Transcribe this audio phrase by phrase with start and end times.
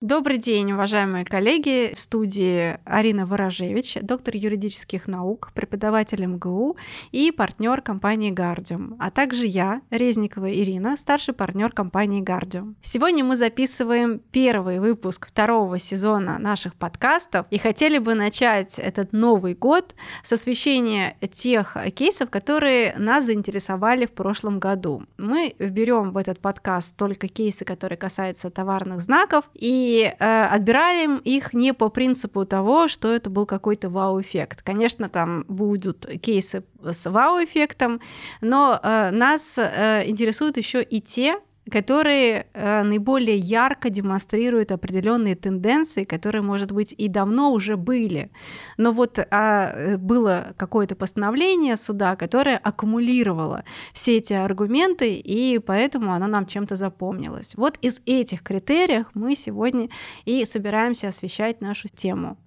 [0.00, 1.92] Добрый день, уважаемые коллеги.
[1.92, 6.76] В студии Арина Ворожевич, доктор юридических наук, преподаватель МГУ
[7.10, 12.76] и партнер компании Guardium, а также я, Резникова Ирина, старший партнер компании Guardium.
[12.80, 19.54] Сегодня мы записываем первый выпуск второго сезона наших подкастов и хотели бы начать этот Новый
[19.54, 25.02] год с освещения тех кейсов, которые нас заинтересовали в прошлом году.
[25.16, 31.52] Мы берем в этот подкаст только кейсы, которые касаются товарных знаков и э, отбираем их
[31.54, 34.62] не по принципу того, что это был какой-то вау-эффект.
[34.62, 38.00] Конечно, там будут кейсы с вау-эффектом,
[38.40, 41.38] но э, нас э, интересуют еще и те
[41.70, 48.30] которые э, наиболее ярко демонстрируют определенные тенденции, которые, может быть, и давно уже были.
[48.76, 56.26] Но вот а, было какое-то постановление суда, которое аккумулировало все эти аргументы, и поэтому оно
[56.26, 57.54] нам чем-то запомнилось.
[57.56, 59.88] Вот из этих критериев мы сегодня
[60.24, 62.38] и собираемся освещать нашу тему.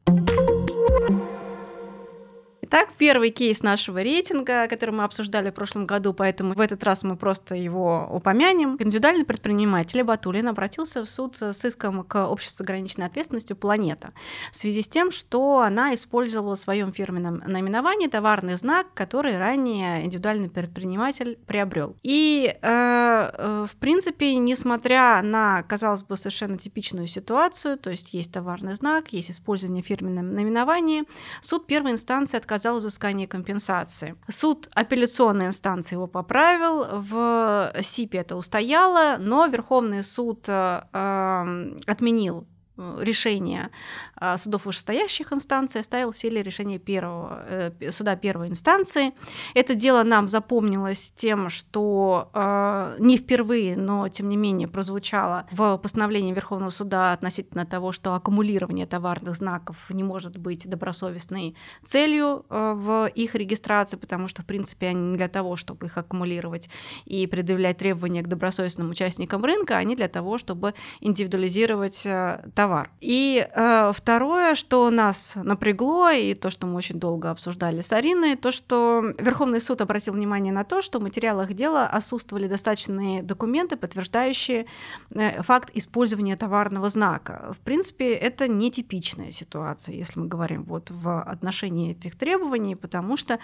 [2.74, 7.04] Итак, первый кейс нашего рейтинга, который мы обсуждали в прошлом году, поэтому в этот раз
[7.04, 8.78] мы просто его упомянем.
[8.80, 14.14] Индивидуальный предприниматель Батулин обратился в суд с иском к обществу ограниченной ответственностью «Планета»
[14.54, 20.06] в связи с тем, что она использовала в своем фирменном наименовании товарный знак, который ранее
[20.06, 21.98] индивидуальный предприниматель приобрел.
[22.04, 28.32] И, э, э, в принципе, несмотря на, казалось бы, совершенно типичную ситуацию, то есть есть
[28.32, 31.04] товарный знак, есть использование фирменного наименования,
[31.42, 34.16] суд первой инстанции отказался отказал взыскании компенсации.
[34.30, 42.46] Суд апелляционной инстанции его поправил, в СИПе это устояло, но Верховный суд э, эм, отменил
[42.78, 43.70] решение
[44.16, 49.14] а, судов вышестоящих инстанций оставил в силе решение первого, э, суда первой инстанции.
[49.54, 55.78] Это дело нам запомнилось тем, что э, не впервые, но тем не менее прозвучало в
[55.78, 63.08] постановлении Верховного суда относительно того, что аккумулирование товарных знаков не может быть добросовестной целью в
[63.14, 66.70] их регистрации, потому что, в принципе, они не для того, чтобы их аккумулировать
[67.06, 72.08] и предъявлять требования к добросовестным участникам рынка, они для того, чтобы индивидуализировать
[72.56, 72.71] товар.
[73.00, 78.36] И э, второе, что нас напрягло, и то, что мы очень долго обсуждали с Ариной,
[78.36, 83.76] то, что Верховный суд обратил внимание на то, что в материалах дела отсутствовали достаточные документы,
[83.76, 84.66] подтверждающие
[85.12, 87.54] э, факт использования товарного знака.
[87.58, 93.40] В принципе, это нетипичная ситуация, если мы говорим вот в отношении этих требований, потому что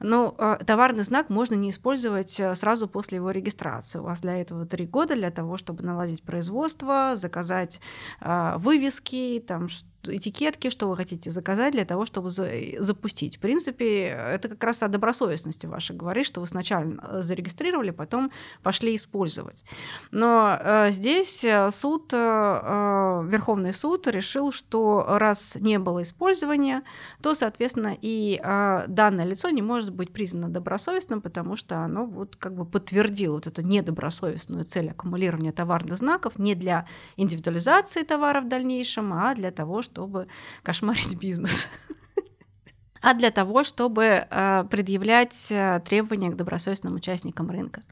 [0.00, 3.98] ну, э, товарный знак можно не использовать э, сразу после его регистрации.
[3.98, 7.80] У вас для этого три года для того, чтобы наладить производство, заказать
[8.60, 9.68] вывески, там
[10.04, 13.36] этикетки, что вы хотите заказать для того, чтобы запустить.
[13.36, 18.30] В принципе, это как раз о добросовестности вашей говорит, что вы сначала э, зарегистрировали, потом
[18.62, 19.64] пошли использовать.
[20.10, 26.82] Но э, здесь э, суд, э, э, Верховный суд решил, что раз не было использования,
[27.22, 32.36] то, соответственно, и э, данное лицо не может быть признано добросовестным, потому что оно вот
[32.36, 38.48] как бы подтвердило вот эту недобросовестную цель аккумулирования товарных знаков не для индивидуализации товара в
[38.48, 40.28] дальнейшем, а для того, чтобы
[40.62, 41.66] кошмарить бизнес
[43.02, 47.82] а для того, чтобы э, предъявлять э, требования к добросовестным участникам рынка.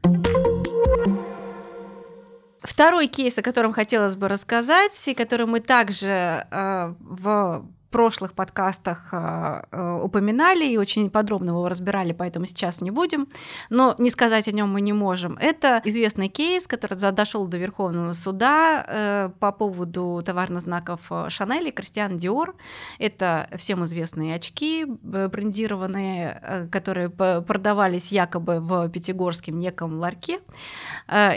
[2.60, 9.08] Второй кейс, о котором хотелось бы рассказать, и который мы также э, в прошлых подкастах
[9.12, 13.28] э, э, упоминали и очень подробно его разбирали, поэтому сейчас не будем.
[13.70, 15.38] Но не сказать о нем мы не можем.
[15.38, 21.70] Это известный кейс, который дошел до Верховного суда э, по поводу товарных знаков Шанель и
[21.70, 22.56] Кристиан Диор.
[22.98, 30.40] Это всем известные очки брендированные, которые продавались якобы в Пятигорском неком ларьке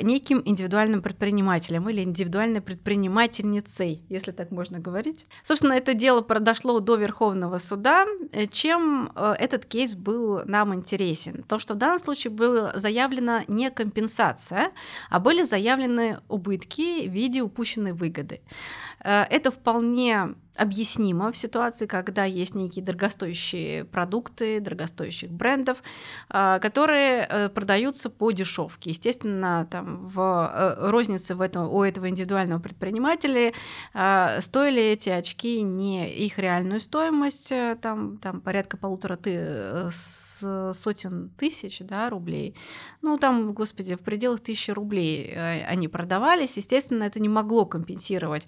[0.02, 5.28] неким индивидуальным предпринимателем или индивидуальной предпринимательницей, если так можно говорить.
[5.44, 10.74] Собственно, это дело про дошло до Верховного суда, э, чем э, этот кейс был нам
[10.74, 11.44] интересен?
[11.44, 14.72] То, что в данном случае была заявлена не компенсация,
[15.10, 18.42] а были заявлены убытки в виде упущенной выгоды.
[19.04, 25.82] Э, это вполне объяснимо в ситуации, когда есть некие дорогостоящие продукты, дорогостоящих брендов,
[26.30, 28.92] а, которые э, продаются по дешевке.
[28.92, 33.54] Естественно, там в э, рознице в этом, у этого индивидуального предпринимателя
[34.40, 41.80] стоили эти очки не их реальную стоимость, э, там, там порядка полутора ты, сотен тысяч
[41.80, 42.56] да, рублей.
[43.02, 46.58] Ну, там, господи, в пределах тысячи рублей они продавались.
[46.58, 48.48] Естественно, это не могло компенсировать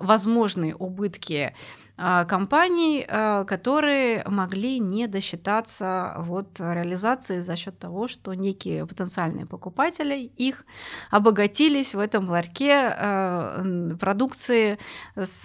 [0.00, 1.54] возможные убытки
[1.98, 10.30] компаний, а, которые могли не досчитаться вот реализации за счет того, что некие потенциальные покупатели
[10.36, 10.64] их
[11.10, 14.78] обогатились в этом ларьке а, продукции
[15.16, 15.42] с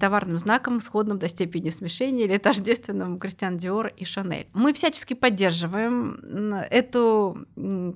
[0.00, 4.48] товарным знаком, сходным до степени смешения или тождественным Кристиан Диор и Шанель.
[4.54, 7.36] Мы всячески поддерживаем эту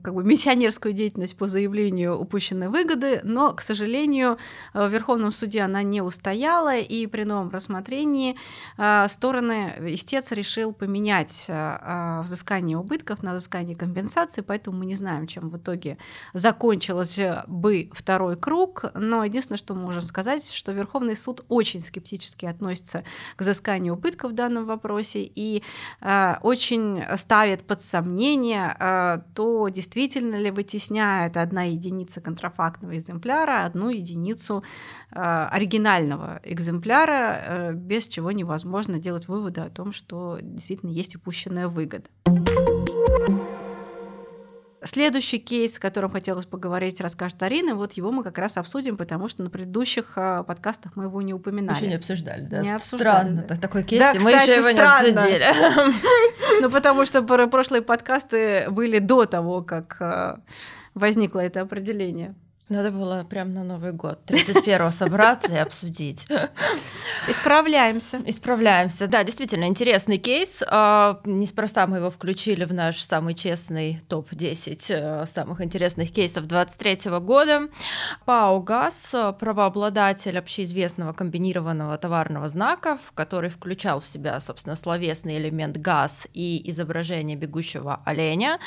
[0.02, 4.36] как бы миссионерскую деятельность по заявлению упущенной выгоды, но, к сожалению,
[4.74, 8.36] в Верховном суде она не устояла, и при новом новом рассмотрении
[8.76, 14.96] а, стороны, истец решил поменять а, а, взыскание убытков на взыскание компенсации, поэтому мы не
[14.96, 15.98] знаем, чем в итоге
[16.34, 22.46] закончилось бы второй круг, но единственное, что мы можем сказать, что Верховный суд очень скептически
[22.46, 23.04] относится
[23.36, 25.62] к взысканию убытков в данном вопросе и
[26.42, 34.62] очень ставит под сомнение то, действительно ли вытесняет одна единица контрафактного экземпляра одну единицу
[35.18, 42.08] оригинального экземпляра, Э, без чего невозможно делать выводы о том, что действительно есть упущенная выгода.
[44.84, 47.74] Следующий кейс, о котором хотелось поговорить, расскажет Арина.
[47.74, 51.34] Вот его мы как раз обсудим, потому что на предыдущих э, подкастах мы его не
[51.34, 51.76] упоминали.
[51.76, 52.60] Еще не обсуждали, да?
[52.60, 53.24] Не обсуждали.
[53.24, 53.56] Странно, да.
[53.56, 55.06] такой кейс, да, мы кстати, еще его странно.
[55.06, 56.60] не обсудили.
[56.60, 60.36] Ну, потому что прошлые подкасты были до того, как э,
[60.94, 62.34] возникло это определение.
[62.68, 66.26] Надо было прям на Новый год, 31-го собраться и обсудить.
[67.26, 68.20] Исправляемся.
[68.26, 69.06] Исправляемся.
[69.06, 70.62] Да, действительно, интересный кейс.
[70.66, 77.10] А, неспроста мы его включили в наш самый честный топ-10 э, самых интересных кейсов 23
[77.20, 77.68] года.
[78.26, 86.28] ПАО «ГАЗ»— правообладатель общеизвестного комбинированного товарного знака, который включал в себя, собственно, словесный элемент «ГАЗ»
[86.34, 88.58] и изображение бегущего оленя,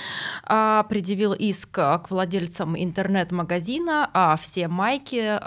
[0.43, 5.39] а, предъявил иск к владельцам интернет-магазина магазина а, все майки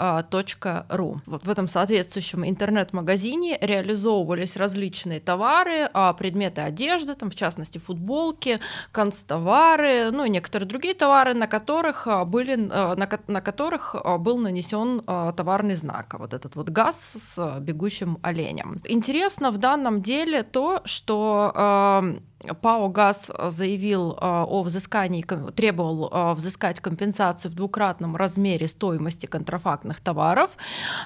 [0.89, 1.21] .ру.
[1.25, 8.59] Вот в этом соответствующем интернет-магазине реализовывались различные товары, а, предметы одежды, там, в частности футболки,
[8.91, 14.17] констовары, ну и некоторые другие товары, на которых, а, были, а, на, на которых а,
[14.17, 15.01] был нанесен
[15.35, 18.79] товарный знак, вот этот вот газ с бегущим оленем.
[18.85, 22.21] Интересно в данном деле то, что
[22.53, 29.99] ПАО «ГАЗ» заявил э, о взыскании, требовал э, взыскать компенсацию в двукратном размере стоимости контрафактных
[29.99, 30.51] товаров,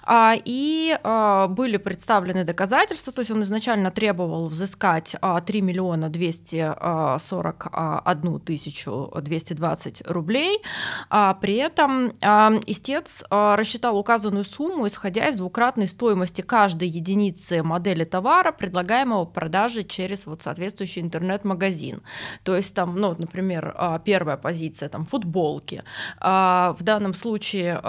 [0.04, 5.16] а, и э, были представлены доказательства, то есть он изначально требовал взыскать
[5.46, 10.62] 3 миллиона 241 тысячу 220 рублей,
[11.10, 12.10] а при этом
[12.68, 19.84] истец рассчитал указанную сумму, исходя из двукратной стоимости каждой единицы модели товара, предлагаемого в продаже
[19.84, 22.02] через вот соответствующий интернет интернет-магазин.
[22.44, 25.84] То есть там, ну, например, а, первая позиция, там, футболки.
[26.20, 27.82] А, в данном случае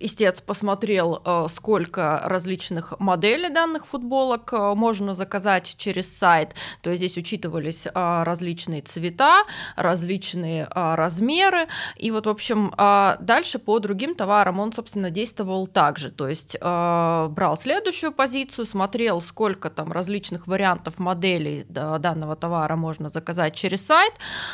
[0.00, 6.54] истец посмотрел, а, сколько различных моделей данных футболок можно заказать через сайт.
[6.82, 9.44] То есть здесь учитывались различные цвета,
[9.76, 11.68] различные размеры.
[11.96, 12.72] И вот, в общем,
[13.20, 16.10] дальше по другим товарам он, собственно, действовал также.
[16.10, 23.54] То есть брал следующую позицию, смотрел, сколько там различных вариантов моделей данного товара можно заказать
[23.54, 24.12] через сайт.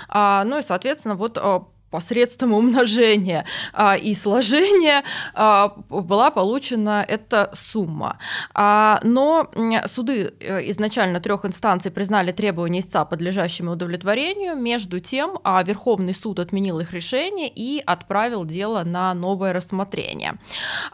[0.09, 7.51] А, ну и, соответственно, вот а, посредством умножения а, и сложения а, была получена эта
[7.55, 8.19] сумма.
[8.53, 9.49] А, но
[9.87, 14.57] суды э, изначально трех инстанций признали требования истца подлежащими удовлетворению.
[14.57, 20.39] Между тем а, Верховный суд отменил их решение и отправил дело на новое рассмотрение.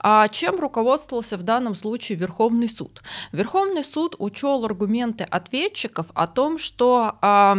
[0.03, 3.03] А, чем руководствовался в данном случае Верховный суд?
[3.32, 7.56] Верховный суд учел аргументы ответчиков о том, что а,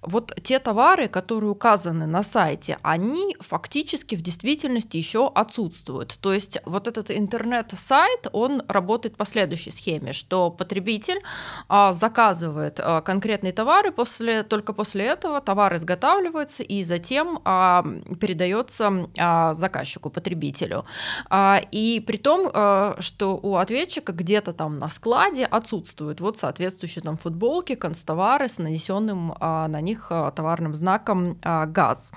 [0.00, 6.18] вот те товары, которые указаны на сайте, они фактически в действительности еще отсутствуют.
[6.20, 11.22] То есть вот этот интернет-сайт, он работает по следующей схеме, что потребитель
[11.68, 17.84] а, заказывает а, конкретный товар, и после, только после этого товар изготавливается и затем а,
[18.20, 20.84] передается а, заказчику, потребителю.
[21.30, 27.02] А, и при том, а, что у ответчика где-то там на складе отсутствуют вот соответствующие
[27.02, 32.12] там футболки, констовары с нанесенным а, на них а, товарным знаком а, газ.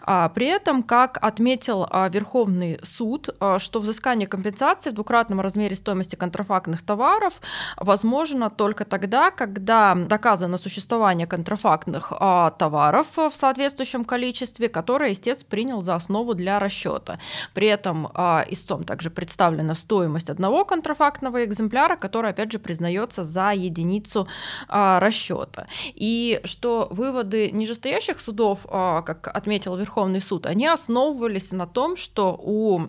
[0.00, 5.76] А, при этом, как отметил а, Верховный суд, а, что взыскание компенсации в двукратном размере
[5.76, 7.34] стоимости контрафактных товаров
[7.76, 12.12] возможно только тогда, когда доказано существование контрафактных
[12.58, 17.18] товаров в соответствующем количестве, которое истец принял за основу для расчета.
[17.54, 24.28] При этом истцом также представлена стоимость одного контрафактного экземпляра, который, опять же, признается за единицу
[24.68, 25.66] расчета.
[25.94, 32.86] И что выводы нижестоящих судов, как отметил Верховный суд, они основывались на том, что у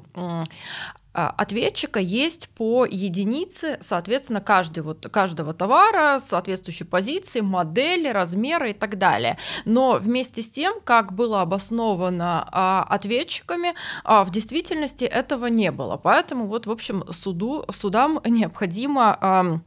[1.13, 8.97] ответчика есть по единице, соответственно, каждый вот, каждого товара, соответствующей позиции, модели, размера и так
[8.97, 9.37] далее.
[9.65, 15.97] Но вместе с тем, как было обосновано а, ответчиками, а, в действительности этого не было.
[15.97, 19.59] Поэтому вот, в общем, суду, судам необходимо а,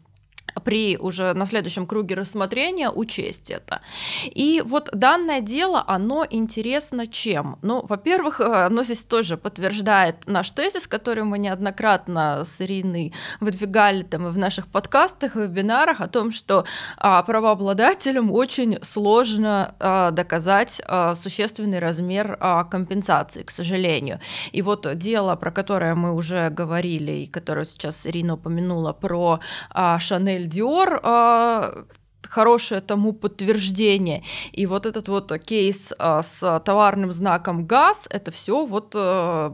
[0.64, 3.80] при уже на следующем круге рассмотрения учесть это.
[4.24, 7.58] И вот данное дело, оно интересно чем?
[7.62, 14.28] Ну, во-первых, оно здесь тоже подтверждает наш тезис, который мы неоднократно с Ириной выдвигали там
[14.28, 16.64] и в наших подкастах, и вебинарах о том, что
[16.98, 24.20] а, правообладателям очень сложно а, доказать а, существенный размер а, компенсации, к сожалению.
[24.52, 29.98] И вот дело, про которое мы уже говорили, и которое сейчас Ирина упомянула, про а,
[29.98, 30.45] Шанель
[31.02, 31.84] А,
[32.28, 34.22] хорошее тому подтверждение.
[34.52, 39.52] И вот этот вот кейс а, с товарным знаком ГАЗ, это все вот а,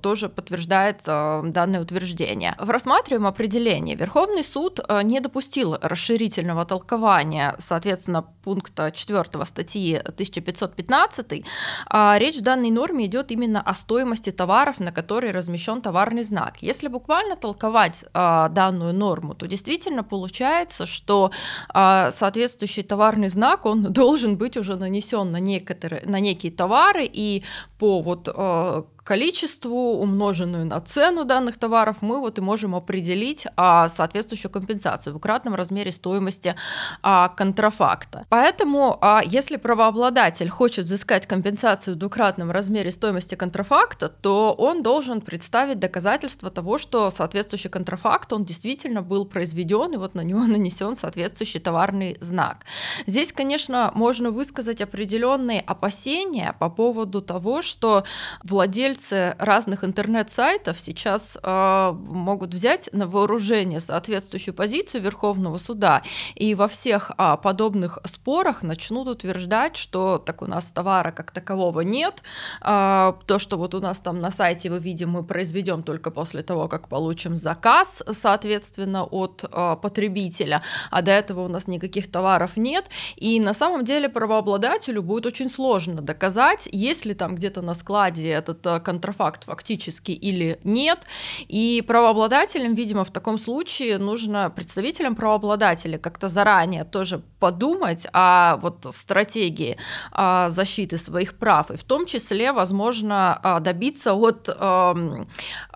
[0.00, 2.54] тоже подтверждает а, данное утверждение.
[2.58, 11.44] В рассматриваемом определении Верховный суд а, не допустил расширительного толкования, соответственно, пункта 4 статьи 1515.
[11.86, 16.58] А, речь в данной норме идет именно о стоимости товаров, на которые размещен товарный знак.
[16.60, 21.30] Если буквально толковать данную норму, то действительно получается, что
[21.68, 27.42] а соответствующий товарный знак, он должен быть уже нанесен на, некоторые, на некие товары, и
[27.78, 33.88] по вот а, количеству, умноженную на цену данных товаров, мы вот и можем определить а,
[33.88, 36.54] соответствующую компенсацию в кратном размере стоимости
[37.02, 38.26] а, контрафакта.
[38.28, 45.22] Поэтому, а, если правообладатель хочет взыскать компенсацию в двукратном размере стоимости контрафакта, то он должен
[45.22, 50.96] представить доказательства того, что соответствующий контрафакт, он действительно был произведен, и вот на него нанесен
[50.96, 52.66] соответствующий товарный знак.
[53.06, 58.04] Здесь, конечно, можно высказать определенные опасения по поводу того, что
[58.42, 66.02] владельцы разных интернет-сайтов сейчас э, могут взять на вооружение соответствующую позицию Верховного суда.
[66.34, 71.82] И во всех э, подобных спорах начнут утверждать, что так у нас товара как такового
[71.82, 72.22] нет,
[72.62, 76.42] э, то, что вот у нас там на сайте мы видим, мы произведем только после
[76.42, 82.56] того, как получим заказ, соответственно, от э, потребителя, а до этого у нас никаких товаров
[82.56, 88.28] нет, и на самом деле правообладателю будет очень сложно доказать, если там где-то на складе
[88.28, 91.00] этот контрафакт фактически или нет.
[91.46, 98.86] И правообладателям, видимо, в таком случае нужно представителям правообладателя как-то заранее тоже подумать о вот
[98.90, 99.76] стратегии
[100.12, 104.94] о защиты своих прав, и в том числе, возможно, а, добиться от а,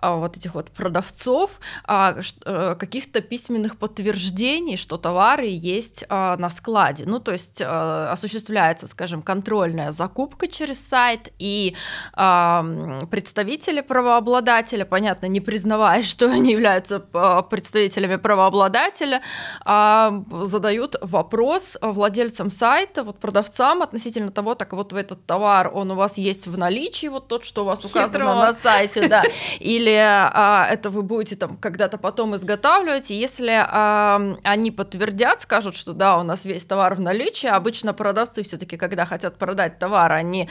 [0.01, 7.05] вот этих вот продавцов а, э, каких-то письменных подтверждений, что товары есть на складе.
[7.05, 11.72] Ну, то есть осуществляется, скажем, контрольная закупка через сайт, и
[12.13, 19.21] представители правообладателя, понятно, не признавая, что они являются а, представителями правообладателя,
[19.65, 25.95] а, задают вопрос владельцам сайта, вот продавцам относительно того, так вот этот товар, он у
[25.95, 28.35] вас есть в наличии, вот тот, что у вас указано Хитро.
[28.35, 29.23] на сайте, да,
[29.59, 33.53] или а, это вы будете там когда-то потом изготавливать, и если
[34.43, 39.05] они подтвердят, скажут, что да, у нас весь товар в наличии, обычно продавцы все-таки, когда
[39.05, 40.49] хотят продать товар, они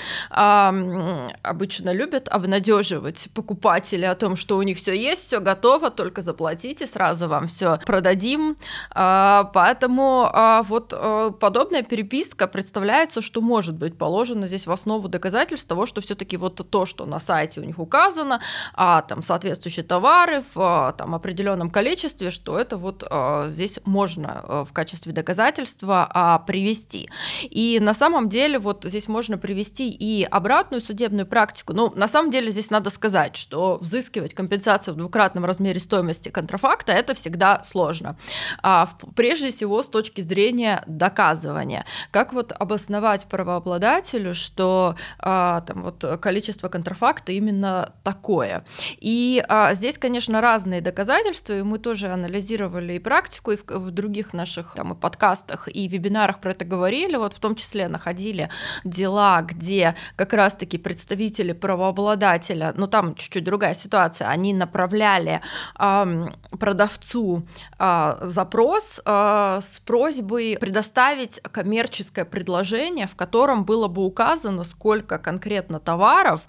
[1.43, 6.87] обычно любят обнадеживать покупателей о том, что у них все есть, все готово, только заплатите,
[6.87, 8.57] сразу вам все продадим.
[8.91, 15.09] А, поэтому а, вот а, подобная переписка представляется, что может быть положено здесь в основу
[15.09, 18.41] доказательств того, что все-таки вот то, что на сайте у них указано,
[18.75, 23.05] а там соответствующие товары в там определенном количестве, что это вот
[23.47, 27.09] здесь можно в качестве доказательства привести.
[27.43, 31.73] И на самом деле вот здесь можно привести и обратную судебную практику.
[31.73, 36.93] Ну, на самом деле здесь надо сказать, что взыскивать компенсацию в двукратном размере стоимости контрафакта
[36.93, 38.17] это всегда сложно.
[38.63, 41.85] А, прежде всего с точки зрения доказывания.
[42.11, 48.65] Как вот обосновать правообладателю, что а, там вот количество контрафакта именно такое.
[48.99, 53.91] И а, здесь, конечно, разные доказательства, и мы тоже анализировали и практику, и в, в
[53.91, 58.51] других наших там, и подкастах, и вебинарах про это говорили, вот в том числе находили
[58.85, 65.41] дела, где как раз-таки представители правообладателя но там чуть-чуть другая ситуация, они направляли
[65.79, 66.27] э,
[66.59, 67.47] продавцу
[67.79, 75.81] э, запрос э, с просьбой предоставить коммерческое предложение, в котором было бы указано, сколько конкретно
[75.81, 76.43] товаров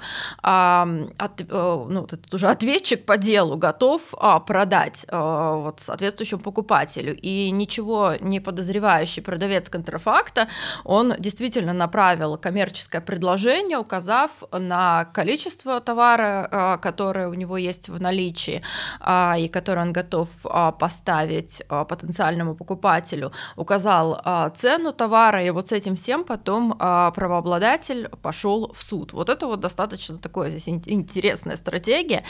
[0.43, 0.47] э,
[1.17, 7.15] от, э, ну, этот уже ответчик по делу готов э, продать э, вот, соответствующему покупателю.
[7.15, 10.47] И ничего не подозревающий продавец контрафакта,
[10.83, 17.99] он действительно направил коммерческое предложение, указав штраф на количество товара, которое у него есть в
[18.01, 18.61] наличии
[19.37, 20.29] и который он готов
[20.79, 24.21] поставить потенциальному покупателю, указал
[24.55, 29.13] цену товара, и вот с этим всем потом правообладатель пошел в суд.
[29.13, 32.23] Вот это вот достаточно такое здесь интересная стратегия.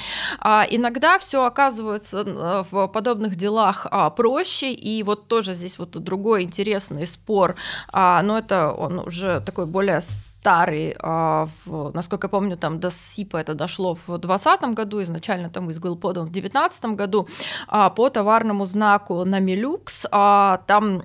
[0.70, 7.56] Иногда все оказывается в подобных делах проще, и вот тоже здесь вот другой интересный спор,
[7.94, 11.48] но это он уже такой более старый, а,
[11.94, 15.96] насколько я помню, там до СИПа это дошло в 2020 году, изначально там из был
[15.96, 17.28] подан в 2019 году,
[17.68, 21.04] а, по товарному знаку на Милюкс, а, там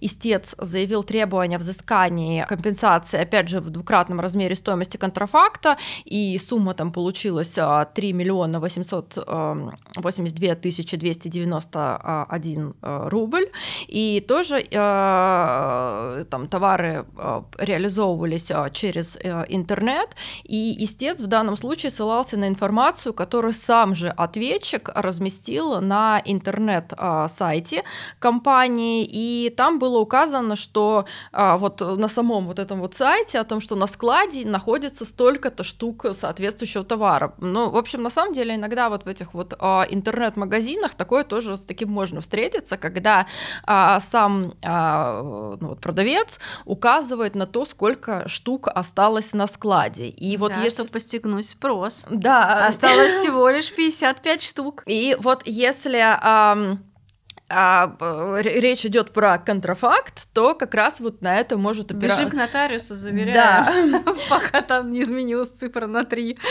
[0.00, 6.92] истец заявил требования взыскания компенсации, опять же, в двукратном размере стоимости контрафакта, и сумма там
[6.92, 7.58] получилась
[7.94, 13.50] 3 миллиона 882 тысячи 291 рубль,
[13.88, 14.62] и тоже
[16.30, 17.06] там товары
[17.58, 20.10] реализовывали транслировались а, через э, интернет,
[20.44, 27.84] и истец в данном случае ссылался на информацию, которую сам же ответчик разместил на интернет-сайте
[28.18, 33.44] компании, и там было указано, что а, вот на самом вот этом вот сайте о
[33.44, 37.32] том, что на складе находится столько-то штук соответствующего товара.
[37.38, 41.56] Ну, в общем, на самом деле иногда вот в этих вот а, интернет-магазинах такое тоже
[41.56, 43.26] с таким можно встретиться, когда
[44.00, 49.61] сам ну, вот продавец указывает на то, сколько штук осталось на складе.
[50.08, 50.76] И вот да, если...
[50.76, 52.06] чтобы постигнуть спрос.
[52.10, 52.66] Да.
[52.66, 54.82] Осталось всего лишь 55 штук.
[54.86, 55.98] И вот если...
[55.98, 56.91] Эм
[57.54, 57.96] а
[58.40, 62.24] речь идет про контрафакт, то как раз вот на это может опираться.
[62.24, 63.92] Бежим к нотариусу, заверяем.
[63.92, 64.14] Да.
[64.30, 66.38] Пока там не изменилась цифра на 3.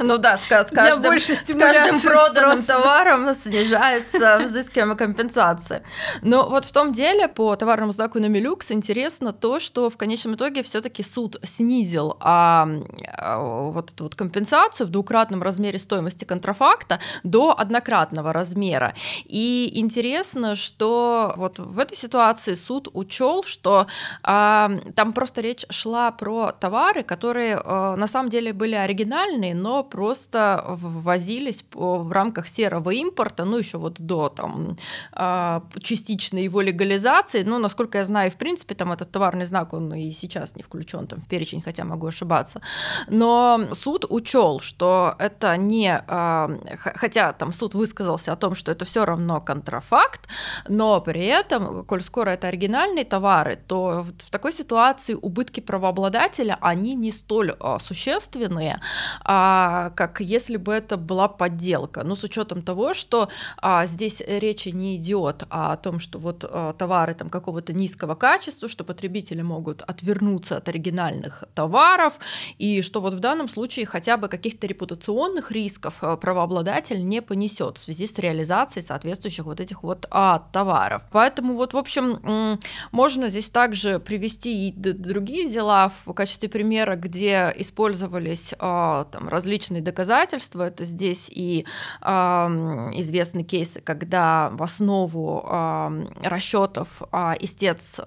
[0.00, 5.84] Ну да, с, каждым, с каждым проданным товаром снижается взыскиваемая компенсация.
[6.22, 10.34] Но вот в том деле по товарному знаку на Милюкс интересно то, что в конечном
[10.34, 12.68] итоге все таки суд снизил а,
[13.06, 13.38] а,
[13.70, 18.94] вот эту вот компенсацию в двукратном размере стоимости контрафакта до однократного размера.
[19.24, 23.86] И интересно интересно, что вот в этой ситуации суд учел, что
[24.24, 29.84] э, там просто речь шла про товары, которые э, на самом деле были оригинальные, но
[29.84, 34.76] просто ввозились в рамках серого импорта, ну еще вот до там
[35.12, 37.44] э, частичной его легализации.
[37.44, 41.06] Ну, насколько я знаю, в принципе, там этот товарный знак, он и сейчас не включен
[41.06, 42.60] там в перечень, хотя могу ошибаться.
[43.08, 46.58] Но суд учел, что это не, э,
[46.96, 50.26] хотя там суд высказался о том, что это все равно контрафакт, факт,
[50.68, 56.94] но при этом, коль скоро это оригинальные товары, то в такой ситуации убытки правообладателя, они
[56.94, 58.80] не столь а, существенные,
[59.22, 62.04] а, как если бы это была подделка.
[62.04, 63.28] Ну, с учетом того, что
[63.58, 68.68] а, здесь речи не идет о том, что вот а, товары там какого-то низкого качества,
[68.68, 72.14] что потребители могут отвернуться от оригинальных товаров,
[72.56, 77.76] и что вот в данном случае хотя бы каких-то репутационных рисков а, правообладатель не понесет
[77.76, 81.02] в связи с реализацией соответствующих вот этих вот а, товаров.
[81.12, 82.58] Поэтому вот, в общем,
[82.90, 89.82] можно здесь также привести и другие дела в качестве примера, где использовались а, там, различные
[89.82, 90.66] доказательства.
[90.66, 91.66] Это здесь и
[92.00, 92.48] а,
[92.92, 97.02] известны кейсы, когда в основу а, расчетов
[97.40, 98.00] истец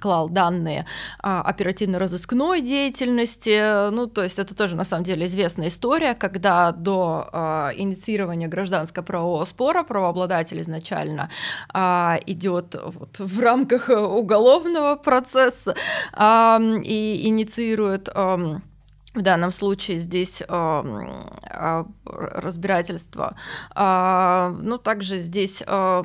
[0.00, 0.86] клал данные
[1.18, 3.90] оперативно-розыскной деятельности.
[3.90, 9.44] Ну, то есть это тоже на самом деле известная история, когда до инициирования гражданского правового
[9.44, 11.28] спора правообладатель изначально изначально
[11.72, 15.74] а, идет вот в рамках уголовного процесса
[16.12, 18.60] а, и инициирует а,
[19.12, 23.36] в данном случае здесь э, разбирательство.
[23.74, 26.02] Э, ну, также здесь э,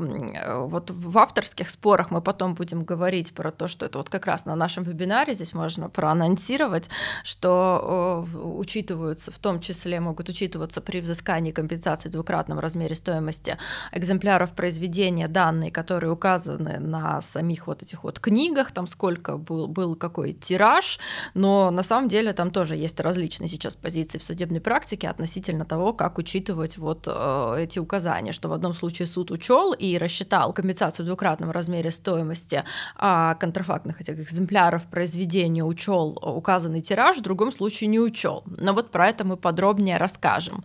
[0.68, 4.46] вот в авторских спорах мы потом будем говорить про то, что это вот как раз
[4.46, 6.90] на нашем вебинаре здесь можно проанонсировать,
[7.24, 13.60] что э, учитываются, в том числе могут учитываться при взыскании компенсации в двукратном размере стоимости
[13.92, 19.96] экземпляров произведения данные, которые указаны на самих вот этих вот книгах, там сколько был, был
[19.96, 21.00] какой тираж,
[21.36, 25.66] но на самом деле там тоже есть есть различные сейчас позиции в судебной практике относительно
[25.66, 30.54] того, как учитывать вот э, эти указания, что в одном случае суд учел и рассчитал
[30.54, 32.64] компенсацию в двукратном размере стоимости
[32.96, 38.44] а контрафактных этих экземпляров произведения, учел указанный тираж, в другом случае не учел.
[38.46, 40.64] Но вот про это мы подробнее расскажем.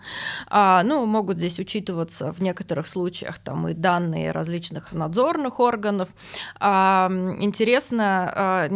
[0.49, 6.09] А, ну, могут здесь учитываться в некоторых случаях там и данные различных надзорных органов.
[6.61, 8.69] А, интересно, а,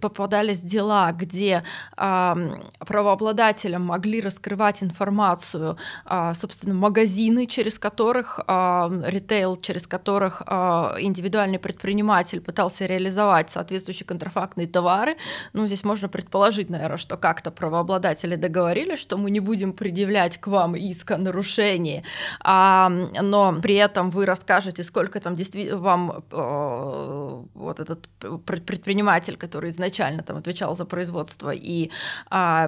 [0.00, 1.62] попадались дела, где
[1.96, 2.36] а,
[2.78, 11.58] правообладателям могли раскрывать информацию, а, собственно, магазины, через которых а, ритейл, через которых а, индивидуальный
[11.58, 15.16] предприниматель пытался реализовать соответствующие контрафактные товары.
[15.52, 20.46] Ну, здесь можно предположить, наверное, что как-то правообладатели договорились, что мы не будем предъявлять к
[20.46, 22.04] вам иск о нарушении,
[22.42, 26.24] но при этом вы расскажете, сколько там действительно вам
[27.54, 28.08] вот этот
[28.44, 31.90] предприниматель, который изначально там отвечал за производство и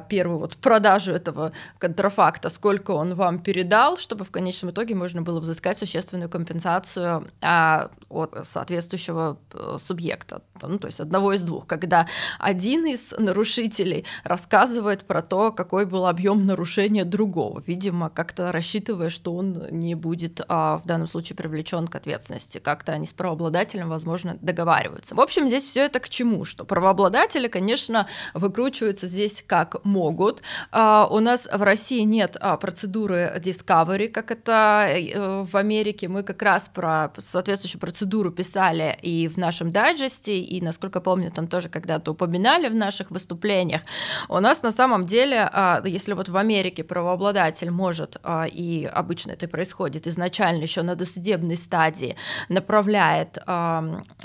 [0.01, 5.41] первую вот продажу этого контрафакта, сколько он вам передал, чтобы в конечном итоге можно было
[5.41, 12.07] взыскать существенную компенсацию а, от соответствующего э, субъекта, ну, то есть одного из двух, когда
[12.39, 19.35] один из нарушителей рассказывает про то, какой был объем нарушения другого, видимо, как-то рассчитывая, что
[19.35, 24.37] он не будет а, в данном случае привлечен к ответственности, как-то они с правообладателем, возможно,
[24.41, 25.15] договариваются.
[25.15, 26.45] В общем, здесь все это к чему?
[26.45, 30.43] Что правообладатели, конечно, выкручиваются здесь как могут.
[30.71, 36.09] А, у нас в России нет а, процедуры Discovery, как это э, в Америке.
[36.09, 41.47] Мы как раз про соответствующую процедуру писали и в нашем дайджесте, и, насколько помню, там
[41.49, 43.83] тоже когда-то упоминали в наших выступлениях.
[44.29, 48.17] У нас на самом деле, а, если вот в Америке правообладатель может,
[48.53, 52.17] и обычно это происходит изначально еще на досудебной стадии,
[52.49, 53.39] направляет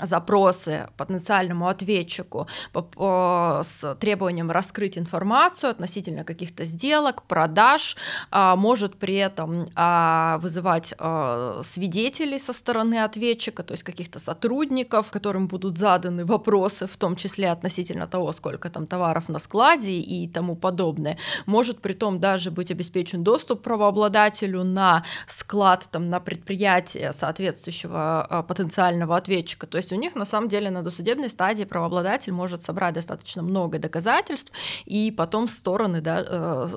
[0.00, 7.96] запросы потенциальному ответчику с требованием раскрыть информацию относительно каких-то сделок, продаж,
[8.30, 15.10] а, может при этом а, вызывать а, свидетелей со стороны ответчика, то есть каких-то сотрудников,
[15.10, 20.28] которым будут заданы вопросы, в том числе относительно того, сколько там товаров на складе и
[20.28, 21.18] тому подобное.
[21.46, 29.16] Может при том даже быть обеспечен доступ правообладателю на склад, там, на предприятие соответствующего потенциального
[29.16, 29.66] ответчика.
[29.66, 33.78] То есть у них на самом деле на досудебной стадии правообладатель может собрать достаточно много
[33.78, 34.52] доказательств,
[34.84, 36.68] и потом стороны, да, э,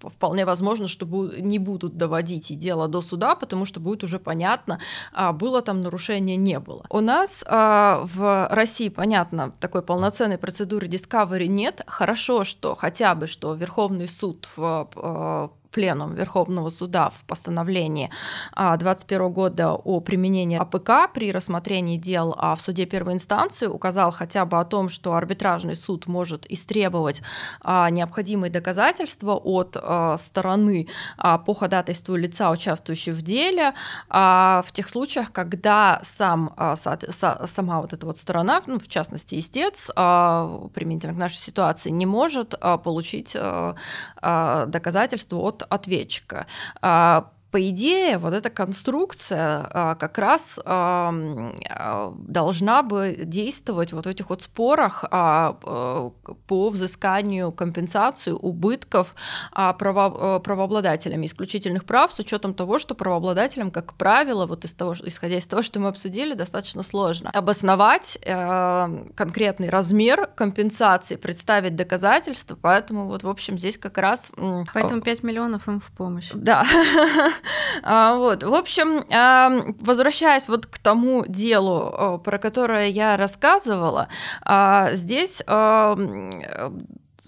[0.00, 1.06] вполне возможно, что
[1.38, 4.80] не будут доводить дело до суда, потому что будет уже понятно,
[5.12, 6.84] а было там нарушение, не было.
[6.90, 11.82] У нас а, в России, понятно, такой полноценной процедуры Discovery нет.
[11.86, 18.10] Хорошо, что хотя бы, что Верховный суд в э, Пленум Верховного суда в постановлении
[18.54, 24.10] 2021 а, года о применении АПК при рассмотрении дел а, в суде первой инстанции указал
[24.10, 27.20] хотя бы о том, что арбитражный суд может истребовать
[27.60, 29.76] а, необходимые доказательства от
[30.18, 33.74] стороны по ходатайству лица, участвующего в деле,
[34.08, 41.12] в тех случаях, когда сам, сама вот эта вот сторона, ну, в частности истец, применительно
[41.12, 43.36] к нашей ситуации, не может получить
[44.22, 46.46] доказательства от ответчика.
[46.82, 54.08] А, по идее, вот эта конструкция а, как раз а, должна бы действовать вот в
[54.10, 59.14] этих вот спорах по взысканию компенсации убытков
[59.52, 65.38] право, правообладателями исключительных прав с учетом того, что правообладателям, как правило, вот из того, исходя
[65.38, 73.22] из того, что мы обсудили, достаточно сложно обосновать конкретный размер компенсации, представить доказательства, поэтому вот,
[73.22, 74.30] в общем, здесь как раз...
[74.74, 76.28] Поэтому 5 миллионов им в помощь.
[76.34, 76.66] Да.
[77.82, 78.42] А, вот.
[78.42, 79.04] В общем,
[79.80, 84.08] возвращаясь вот к тому делу, про которое я рассказывала,
[84.42, 85.42] а, здесь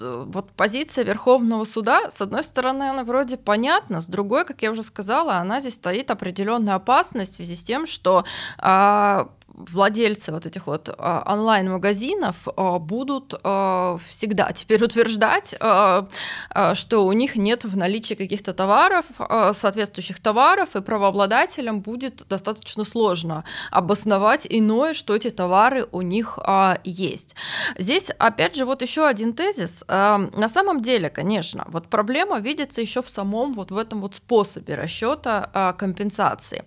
[0.00, 4.82] вот позиция Верховного суда, с одной стороны, она вроде понятна, с другой, как я уже
[4.82, 8.24] сказала, она здесь стоит определенная опасность в связи с тем, что
[8.58, 17.12] а, владельцы вот этих вот а, онлайн-магазинов а, будут а, всегда теперь утверждать, что у
[17.12, 19.04] них нет в наличии каких-то товаров,
[19.52, 26.38] соответствующих товаров, и правообладателям будет достаточно сложно обосновать иное, что эти товары у них
[26.84, 27.34] есть.
[27.76, 29.84] Здесь, опять же, вот еще один тезис.
[29.88, 34.74] На самом деле, конечно, вот проблема видится еще в самом вот в этом вот способе
[34.74, 36.64] расчета компенсации.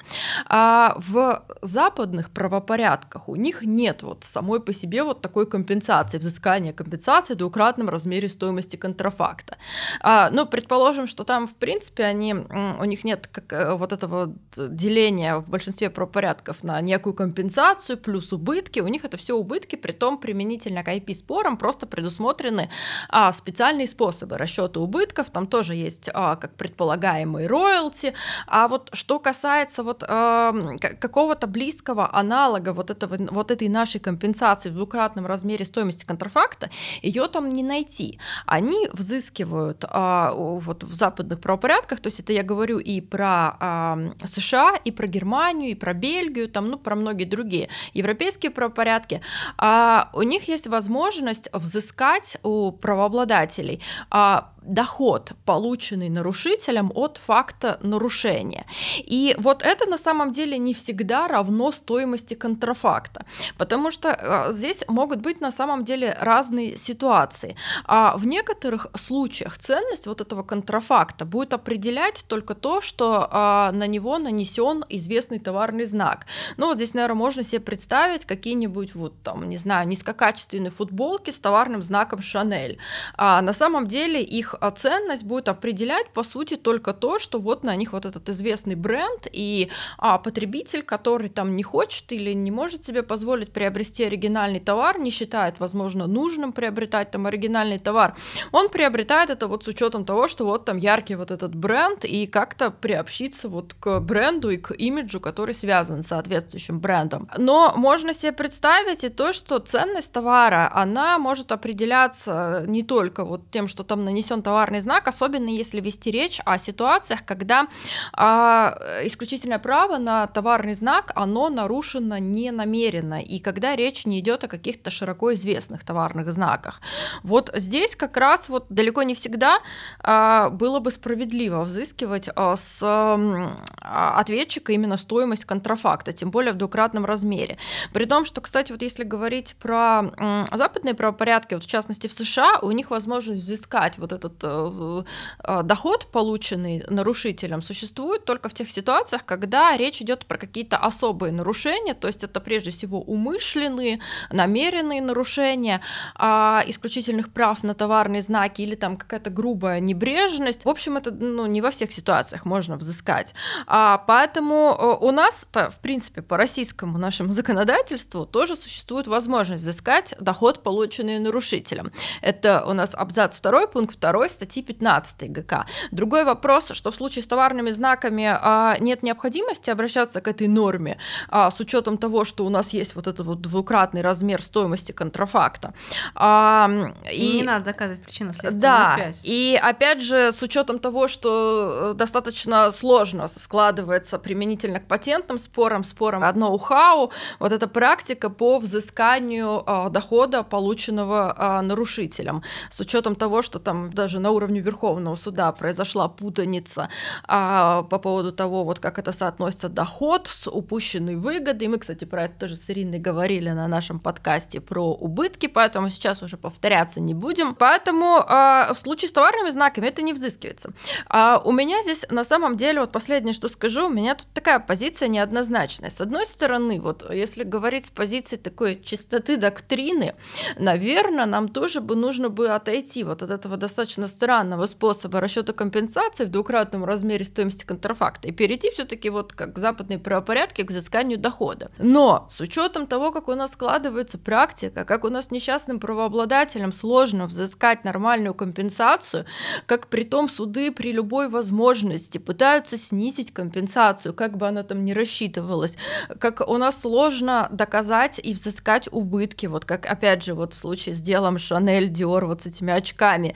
[0.50, 3.30] В западных правопорядках порядках.
[3.30, 8.28] У них нет вот самой по себе вот такой компенсации, взыскания компенсации в двукратном размере
[8.28, 9.58] стоимости контрафакта.
[10.02, 14.34] А, ну, предположим, что там, в принципе, они, у них нет как, э, вот этого
[14.56, 18.80] деления в большинстве правопорядков на некую компенсацию плюс убытки.
[18.82, 22.70] У них это все убытки, при том применительно к IP-спорам просто предусмотрены
[23.10, 25.30] а, специальные способы расчета убытков.
[25.30, 28.14] Там тоже есть а, как предполагаемые роялти.
[28.48, 30.54] А вот что касается вот а,
[31.00, 36.70] какого-то близкого аналога аналога вот, этого, вот этой нашей компенсации в двукратном размере стоимости контрафакта,
[37.04, 38.20] ее там не найти.
[38.46, 43.98] Они взыскивают а, вот в западных правопорядках, то есть это я говорю и про а,
[44.26, 49.22] США, и про Германию, и про Бельгию, там, ну, про многие другие европейские правопорядки,
[49.58, 53.80] а, у них есть возможность взыскать у правообладателей
[54.10, 58.66] а, доход, полученный нарушителем от факта нарушения.
[58.98, 63.26] И вот это на самом деле не всегда равно стоимости контрафакта,
[63.58, 67.56] потому что э, здесь могут быть на самом деле разные ситуации.
[67.86, 73.88] А в некоторых случаях ценность вот этого контрафакта будет определять только то, что а, на
[73.88, 76.26] него нанесен известный товарный знак.
[76.58, 81.40] Ну вот здесь, наверное, можно себе представить какие-нибудь вот там, не знаю, низкокачественные футболки с
[81.40, 82.78] товарным знаком Шанель.
[83.16, 87.64] А на самом деле их их ценность будет определять, по сути, только то, что вот
[87.64, 92.52] на них вот этот известный бренд, и а, потребитель, который там не хочет или не
[92.52, 98.16] может себе позволить приобрести оригинальный товар, не считает, возможно, нужным приобретать там оригинальный товар,
[98.52, 102.26] он приобретает это вот с учетом того, что вот там яркий вот этот бренд, и
[102.28, 107.30] как-то приобщиться вот к бренду и к имиджу, который связан с соответствующим брендом.
[107.38, 113.42] Но можно себе представить и то, что ценность товара, она может определяться не только вот
[113.52, 117.68] тем, что там нанесен товарный знак, особенно если вести речь о ситуациях, когда
[118.14, 124.44] а, исключительное право на товарный знак, оно нарушено не намеренно, и когда речь не идет
[124.44, 126.82] о каких-то широко известных товарных знаках.
[127.24, 129.60] Вот здесь как раз вот далеко не всегда
[130.00, 136.58] а, было бы справедливо взыскивать а, с а, ответчика именно стоимость контрафакта, тем более в
[136.58, 137.58] двукратном размере.
[137.94, 142.14] При том, что, кстати, вот если говорить про м, западные правопорядки, вот в частности в
[142.14, 145.04] США, у них возможность взыскать вот этот этот э,
[145.44, 151.32] э, доход, полученный нарушителем, существует только в тех ситуациях, когда речь идет про какие-то особые
[151.32, 154.00] нарушения, то есть это прежде всего умышленные,
[154.32, 155.82] намеренные нарушения
[156.16, 160.66] а исключительных прав на товарные знаки или там какая-то грубая небрежность.
[160.66, 163.34] В общем, это ну, не во всех ситуациях можно взыскать.
[163.68, 170.16] А, поэтому э, у нас, в принципе, по российскому нашему законодательству тоже существует возможность взыскать
[170.20, 171.92] доход, полученный нарушителем.
[172.22, 175.66] Это у нас абзац 2, пункт 2 2 статьи 15 ГК.
[175.92, 180.98] Другой вопрос, что в случае с товарными знаками а, нет необходимости обращаться к этой норме
[181.30, 185.74] а, с учетом того, что у нас есть вот этот вот двукратный размер стоимости контрафакта.
[186.16, 186.70] А,
[187.12, 189.22] и, и не надо доказывать причинно-следственную да, связь.
[189.24, 195.84] И опять же, с учетом того, что э, достаточно сложно складывается применительно к патентным спорам,
[195.84, 203.16] спорам одно ухау, вот эта практика по взысканию а, дохода, полученного а, нарушителем, с учетом
[203.16, 206.90] того, что там даже на уровне Верховного суда произошла путаница
[207.28, 211.68] а, по поводу того, вот как это соотносится доход с упущенной выгодой.
[211.68, 216.22] Мы, кстати, про это тоже с Ириной говорили на нашем подкасте про убытки, поэтому сейчас
[216.22, 217.56] уже повторяться не будем.
[217.56, 220.72] Поэтому а, в случае с товарными знаками это не взыскивается.
[221.08, 224.60] А у меня здесь на самом деле, вот последнее, что скажу, у меня тут такая
[224.60, 225.90] позиция неоднозначная.
[225.90, 230.16] С одной стороны, вот если говорить с позиции такой чистоты доктрины,
[230.58, 235.54] наверное, нам тоже бы нужно бы отойти вот от этого достаточно достаточно странного способа расчета
[235.54, 241.18] компенсации в двукратном размере стоимости контрафакта и перейти все-таки вот как западные правопорядки к взысканию
[241.18, 241.72] дохода.
[241.80, 247.26] Но с учетом того, как у нас складывается практика, как у нас несчастным правообладателям сложно
[247.26, 249.26] взыскать нормальную компенсацию,
[249.66, 254.94] как при том суды при любой возможности пытаются снизить компенсацию, как бы она там ни
[254.94, 255.78] рассчитывалась,
[256.20, 260.96] как у нас сложно доказать и взыскать убытки, вот как опять же вот в случае
[260.96, 263.36] с делом Шанель Диор вот с этими очками.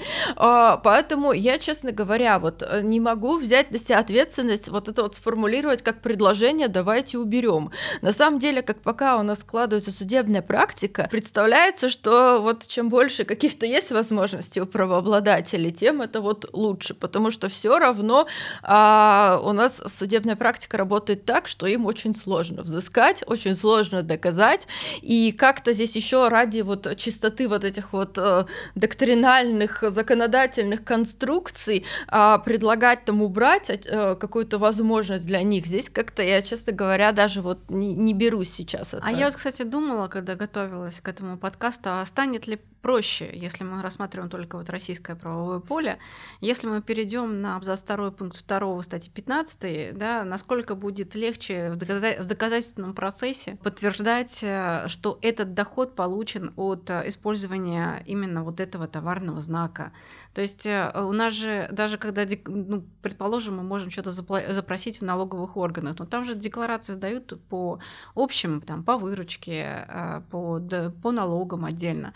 [0.57, 5.01] А, поэтому я, честно говоря, вот э, не могу взять на себя ответственность вот это
[5.01, 7.71] вот сформулировать как предложение «давайте уберем».
[8.01, 13.25] На самом деле, как пока у нас складывается судебная практика, представляется, что вот чем больше
[13.25, 18.25] каких-то есть возможностей у правообладателей, тем это вот лучше, потому что все равно
[18.63, 24.69] а, у нас судебная практика работает так, что им очень сложно взыскать, очень сложно доказать,
[25.01, 31.85] и как-то здесь еще ради вот чистоты вот этих вот э, доктринальных законодательств законодательных конструкций
[32.07, 35.65] а, предлагать там убрать а, какую-то возможность для них.
[35.65, 38.93] Здесь как-то я, честно говоря, даже вот не, не берусь сейчас.
[38.93, 39.03] Это.
[39.05, 43.63] А я вот, кстати, думала, когда готовилась к этому подкасту, а станет ли проще, если
[43.63, 45.97] мы рассматриваем только вот российское правовое поле.
[46.39, 51.77] Если мы перейдем на абзац 2 пункт 2 статьи 15, да, насколько будет легче в,
[51.77, 58.59] доказа- в доказательственном процессе подтверждать, э, что этот доход получен от э, использования именно вот
[58.59, 59.91] этого товарного знака.
[60.35, 65.05] То есть э, у нас же, даже когда, ну, предположим, мы можем что-то запросить в
[65.05, 67.79] налоговых органах, но там же декларации сдают по
[68.15, 70.61] общим, там, по выручке, э, по,
[71.01, 72.13] по налогам отдельно.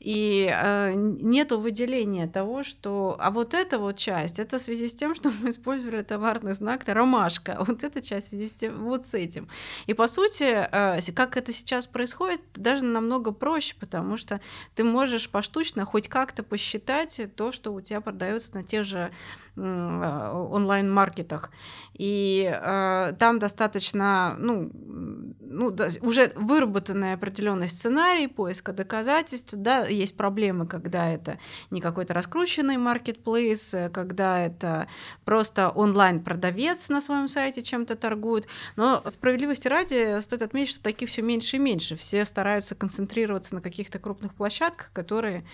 [0.00, 3.16] И э, нету выделения того, что...
[3.18, 6.84] А вот эта вот часть, это в связи с тем, что мы использовали товарный знак
[6.86, 7.56] «ромашка».
[7.66, 9.48] Вот эта часть в связи с тем, вот с этим.
[9.86, 14.40] И по сути, э, как это сейчас происходит, даже намного проще, потому что
[14.74, 19.10] ты можешь поштучно хоть как-то посчитать то, что у тебя продается на тех же
[19.58, 21.50] онлайн-маркетах.
[21.98, 29.54] И э, там достаточно, ну, ну, уже выработанный определенный сценарий поиска доказательств.
[29.54, 31.38] Да, есть проблемы, когда это
[31.70, 34.86] не какой-то раскрученный маркетплейс, э, когда это
[35.24, 38.46] просто онлайн-продавец на своем сайте чем-то торгует.
[38.76, 41.96] Но справедливости ради стоит отметить, что таких все меньше и меньше.
[41.96, 45.44] Все стараются концентрироваться на каких-то крупных площадках, которые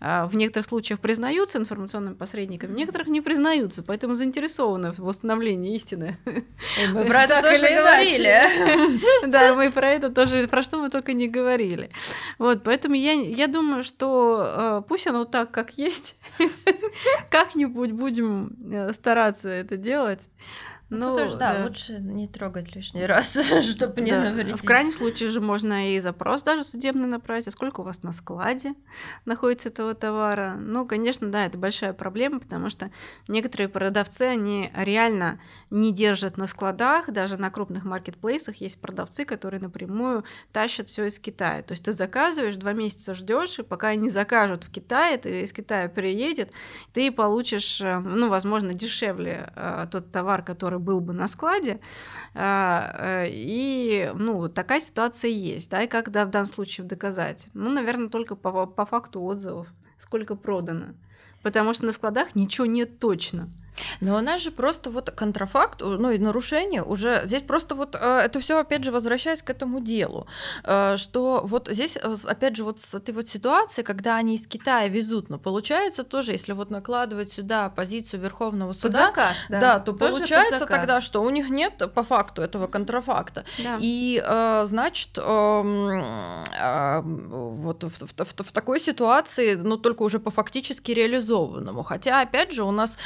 [0.00, 4.98] э, в некоторых случаях признаются информационными посредниками, в некоторых не признаются признаются, поэтому заинтересованы в
[5.00, 6.18] восстановлении истины.
[6.92, 9.26] Мы про это тоже говорили.
[9.26, 11.90] Да, мы про это тоже, про что мы только не говорили.
[12.38, 16.16] Вот, поэтому я, я думаю, что э, пусть оно так, как есть,
[17.30, 20.28] как-нибудь будем э, стараться это делать.
[20.92, 24.24] Ну, ну тоже, да, да, лучше не трогать лишний раз, чтобы не да.
[24.24, 24.60] навредить.
[24.60, 28.12] В крайнем случае же можно и запрос даже судебный направить, а сколько у вас на
[28.12, 28.74] складе
[29.24, 30.54] находится этого товара.
[30.60, 32.90] Ну, конечно, да, это большая проблема, потому что
[33.26, 39.60] некоторые продавцы, они реально не держат на складах, даже на крупных маркетплейсах есть продавцы, которые
[39.60, 41.62] напрямую тащат все из Китая.
[41.62, 45.52] То есть ты заказываешь, два месяца ждешь, и пока они закажут в Китае, ты из
[45.52, 46.52] Китая приедет,
[46.92, 51.80] ты получишь, э, ну, возможно, дешевле э, тот товар, который был бы на складе.
[52.34, 57.48] Э, и, ну, такая ситуация есть, да, и как в данном случае доказать?
[57.54, 60.94] Ну, наверное, только по, по факту отзывов, сколько продано.
[61.42, 63.48] Потому что на складах ничего нет точно.
[64.00, 67.98] Но у нас же просто вот контрафакт, ну и нарушение уже здесь просто вот э,
[67.98, 70.26] это все опять же возвращаясь к этому делу,
[70.64, 74.46] э, что вот здесь э, опять же вот с этой вот ситуации, когда они из
[74.46, 79.60] Китая везут, но получается тоже, если вот накладывать сюда позицию Верховного суда, под заказ, да,
[79.60, 83.78] да то тоже получается тогда, что у них нет по факту этого контрафакта, да.
[83.80, 84.22] и
[84.64, 86.44] значит эм,
[87.62, 92.52] вот в, в, в, в такой ситуации, ну только уже по фактически реализованному, хотя опять
[92.52, 92.96] же у нас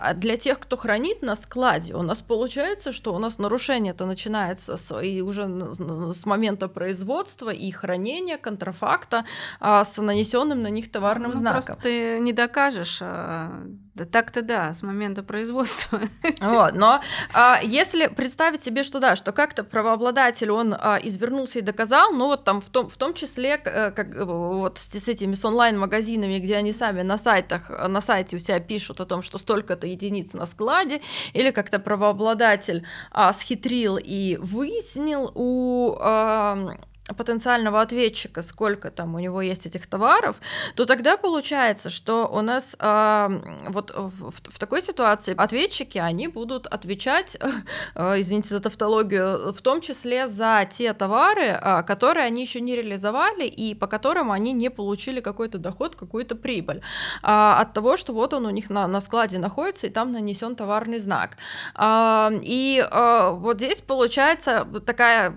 [0.00, 4.06] а для тех, кто хранит на складе, у нас получается, что у нас нарушение это
[4.06, 9.24] начинается с, и уже с момента производства и хранения контрафакта
[9.60, 11.62] а, с нанесенным на них товарным ну, знаком.
[11.62, 13.64] Просто ты не докажешь а,
[13.98, 16.00] да так-то да, с момента производства.
[16.40, 17.00] Вот, но
[17.34, 22.26] а, если представить себе, что да, что как-то правообладатель, он а, извернулся и доказал, ну
[22.26, 25.44] вот там в том, в том числе э, как, э, вот с, с этими с
[25.44, 29.86] онлайн-магазинами, где они сами на сайтах, на сайте у себя пишут о том, что столько-то
[29.86, 31.00] единиц на складе,
[31.32, 36.76] или как-то правообладатель а, схитрил и выяснил у а,
[37.16, 40.36] потенциального ответчика, сколько там у него есть этих товаров,
[40.74, 43.28] то тогда получается, что у нас э,
[43.68, 47.36] вот в, в такой ситуации ответчики, они будут отвечать,
[47.94, 52.76] э, извините за тавтологию, в том числе за те товары, э, которые они еще не
[52.76, 56.80] реализовали и по которым они не получили какой-то доход, какую-то прибыль э,
[57.22, 60.98] от того, что вот он у них на, на складе находится и там нанесен товарный
[60.98, 61.36] знак.
[61.74, 65.36] Э, и э, вот здесь получается такая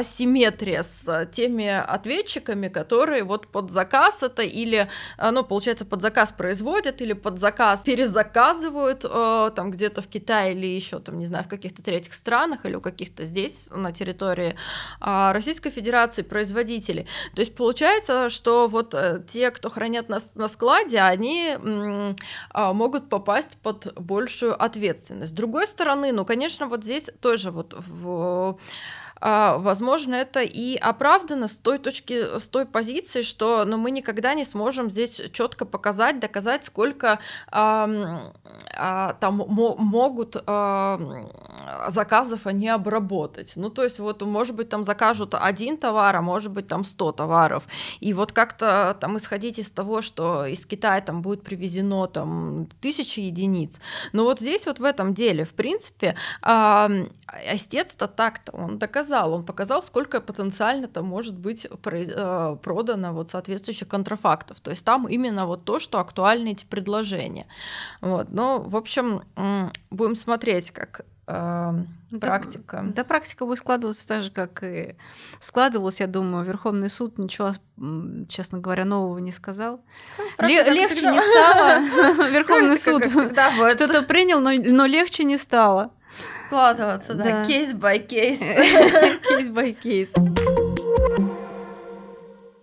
[0.00, 6.02] асимметрия с э, теми ответчиками, которые вот под заказ это или, э, ну, получается, под
[6.02, 11.26] заказ производят или под заказ перезаказывают э, там где-то в Китае или еще там, не
[11.26, 14.56] знаю, в каких-то третьих странах или у каких-то здесь на территории
[15.00, 17.06] а, Российской Федерации производителей.
[17.34, 18.94] То есть получается, что вот
[19.28, 21.56] те, кто хранят на, на складе, они
[22.50, 25.32] а, могут попасть под большую ответственность.
[25.32, 28.58] С другой стороны, ну, конечно, вот здесь тоже вот в
[29.20, 34.44] возможно, это и оправдано с той точки, с той позиции, что ну, мы никогда не
[34.44, 37.18] сможем здесь четко показать, доказать, сколько
[37.50, 37.88] а,
[38.74, 41.00] а, там могут а,
[41.88, 43.52] заказов они обработать.
[43.56, 47.12] Ну, то есть, вот, может быть, там закажут один товар, а может быть, там 100
[47.12, 47.64] товаров.
[48.00, 53.20] И вот как-то там исходить из того, что из Китая там будет привезено там тысячи
[53.20, 53.80] единиц.
[54.12, 56.90] Но вот здесь вот в этом деле, в принципе, а,
[57.52, 59.34] истец-то так-то он доказал.
[59.34, 64.60] Он показал, сколько потенциально там может быть э, продано вот соответствующих контрафактов.
[64.60, 67.46] То есть там именно вот то, что актуальны эти предложения.
[68.00, 68.28] Вот.
[68.30, 69.22] Ну, в общем,
[69.90, 71.72] будем смотреть, как э,
[72.20, 72.82] практика.
[72.84, 74.96] Да, да, практика будет складываться так же, как и
[75.40, 76.44] складывалась, я думаю.
[76.44, 77.52] Верховный суд ничего,
[78.28, 79.80] честно говоря, нового не сказал.
[80.38, 82.28] Ну, легче не стало.
[82.30, 85.92] Верховный суд что-то принял, но легче не стало.
[86.50, 88.04] Складываться, да, кейс by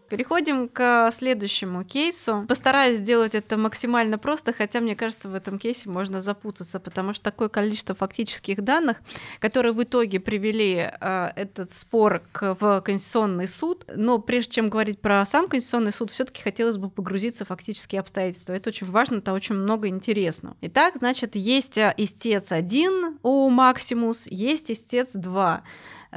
[0.09, 2.45] Переходим к следующему кейсу.
[2.47, 7.25] Постараюсь сделать это максимально просто, хотя мне кажется, в этом кейсе можно запутаться, потому что
[7.25, 8.97] такое количество фактических данных,
[9.39, 13.85] которые в итоге привели э, этот спор к, в Конституционный суд.
[13.93, 18.53] Но прежде чем говорить про сам Конституционный суд, все-таки хотелось бы погрузиться в фактические обстоятельства.
[18.53, 20.55] Это очень важно, это очень много интересного.
[20.61, 25.63] Итак, значит, есть э, истец 1 у Максимус, есть истец 2.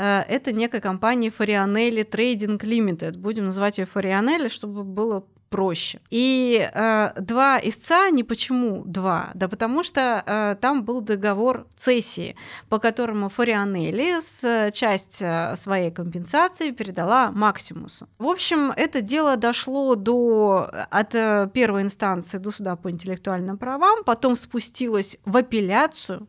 [0.01, 3.19] Э, это некая компания Фарианелли Trading Limited.
[3.19, 6.01] Будем называть ее Фарианелли, чтобы было проще.
[6.11, 12.37] И э, два истца, не почему два, да потому что э, там был договор цессии,
[12.69, 18.09] по которому Фарианелли с часть э, своей компенсации передала Максимусу.
[18.19, 24.05] В общем, это дело дошло до, от э, первой инстанции до суда по интеллектуальным правам,
[24.05, 26.29] потом спустилось в апелляцию,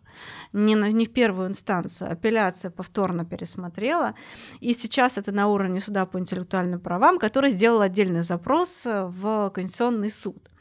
[0.53, 2.11] не, на, не в первую инстанцию.
[2.11, 4.15] Апелляция повторно пересмотрела.
[4.59, 10.11] И сейчас это на уровне суда по интеллектуальным правам, который сделал отдельный запрос в Конституционный
[10.11, 10.51] суд.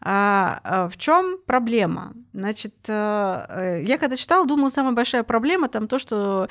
[0.00, 2.12] А, а в чем проблема?
[2.32, 6.48] Значит, э, э, я когда читала, думала, самая большая проблема там то, что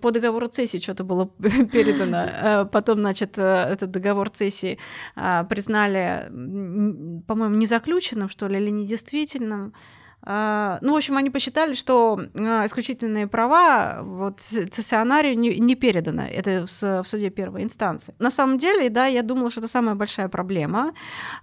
[0.00, 2.24] по договору цессии что-то было передано.
[2.24, 4.78] Э, потом, значит, этот договор цессии
[5.14, 6.26] а, признали,
[7.26, 9.74] по-моему, незаключенным, что ли, или недействительным.
[10.28, 16.24] А, ну, в общем, они посчитали, что а, исключительные права вот цессионарию не, не передано.
[16.24, 18.14] Это в, в суде первой инстанции.
[18.18, 20.94] На самом деле, да, я думала, что это самая большая проблема.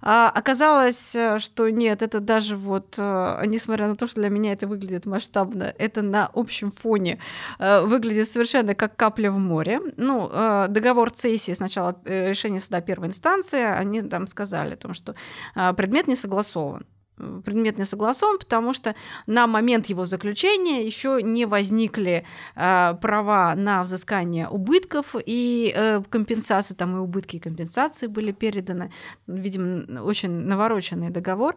[0.02, 5.06] А, оказалось, что нет, это даже вот, несмотря на то, что для меня это выглядит
[5.06, 7.18] масштабно, это на общем фоне
[7.58, 9.80] выглядит совершенно как капля в море.
[9.96, 10.28] Ну,
[10.68, 15.14] договор цессии сначала э, решение суда первой инстанции, они там сказали о том, что
[15.54, 16.84] предмет не согласован
[17.16, 18.94] предмет не согласован, потому что
[19.26, 22.24] на момент его заключения еще не возникли
[22.56, 28.90] э, права на взыскание убытков и э, компенсации, там и убытки, и компенсации были переданы.
[29.26, 31.56] Видимо, очень навороченный договор.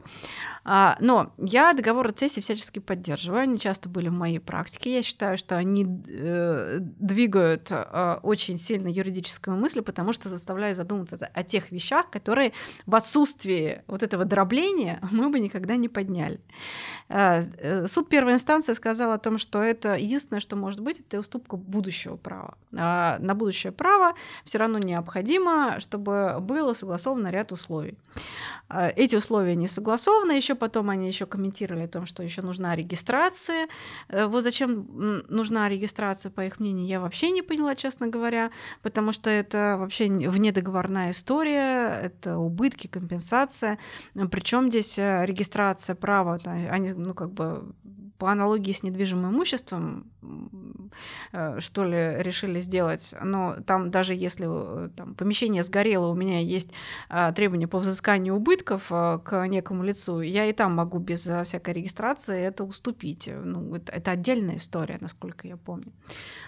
[0.63, 4.95] А, но я договор о цессии всячески поддерживаю, они часто были в моей практике.
[4.95, 11.17] Я считаю, что они э, двигают э, очень сильно юридическую мысль, потому что заставляют задуматься
[11.33, 12.53] о тех вещах, которые
[12.85, 16.39] в отсутствии вот этого дробления мы бы не никогда не подняли.
[17.09, 21.19] Э, э, суд первой инстанции сказал о том, что это единственное, что может быть, это
[21.19, 22.57] уступка будущего права.
[22.75, 27.97] А на будущее право все равно необходимо, чтобы было согласовано ряд условий.
[28.69, 32.75] Э, эти условия не согласованы, еще потом они еще комментировали о том, что еще нужна
[32.75, 33.67] регистрация.
[34.09, 34.87] Вот зачем
[35.29, 40.07] нужна регистрация, по их мнению, я вообще не поняла, честно говоря, потому что это вообще
[40.07, 43.77] внедоговорная история, это убытки, компенсация.
[44.31, 45.36] Причем здесь регистрация
[45.95, 47.73] права, они, ну, как бы
[48.17, 50.11] по аналогии с недвижимым имуществом,
[51.31, 53.13] э, что ли, решили сделать.
[53.23, 56.71] Но там даже если э, там, помещение сгорело, у меня есть
[57.09, 62.39] э, требования по взысканию убытков к некому лицу, я и там могу без всякой регистрации
[62.41, 63.29] это уступить.
[63.31, 65.93] Ну, это, это отдельная история, насколько я помню.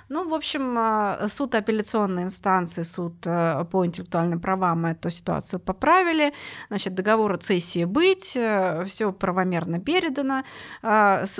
[0.09, 6.34] Ну, в общем, суд апелляционной инстанции, суд по интеллектуальным правам эту ситуацию поправили.
[6.70, 8.38] Значит, договор о цессии быть,
[8.86, 10.43] все правомерно передано,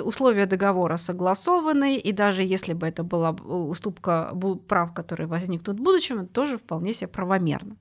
[0.04, 4.32] условия договора согласованы, и даже если бы это была уступка
[4.68, 7.76] прав, которые возникнут в будущем, это тоже вполне себе правомерно.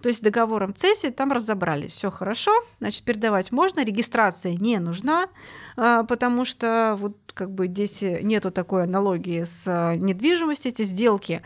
[0.00, 5.26] То есть договором цессии там разобрались, все хорошо, значит, передавать можно, регистрация не нужна,
[5.76, 11.42] потому что вот как бы здесь нету такой аналогии с а, недвижимостью, эти сделки,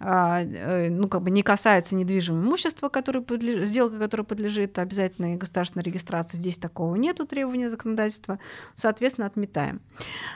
[0.00, 5.36] а, э, ну, как бы не касаются недвижимого имущества, который подлежит, сделка, которая подлежит обязательной
[5.36, 8.38] государственной регистрации, здесь такого нету требования законодательства,
[8.74, 9.80] соответственно, отметаем.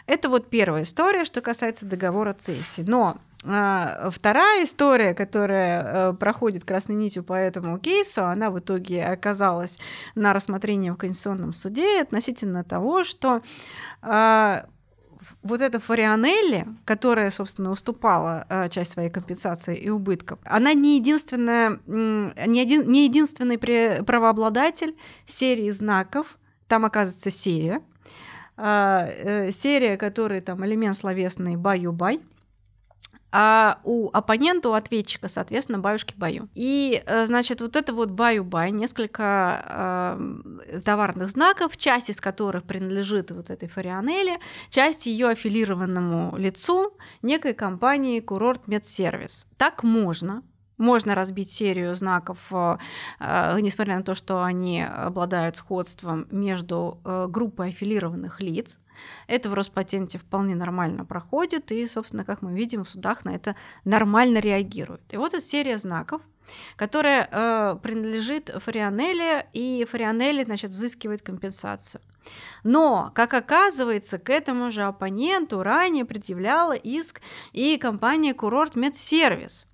[0.07, 2.83] Это вот первая история, что касается договора цессии.
[2.87, 9.05] Но а, вторая история, которая э, проходит красной нитью по этому кейсу, она в итоге
[9.05, 9.79] оказалась
[10.15, 13.43] на рассмотрении в Конституционном суде относительно того, что
[14.01, 14.67] а,
[15.43, 21.81] вот эта Фарианелли, которая, собственно, уступала э, часть своей компенсации и убытков, она не единственная,
[21.87, 26.39] не, один, не единственный правообладатель серии знаков,
[26.69, 27.83] там оказывается серия,
[28.57, 32.21] а, э, серия, которая там элемент словесный баю-бай,
[33.33, 36.49] а у оппонента, у ответчика, соответственно, баюшки-баю.
[36.55, 40.19] И, э, значит, вот это вот баю-бай, несколько
[40.69, 47.55] э, товарных знаков, часть из которых принадлежит вот этой Фарианелле, часть ее аффилированному лицу некой
[47.55, 49.47] компании Курорт Медсервис.
[49.57, 50.43] Так можно,
[50.77, 52.77] можно разбить серию знаков, э,
[53.19, 58.79] э, несмотря на то, что они обладают сходством между группой аффилированных лиц.
[59.27, 63.57] Это в Роспатенте вполне нормально проходит, и, собственно, как мы видим, в судах на это
[63.85, 65.03] нормально реагируют.
[65.13, 66.23] И вот эта серия знаков,
[66.77, 72.01] которая э, принадлежит Фарианелле, и Фарианелли, значит, взыскивает компенсацию.
[72.65, 77.21] Но, как оказывается, к этому же оппоненту ранее предъявляла иск
[77.53, 79.69] и компания Курорт Медсервис.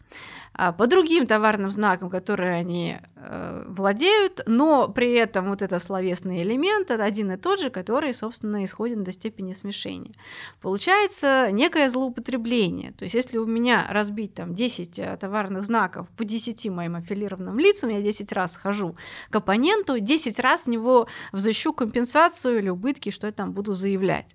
[0.61, 6.43] А, по другим товарным знакам, которые они э, владеют, но при этом вот этот словесный
[6.43, 10.15] элемент это один и тот же, который, собственно, исходит до степени смешения.
[10.61, 12.91] Получается некое злоупотребление.
[12.91, 17.57] То есть если у меня разбить там 10 э, товарных знаков по 10 моим аффилированным
[17.61, 18.97] лицам, я 10 раз хожу
[19.31, 24.35] к оппоненту, 10 раз с него взыщу компенсацию или убытки, что я там буду заявлять.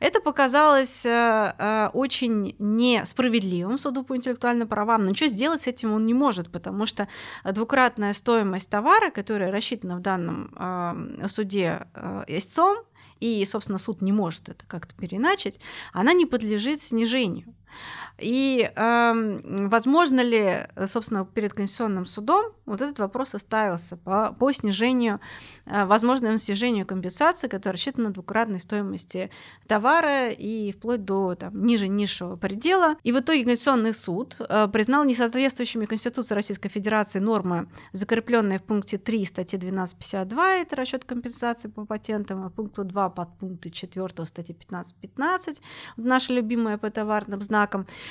[0.00, 5.66] Это показалось э, э, очень несправедливым суду по интеллектуальным правам, но что сделать сделать с
[5.66, 7.08] этим он не может, потому что
[7.44, 12.78] двукратная стоимость товара, которая рассчитана в данном э, суде э, истцом,
[13.20, 15.60] и, собственно, суд не может это как-то переначить,
[15.92, 17.54] она не подлежит снижению.
[18.18, 25.20] И э, возможно ли, собственно, перед Конституционным судом вот этот вопрос оставился по, по снижению,
[25.66, 29.30] э, возможному снижению компенсации, которая рассчитана на двукратной стоимости
[29.66, 32.96] товара и вплоть до там, ниже низшего предела.
[33.02, 38.98] И в итоге Конституционный суд э, признал несоответствующими Конституции Российской Федерации нормы, закрепленные в пункте
[38.98, 44.54] 3 статьи 1252, это расчет компенсации по патентам, а пункту 2 под пункты 4 статьи
[44.54, 45.62] 1515,
[45.96, 47.61] наша любимая по товарным знакам,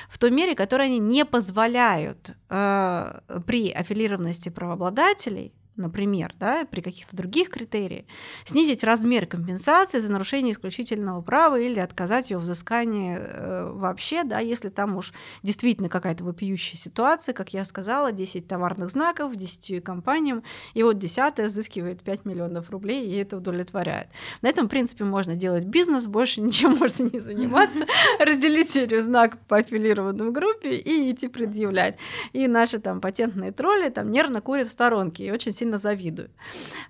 [0.09, 7.15] в той мере, которой они не позволяют э, при аффилированности правообладателей например, да, при каких-то
[7.15, 8.05] других критериях,
[8.45, 14.69] снизить размер компенсации за нарушение исключительного права или отказать ее взыскании э, вообще, да, если
[14.69, 15.13] там уж
[15.43, 21.39] действительно какая-то вопиющая ситуация, как я сказала, 10 товарных знаков, 10 компаниям, и вот 10
[21.39, 24.07] взыскивает 5 миллионов рублей, и это удовлетворяет.
[24.41, 27.85] На этом, в принципе, можно делать бизнес, больше ничем можно не заниматься,
[28.19, 31.97] разделить серию знаков по аффилированной группе и идти предъявлять.
[32.33, 36.31] И наши там патентные тролли там нервно курят в сторонке и очень сильно завидуют.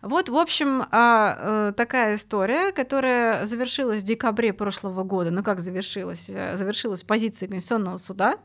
[0.01, 5.32] Вот, в общем, а, э, такая история, которая завершилась в декабре прошлого года.
[5.32, 6.29] Ну как завершилась?
[6.29, 8.38] Э, завершилась позицией Конституционного суда.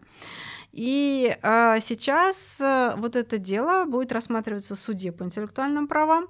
[0.73, 6.27] И а, сейчас э, вот это дело будет рассматриваться в суде по интеллектуальным правам.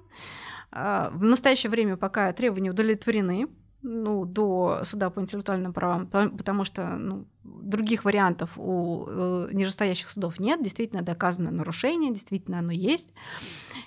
[0.71, 3.47] А, в настоящее время пока требования удовлетворены
[3.87, 10.39] ну, до суда по интеллектуальным правам, потому что ну, других вариантов у э, нижестоящих судов
[10.39, 13.13] нет, действительно доказано нарушение, действительно оно есть,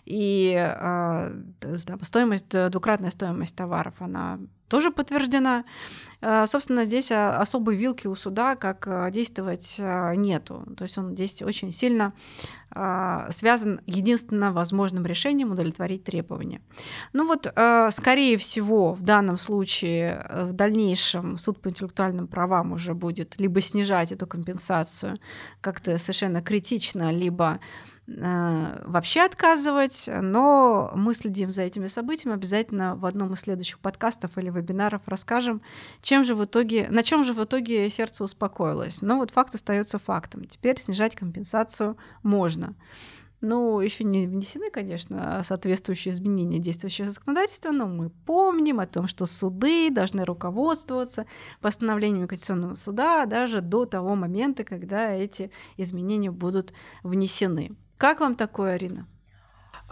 [0.07, 1.43] и э,
[2.03, 5.65] стоимость, двукратная стоимость товаров, она тоже подтверждена.
[6.23, 10.67] Э, собственно, здесь особой вилки у суда, как действовать, нету.
[10.77, 12.15] То есть он здесь очень сильно
[12.73, 16.61] связан единственно возможным решением удовлетворить требования.
[17.13, 17.53] Ну вот,
[17.91, 24.13] скорее всего, в данном случае в дальнейшем суд по интеллектуальным правам уже будет либо снижать
[24.13, 25.19] эту компенсацию
[25.61, 27.59] как-то совершенно критично, либо
[28.00, 32.35] Э, вообще отказывать, но мы следим за этими событиями.
[32.35, 35.63] Обязательно в одном из следующих подкастов или вебинаров расскажем,
[36.03, 39.01] чем же в итоге, на чем же в итоге сердце успокоилось.
[39.01, 40.45] Но вот факт остается фактом.
[40.45, 42.75] Теперь снижать компенсацию можно.
[43.43, 49.25] Ну, еще не внесены, конечно, соответствующие изменения действующего законодательства, но мы помним о том, что
[49.25, 51.25] суды должны руководствоваться
[51.63, 57.77] постановлениями Конституционного суда даже до того момента, когда эти изменения будут внесены.
[58.01, 59.07] Как вам такое, Арина?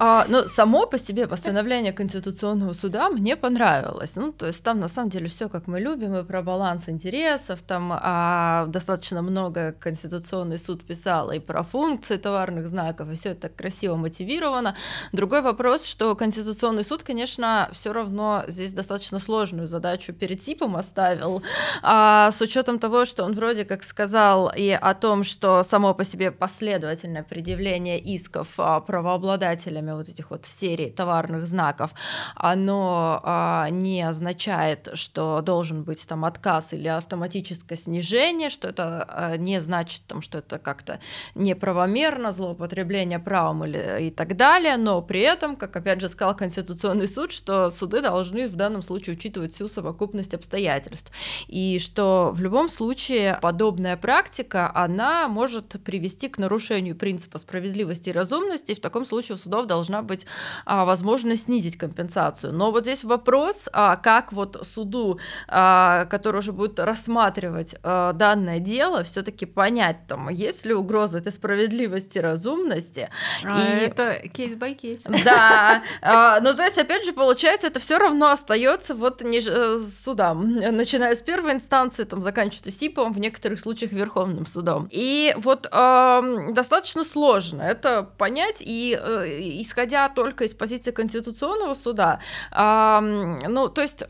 [0.00, 4.14] А, ну, само по себе постановление Конституционного суда мне понравилось.
[4.14, 7.62] Ну, то есть там на самом деле все как мы любим, и про баланс интересов,
[7.62, 13.48] там а, достаточно много Конституционный суд писал и про функции товарных знаков, и все это
[13.48, 14.76] красиво мотивировано.
[15.12, 21.42] Другой вопрос, что Конституционный суд, конечно, все равно здесь достаточно сложную задачу перед ТИПом оставил,
[21.82, 26.04] а, с учетом того, что он вроде как сказал и о том, что само по
[26.04, 31.90] себе последовательное предъявление исков а, правообладателями время вот этих вот серий товарных знаков,
[32.34, 39.36] оно а, не означает, что должен быть там отказ или автоматическое снижение, что это а,
[39.36, 41.00] не значит, там, что это как-то
[41.34, 47.08] неправомерно, злоупотребление правом или и так далее, но при этом, как опять же сказал Конституционный
[47.08, 51.10] суд, что суды должны в данном случае учитывать всю совокупность обстоятельств,
[51.46, 58.12] и что в любом случае подобная практика, она может привести к нарушению принципа справедливости и
[58.12, 60.26] разумности, и в таком случае у судов должна быть
[60.66, 62.52] а, возможность снизить компенсацию.
[62.52, 68.58] Но вот здесь вопрос, а, как вот суду, а, который уже будет рассматривать а, данное
[68.58, 73.08] дело, все-таки понять, там, есть ли угроза этой справедливости и разумности.
[73.44, 73.86] А и...
[73.86, 75.06] Это case-by-case.
[75.24, 79.78] Да, а, ну то есть, опять же, получается, это все равно остается вот не э,
[79.78, 84.88] судам, начиная с первой инстанции, там, заканчивая СИПом, в некоторых случаях Верховным судом.
[84.90, 89.28] И вот э, достаточно сложно это понять, и э,
[89.68, 92.20] исходя только из позиции Конституционного суда,
[92.52, 93.00] э,
[93.48, 94.04] ну, то есть...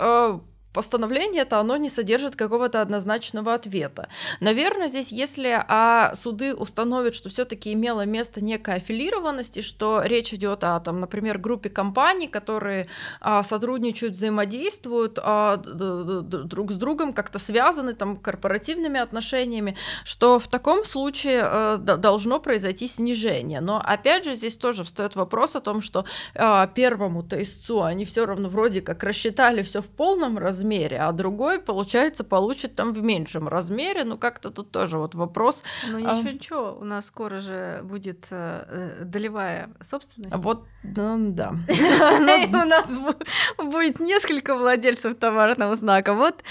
[0.78, 4.08] Постановление это оно не содержит какого-то однозначного ответа.
[4.38, 10.32] Наверное, здесь, если а, суды установят, что все-таки имело место некая аффилированность, и что речь
[10.32, 12.86] идет о, там, например, группе компаний, которые
[13.20, 20.84] а, сотрудничают, взаимодействуют а, друг с другом, как-то связаны там корпоративными отношениями, что в таком
[20.84, 23.60] случае а, должно произойти снижение.
[23.60, 26.04] Но опять же, здесь тоже встает вопрос о том, что
[26.36, 31.12] а, первому-то истцу они все равно вроде как рассчитали все в полном размере, размере, а
[31.12, 34.04] другой, получается, получит там в меньшем размере.
[34.04, 35.62] Ну, как-то тут тоже вот вопрос.
[35.90, 36.32] Ну, ничего, а...
[36.32, 40.34] ничего, у нас скоро же будет э, долевая собственность.
[40.36, 41.54] Вот, ну, да.
[41.68, 42.96] У нас
[43.58, 46.14] будет несколько владельцев товарного знака.
[46.14, 46.42] Вот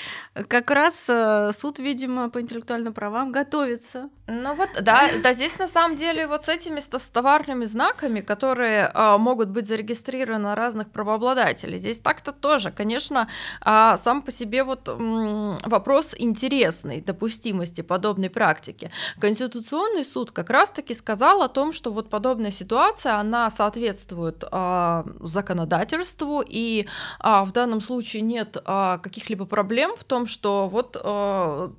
[0.47, 4.09] как раз э, суд, видимо, по интеллектуальным правам готовится.
[4.29, 8.91] Ну вот, да, да, здесь на самом деле вот с этими с товарными знаками, которые
[8.93, 13.29] а, могут быть зарегистрированы разных правообладателей, здесь так-то тоже, конечно,
[13.61, 18.91] а, сам по себе вот вопрос интересный допустимости подобной практики.
[19.17, 26.43] Конституционный суд как раз-таки сказал о том, что вот подобная ситуация, она соответствует а, законодательству,
[26.45, 26.85] и
[27.19, 31.71] а, в данном случае нет а, каких-либо проблем в том, что вот а,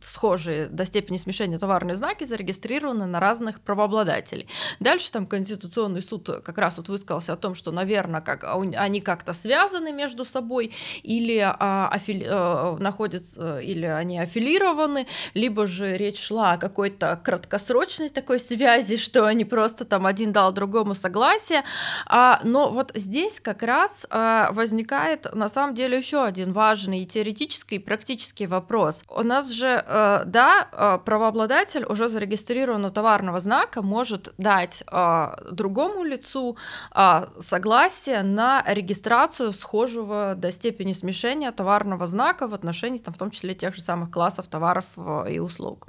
[0.00, 4.48] схожие до степени смешения товарные знаки зарегистрированы на разных правообладателей.
[4.80, 9.32] Дальше там Конституционный суд как раз вот высказался о том, что, наверное, как, они как-то
[9.32, 10.72] связаны между собой,
[11.02, 18.08] или а, афили, а, находятся, или они аффилированы, либо же речь шла о какой-то краткосрочной
[18.08, 21.64] такой связи, что они просто там один дал другому согласие.
[22.06, 27.76] А, но вот здесь как раз а, возникает на самом деле еще один важный теоретический
[27.76, 29.02] и практический вопрос.
[29.08, 36.04] У нас же, а, да, а, правообладатель уже зарегистрированного товарного знака может дать а, другому
[36.04, 36.56] лицу
[37.38, 43.54] согласие на регистрацию схожего до степени смешения товарного знака в отношении, там, в том числе,
[43.54, 45.86] тех же самых классов товаров э, и услуг.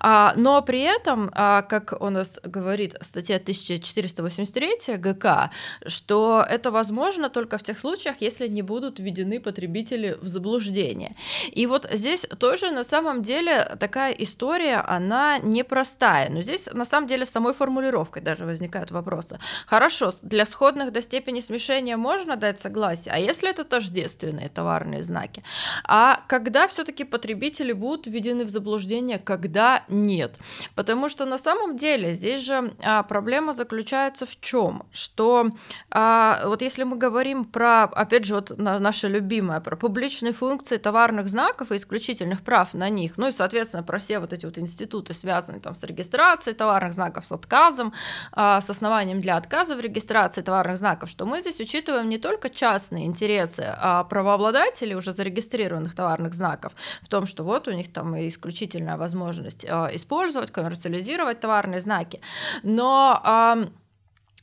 [0.00, 5.50] А, но при этом, как у нас говорит статья 1483 ГК,
[5.86, 11.14] что это возможно только в тех случаях, если не будут введены потребители в заблуждение.
[11.52, 16.30] И вот здесь тоже на самом деле такая история, она непростая.
[16.30, 19.38] Но здесь на самом деле самой формулировкой даже возникают вопросы.
[19.66, 25.42] Хорошо, для сходных до степени смешения можно дать согласие, а если это тождественные товарные знаки.
[25.84, 30.38] А когда все-таки потребители будут введены в заблуждение, когда нет?
[30.74, 34.84] Потому что на самом деле здесь же а, проблема заключается в чем?
[34.92, 35.50] Что
[35.90, 40.76] а, вот если мы говорим про, опять же, вот на, наша любимая, про публичные функции
[40.76, 44.58] товарных знаков и исключительных прав на них, ну и, соответственно, про все вот эти вот
[44.58, 47.92] институты, связанные там с регистрацией товарных знаков, с отказом,
[48.32, 52.50] а, с основанием для отказа в регистрации товарных знаков, что мы здесь учитываем не только
[52.50, 58.16] частные интересы а правообладателей, уже зарегистрированных товарных знаков в том, что вот у них там
[58.16, 62.20] исключительная возможность а, использовать, коммерциализировать товарные знаки.
[62.62, 63.70] Но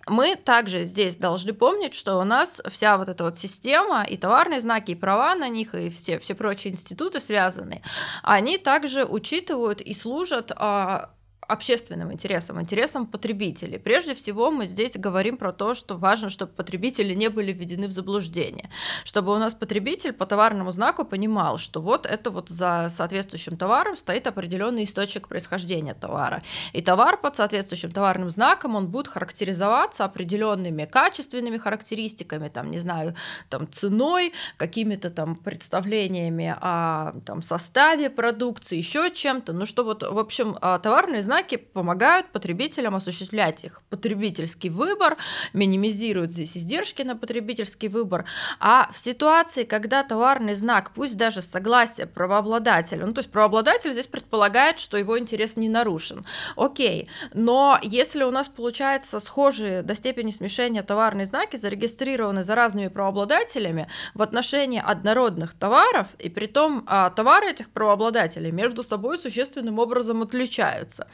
[0.08, 4.60] мы также здесь должны помнить, что у нас вся вот эта вот система и товарные
[4.60, 7.82] знаки, и права на них, и все, все прочие институты связанные,
[8.24, 11.12] они также учитывают и служат а,
[11.52, 13.78] общественным интересам, интересам потребителей.
[13.78, 17.91] Прежде всего мы здесь говорим про то, что важно, чтобы потребители не были введены в
[17.91, 18.70] заблуждение,
[19.04, 23.97] чтобы у нас потребитель по товарному знаку понимал, что вот это вот за соответствующим товаром
[23.97, 26.41] стоит определенный источник происхождения товара.
[26.74, 33.16] И товар под соответствующим товарным знаком, он будет характеризоваться определенными качественными характеристиками, там, не знаю,
[33.49, 40.18] там, ценой, какими-то там представлениями о там, составе продукции, еще чем-то, ну что вот, в
[40.18, 45.17] общем, а, товарные знаки знаки помогают потребителям осуществлять их потребительский выбор,
[45.53, 48.25] минимизируют здесь издержки на потребительский выбор.
[48.59, 54.05] А в ситуации, когда товарный знак, пусть даже согласие правообладателя, ну то есть правообладатель здесь
[54.05, 56.25] предполагает, что его интерес не нарушен.
[56.55, 62.89] Окей, но если у нас получается схожие до степени смешения товарные знаки зарегистрированы за разными
[62.89, 69.79] правообладателями в отношении однородных товаров, и при том а, товары этих правообладателей между собой существенным
[69.79, 71.07] образом отличаются,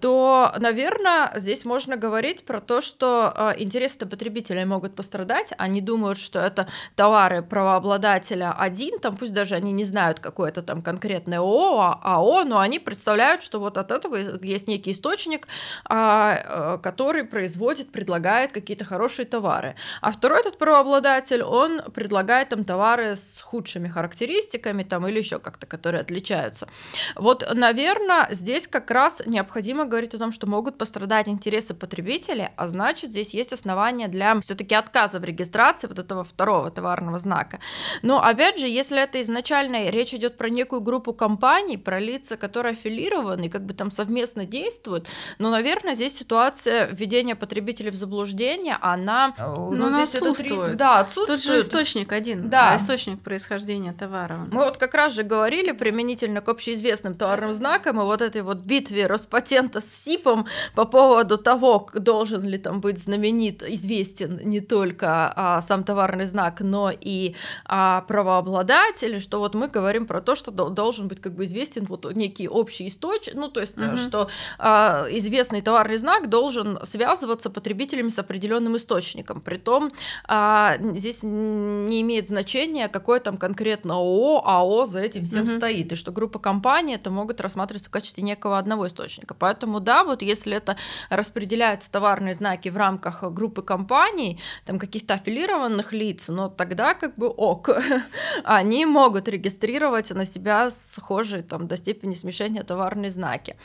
[0.00, 6.18] то, наверное, здесь можно говорить про то, что а, интересы потребителей могут пострадать, они думают,
[6.18, 11.38] что это товары правообладателя один, там пусть даже они не знают, какое это там конкретное
[11.38, 15.48] ООО, АО, но они представляют, что вот от этого есть некий источник,
[15.84, 19.76] а, который производит, предлагает какие-то хорошие товары.
[20.00, 25.66] А второй этот правообладатель, он предлагает там товары с худшими характеристиками там или еще как-то,
[25.66, 26.68] которые отличаются.
[27.16, 32.68] Вот, наверное, здесь как раз необходимо говорить о том, что могут пострадать интересы потребителей, а
[32.68, 37.58] значит, здесь есть основания для все-таки отказа в регистрации вот этого второго товарного знака.
[38.02, 42.72] Но опять же, если это изначально речь идет про некую группу компаний, про лица, которые
[42.72, 45.08] аффилированы, как бы там совместно действуют,
[45.38, 51.00] но, наверное, здесь ситуация введения потребителей в заблуждение, она, ну, ну здесь этот риск, да,
[51.00, 51.42] отсутствует.
[51.42, 52.76] Тут же источник один, да.
[52.76, 54.46] источник происхождения товара.
[54.50, 58.58] Мы вот как раз же говорили применительно к общеизвестным товарным знакам и вот этой вот
[58.58, 65.32] битве Роспатента с СИПом по поводу того, должен ли там быть знаменит, известен не только
[65.34, 67.34] а, сам товарный знак, но и
[67.64, 72.06] а, правообладатель, что вот мы говорим про то, что должен быть как бы известен вот
[72.14, 73.96] некий общий источник, ну то есть, угу.
[73.96, 74.28] что
[74.58, 79.92] а, известный товарный знак должен связываться потребителями с определенным источником, притом
[80.26, 85.56] а, здесь не имеет значения, какое там конкретно ООО, АО за этим всем угу.
[85.56, 89.34] стоит, и что группа компаний это могут рассматриваться в качестве некого одного источника.
[89.34, 90.76] Поэтому да, вот если это
[91.10, 97.28] распределяется товарные знаки в рамках группы компаний, там каких-то аффилированных лиц, но тогда как бы
[97.28, 97.70] ок,
[98.44, 103.56] они могут регистрировать на себя схожие там до степени смешения товарные знаки.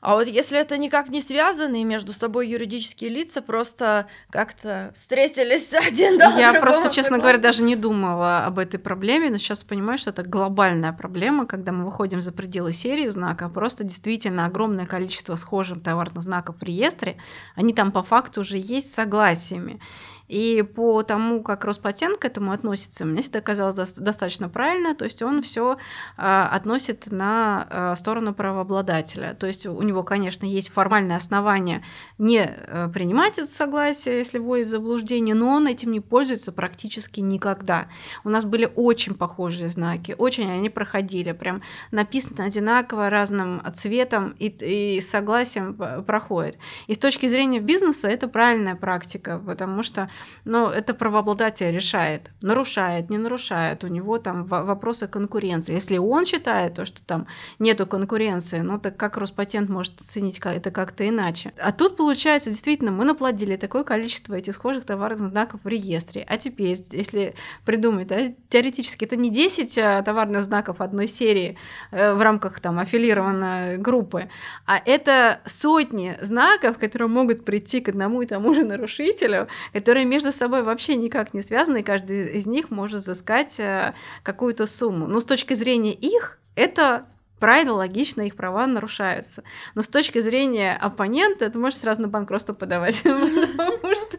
[0.00, 6.18] А вот если это никак не связанные между собой юридические лица, просто как-то встретились один
[6.18, 10.10] да Я просто, честно говоря, даже не думала об этой проблеме, но сейчас понимаю, что
[10.10, 15.36] это глобальная проблема, когда мы выходим за пределы серии знака, а просто действительно огромное количество
[15.36, 17.16] схожих товарных знаков в реестре,
[17.54, 19.80] они там по факту уже есть согласиями.
[20.28, 24.94] И по тому, как Роспатент к этому относится, мне это казалось достаточно правильно.
[24.94, 25.78] То есть он все
[26.16, 29.34] а, относит на а, сторону правообладателя.
[29.34, 31.82] То есть у него, конечно, есть формальное основание
[32.18, 37.88] не э, принимать это согласие, если вводит заблуждение, но он этим не пользуется практически никогда.
[38.24, 44.46] У нас были очень похожие знаки, очень они проходили, прям написано одинаково разным цветом и,
[44.48, 45.74] и согласием
[46.04, 46.58] проходит.
[46.86, 50.10] И с точки зрения бизнеса это правильная практика, потому что
[50.44, 55.74] но это правообладатель решает, нарушает, не нарушает, у него там вопросы конкуренции.
[55.74, 57.26] Если он считает то, что там
[57.58, 61.52] нету конкуренции, ну так как Роспатент может оценить это как-то иначе?
[61.58, 66.24] А тут получается, действительно, мы наплодили такое количество этих схожих товарных знаков в реестре.
[66.28, 71.56] А теперь, если придумать, да, теоретически это не 10 а, товарных знаков одной серии
[71.90, 74.28] э, в рамках там аффилированной группы,
[74.66, 80.32] а это сотни знаков, которые могут прийти к одному и тому же нарушителю, которые между
[80.32, 85.06] собой вообще никак не связаны, и каждый из них может взыскать э, какую-то сумму.
[85.06, 87.06] Но с точки зрения их, это
[87.38, 89.42] правильно, логично, их права нарушаются.
[89.74, 94.18] Но с точки зрения оппонента, это может сразу на банкротство подавать, потому что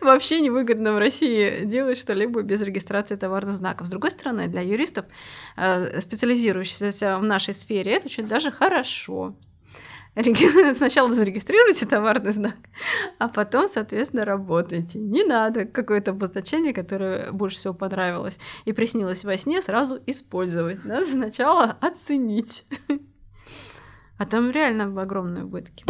[0.00, 3.86] вообще невыгодно в России делать что-либо без регистрации товарных знаков.
[3.86, 5.06] С другой стороны, для юристов,
[5.56, 9.34] э, специализирующихся в нашей сфере, это очень даже хорошо.
[10.74, 12.56] Сначала зарегистрируйте товарный знак,
[13.18, 14.98] а потом, соответственно, работайте.
[14.98, 20.84] Не надо какое-то обозначение, которое больше всего понравилось и приснилось во сне, сразу использовать.
[20.84, 22.64] Надо сначала оценить.
[24.18, 25.84] А там реально огромные убытки.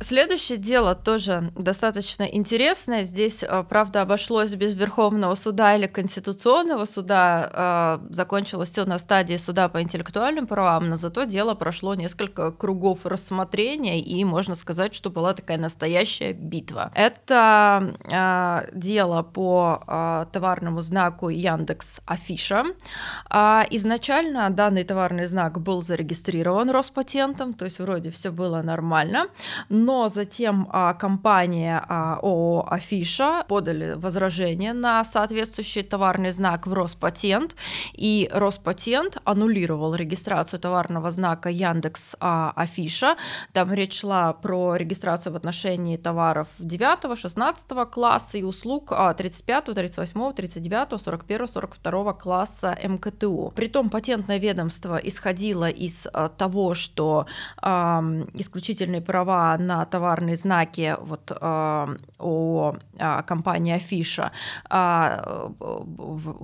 [0.00, 3.02] Следующее дело тоже достаточно интересное.
[3.02, 7.98] Здесь, э, правда, обошлось без Верховного суда или Конституционного суда.
[8.00, 13.06] Э, закончилось все на стадии суда по интеллектуальным правам, но зато дело прошло несколько кругов
[13.06, 16.92] рассмотрения, и можно сказать, что была такая настоящая битва.
[16.94, 22.64] Это э, дело по товарному знаку Яндекс Афиша.
[23.30, 29.28] Изначально данный товарный знак был зарегистрирован Роспатентом, то есть вроде все было нормально,
[29.88, 37.56] но затем а, компания а, ООО «Афиша» подали возражение на соответствующий товарный знак в Роспатент,
[37.94, 43.16] и Роспатент аннулировал регистрацию товарного знака Яндекс а, Афиша.
[43.54, 50.32] Там речь шла про регистрацию в отношении товаров 9, 16 класса и услуг 35, 38,
[50.34, 53.52] 39, 41, 42 класса МКТУ.
[53.56, 57.24] Притом патентное ведомство исходило из а, того, что
[57.62, 57.68] э,
[58.34, 61.86] исключительные права на товарные знаки вот, э,
[62.18, 64.32] о э, компании Афиша,
[64.70, 65.50] э,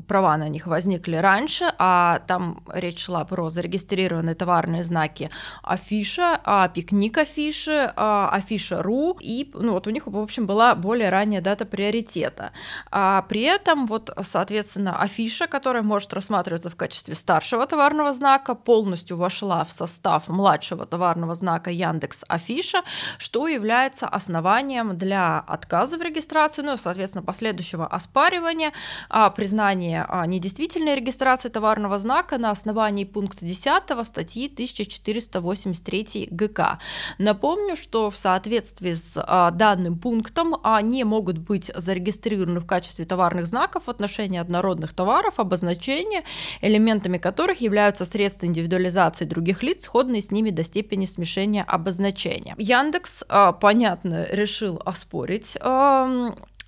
[0.09, 5.31] права на них возникли раньше, а там речь шла про зарегистрированные товарные знаки
[5.63, 11.41] Афиша, а пикник Афиши, Афиша.ру, и ну, вот у них, в общем, была более ранняя
[11.41, 12.53] дата приоритета.
[12.91, 19.17] А при этом, вот, соответственно, Афиша, которая может рассматриваться в качестве старшего товарного знака, полностью
[19.17, 22.83] вошла в состав младшего товарного знака Яндекс Афиша,
[23.25, 28.75] что является основанием для отказа в регистрации, ну и, соответственно, последующего оспаривания,
[29.09, 36.81] а, признания а, недействительной регистрации товарного знака на основании пункта 10 статьи 1483 ГК.
[37.17, 43.47] Напомню, что в соответствии с а, данным пунктом не могут быть зарегистрированы в качестве товарных
[43.47, 46.25] знаков в отношении однородных товаров обозначения,
[46.61, 52.55] элементами которых являются средства индивидуализации других лиц, сходные с ними до степени смешения обозначения.
[52.59, 53.14] Яндекс,
[53.53, 55.57] понятно, решил оспорить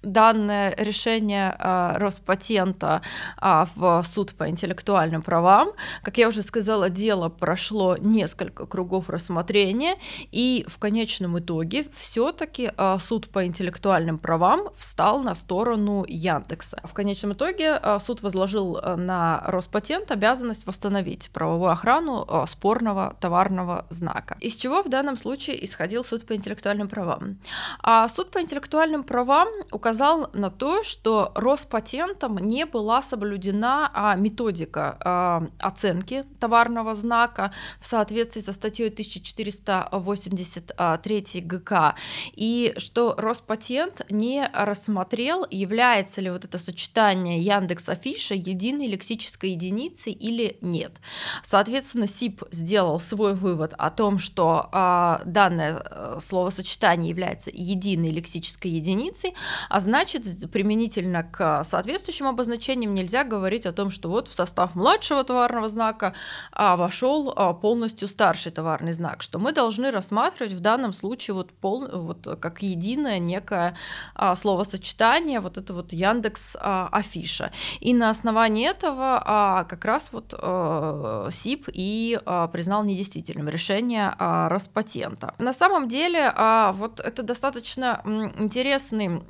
[0.07, 3.03] данное решение э, Роспатента
[3.41, 5.71] э, в суд по интеллектуальным правам.
[6.03, 9.97] Как я уже сказала, дело прошло несколько кругов рассмотрения,
[10.33, 16.81] и в конечном итоге все-таки э, суд по интеллектуальным правам встал на сторону Яндекса.
[16.85, 24.37] В конечном итоге э, суд возложил на Роспатент обязанность восстановить правовую охрану спорного товарного знака.
[24.41, 27.39] Из чего в данном случае исходил суд по интеллектуальным правам?
[27.83, 34.15] А суд по интеллектуальным правам указал указал на то, что Роспатентом не была соблюдена а,
[34.15, 41.95] методика а, оценки товарного знака в соответствии со статьей 1483 ГК,
[42.35, 50.13] и что Роспатент не рассмотрел, является ли вот это сочетание Яндекс Афиша единой лексической единицей
[50.13, 51.01] или нет.
[51.43, 58.71] Соответственно, СИП сделал свой вывод о том, что а, данное э, словосочетание является единой лексической
[58.71, 59.35] единицей,
[59.71, 65.23] а значит, применительно к соответствующим обозначениям нельзя говорить о том, что вот в состав младшего
[65.23, 66.13] товарного знака
[66.51, 71.53] а, вошел а, полностью старший товарный знак, что мы должны рассматривать в данном случае вот,
[71.53, 73.77] пол, вот как единое некое
[74.15, 77.53] а, словосочетание, вот это вот Яндекс а, Афиша.
[77.79, 84.13] И на основании этого а, как раз вот а, СИП и а, признал недействительным решение
[84.19, 85.35] а, Роспатента.
[85.39, 88.03] На самом деле а, вот это достаточно
[88.37, 89.23] интересный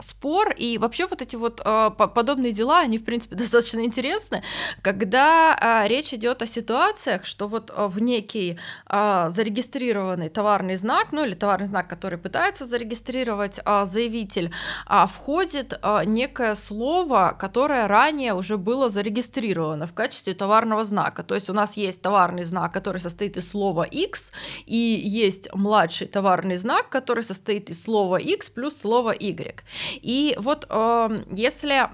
[0.00, 4.42] спор, и вообще вот эти вот э, подобные дела, они, в принципе, достаточно интересны,
[4.82, 8.58] когда э, речь идет о ситуациях, что вот э, в некий
[8.88, 14.50] э, зарегистрированный товарный знак, ну или товарный знак, который пытается зарегистрировать э, заявитель,
[14.88, 21.22] э, входит э, некое слово, которое ранее уже было зарегистрировано в качестве товарного знака.
[21.22, 24.32] То есть у нас есть товарный знак, который состоит из слова X,
[24.66, 29.64] и есть младший товарный знак, который состоит из слова X плюс слова Y.
[30.02, 31.88] И вот э, если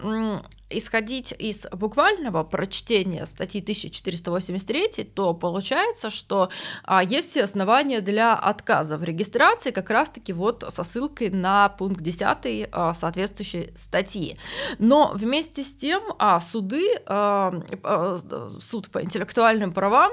[0.72, 6.50] исходить из буквального прочтения статьи 1483, то получается, что
[6.84, 12.68] а, есть основания для отказа в регистрации как раз-таки вот со ссылкой на пункт 10
[12.72, 14.38] а, соответствующей статьи.
[14.78, 17.52] Но вместе с тем а, суды, а,
[17.82, 18.18] а,
[18.60, 20.12] суд по интеллектуальным правам,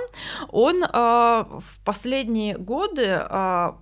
[0.49, 3.77] он а, в последние годы а,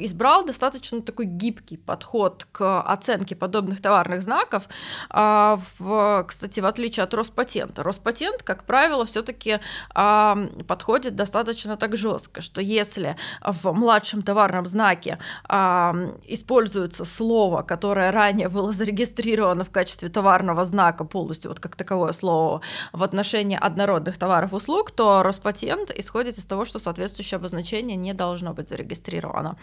[0.00, 4.64] избрал достаточно такой гибкий подход к оценке подобных товарных знаков
[5.10, 7.82] а, в кстати, в отличие от Роспатента.
[7.82, 9.60] Роспатент, как правило, все-таки
[9.94, 18.72] подходит достаточно так жестко, что если в младшем товарном знаке используется слово, которое ранее было
[18.72, 22.60] зарегистрировано в качестве товарного знака полностью, вот как таковое слово
[22.92, 28.14] в отношении однородных товаров и услуг, то Роспатент исходит из того, что соответствующее обозначение не
[28.14, 29.56] должно быть зарегистрировано.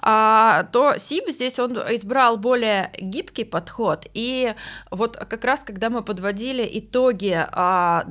[0.00, 4.54] А, то СИБ здесь он избрал более гибкий подход, и
[4.90, 8.04] вот как раз когда мы подводили итоги а,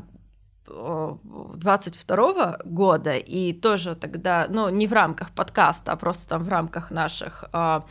[0.72, 6.92] 22 года, и тоже тогда, ну, не в рамках подкаста, а просто там в рамках
[6.92, 7.86] наших а,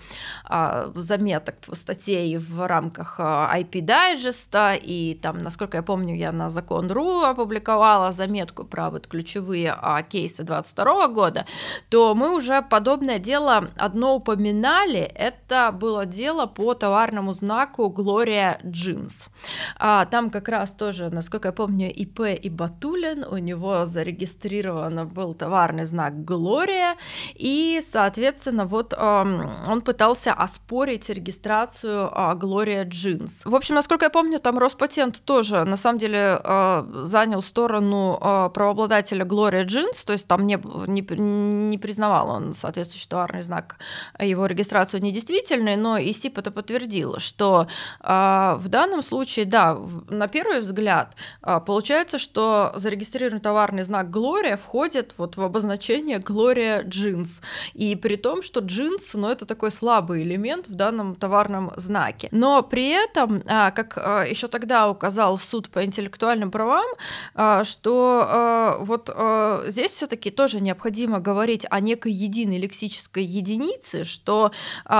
[0.44, 6.50] а, заметок, статей в рамках а, IP дайджеста, и там, насколько я помню, я на
[6.50, 11.46] Закон.ру опубликовала заметку про вот ключевые а, кейсы 22 года,
[11.88, 19.30] то мы уже подобное дело одно упоминали, это было дело по товарному знаку Gloria Jeans.
[19.78, 25.34] А, там как раз тоже, насколько я помню, ИП и Батулин, у него зарегистрирован был
[25.34, 26.96] товарный знак Глория,
[27.34, 33.32] и, соответственно, вот он пытался оспорить регистрацию э, Gloria Jeans.
[33.44, 38.50] В общем, насколько я помню, там Роспатент тоже, на самом деле, э, занял сторону э,
[38.54, 43.76] правообладателя Gloria Jeans, то есть там не, не, не признавал он соответствующий товарный знак,
[44.18, 47.66] его регистрацию недействительной, но ИСИП это подтвердил, что
[48.00, 49.76] в данном случае, да,
[50.08, 51.14] на первый взгляд,
[51.66, 57.42] получается, что зарегистрированный товарный знак Gloria входит вот в обозначение Gloria Jeans.
[57.74, 62.28] И при том, что джинс, ну, это такой слабый элемент в данном товарном знаке.
[62.30, 66.86] Но при этом, а, как а, еще тогда указал суд по интеллектуальным правам,
[67.34, 69.10] а, что вот
[69.66, 74.52] здесь все-таки тоже необходимо говорить о некой единой лексической единице, что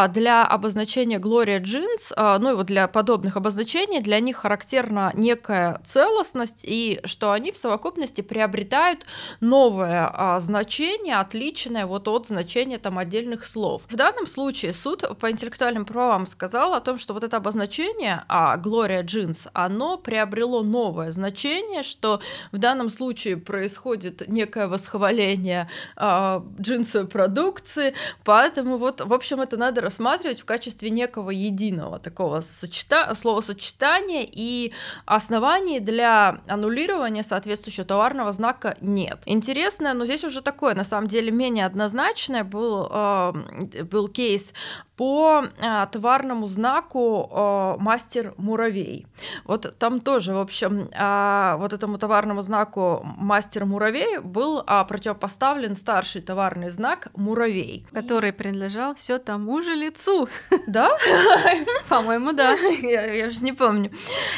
[0.09, 6.65] для обозначения Gloria Jeans, ну и вот для подобных обозначений, для них характерна некая целостность,
[6.65, 9.07] и что они в совокупности приобретают
[9.41, 13.83] новое а, значение, отличное вот от значения там отдельных слов.
[13.89, 18.59] В данном случае суд по интеллектуальным правам сказал о том, что вот это обозначение а,
[18.59, 22.21] Gloria Jeans, оно приобрело новое значение, что
[22.53, 29.81] в данном случае происходит некое восхваление а, джинсовой продукции, поэтому вот, в общем, это надо
[29.81, 33.15] рассматривать в качестве некого единого такого сочета...
[33.15, 34.73] словосочетания и
[35.07, 39.23] оснований для аннулирования соответствующего товарного знака нет.
[39.25, 44.53] Интересно, но здесь уже такое, на самом деле, менее однозначное был, э, был кейс
[45.01, 49.07] по а, товарному знаку а, мастер муравей.
[49.45, 55.75] Вот там тоже, в общем, а, вот этому товарному знаку мастер муравей был а, противопоставлен
[55.75, 60.29] старший товарный знак муравей, который принадлежал все тому же лицу.
[60.67, 60.91] Да?
[61.89, 62.53] По-моему, да.
[62.83, 63.91] Я, я же не помню.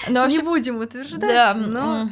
[0.07, 2.11] Не будем утверждать, но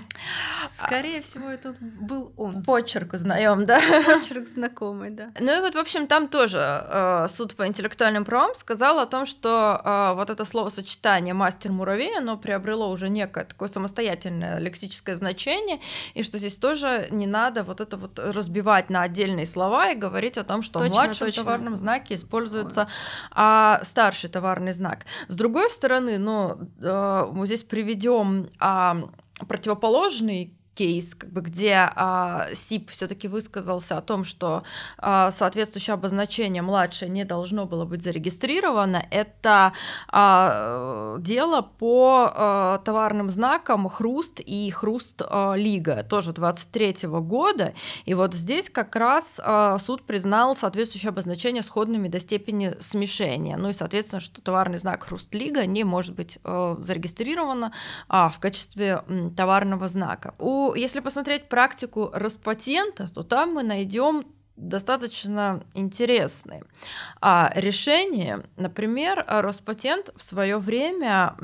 [0.71, 2.63] скорее всего это был он.
[2.63, 3.81] Почерк узнаем, да?
[4.07, 5.31] Почерк знакомый, да.
[5.39, 9.27] Ну и вот, в общем, там тоже э, суд по интеллектуальным правам сказал о том,
[9.27, 15.81] что э, вот это словосочетание «мастер муравей», оно приобрело уже некое такое самостоятельное лексическое значение,
[16.15, 20.39] и что здесь тоже не надо вот это вот разбивать на отдельные слова и говорить
[20.39, 21.43] о том, что точно, в младшем точно.
[21.45, 22.89] товарном знаке используется
[23.31, 25.05] а, старший товарный знак.
[25.29, 28.97] С другой стороны, ну, э, мы здесь приведем а,
[29.47, 34.63] противоположный кейс, как бы, где а, СИП все-таки высказался о том, что
[34.99, 39.73] а, соответствующее обозначение младшее не должно было быть зарегистрировано, это
[40.09, 47.75] а, дело по а, товарным знакам Хруст и Хруст а, Лига, тоже 23 года.
[48.05, 53.57] И вот здесь как раз а, суд признал соответствующее обозначение сходными до степени смешения.
[53.57, 57.73] Ну и, соответственно, что товарный знак Хруст Лига не может быть а, зарегистрировано
[58.09, 60.35] а, в качестве м, товарного знака.
[60.39, 64.25] У если посмотреть практику Роспатента, то там мы найдем
[64.61, 66.63] достаточно интересные.
[67.21, 71.35] А решение, например, Роспатент в свое время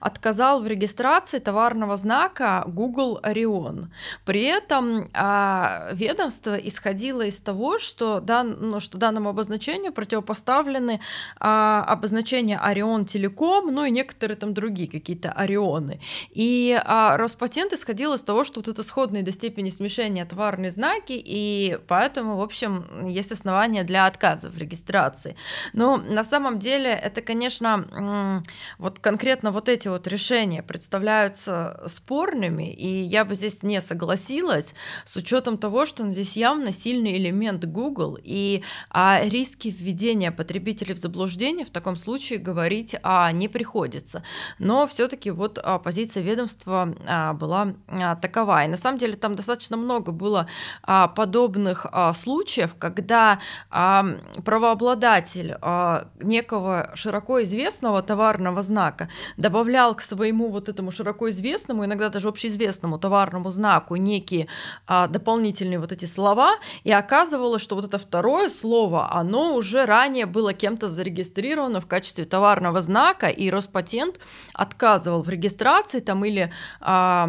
[0.00, 3.86] отказал в регистрации товарного знака Google Orion.
[4.24, 11.00] При этом а, ведомство исходило из того, что, дан, ну, что данному обозначению противопоставлены
[11.38, 16.00] а, обозначения Orion Telecom, ну и некоторые там другие какие-то Орионы.
[16.30, 21.12] И а, Роспатент исходил из того, что вот это сходные до степени смешения товарные знаки,
[21.14, 25.36] и поэтому в общем, есть основания для отказа в регистрации.
[25.72, 28.42] Но на самом деле это, конечно,
[28.78, 34.74] вот конкретно вот эти вот решения представляются спорными, и я бы здесь не согласилась
[35.04, 40.98] с учетом того, что здесь явно сильный элемент Google, и о риске введения потребителей в
[40.98, 44.22] заблуждение в таком случае говорить а, не приходится.
[44.58, 48.64] Но все-таки вот а, позиция ведомства а, была а, такова.
[48.64, 50.48] И на самом деле там достаточно много было
[50.82, 53.38] а, подобных а, случаев, когда
[53.70, 54.04] а,
[54.44, 62.08] правообладатель а, некого широко известного товарного знака добавлял к своему вот этому широко известному, иногда
[62.08, 64.46] даже общеизвестному товарному знаку некие
[64.86, 70.26] а, дополнительные вот эти слова, и оказывалось, что вот это второе слово, оно уже ранее
[70.26, 74.20] было кем-то зарегистрировано в качестве товарного знака, и Роспатент
[74.54, 77.26] отказывал в регистрации там или, а,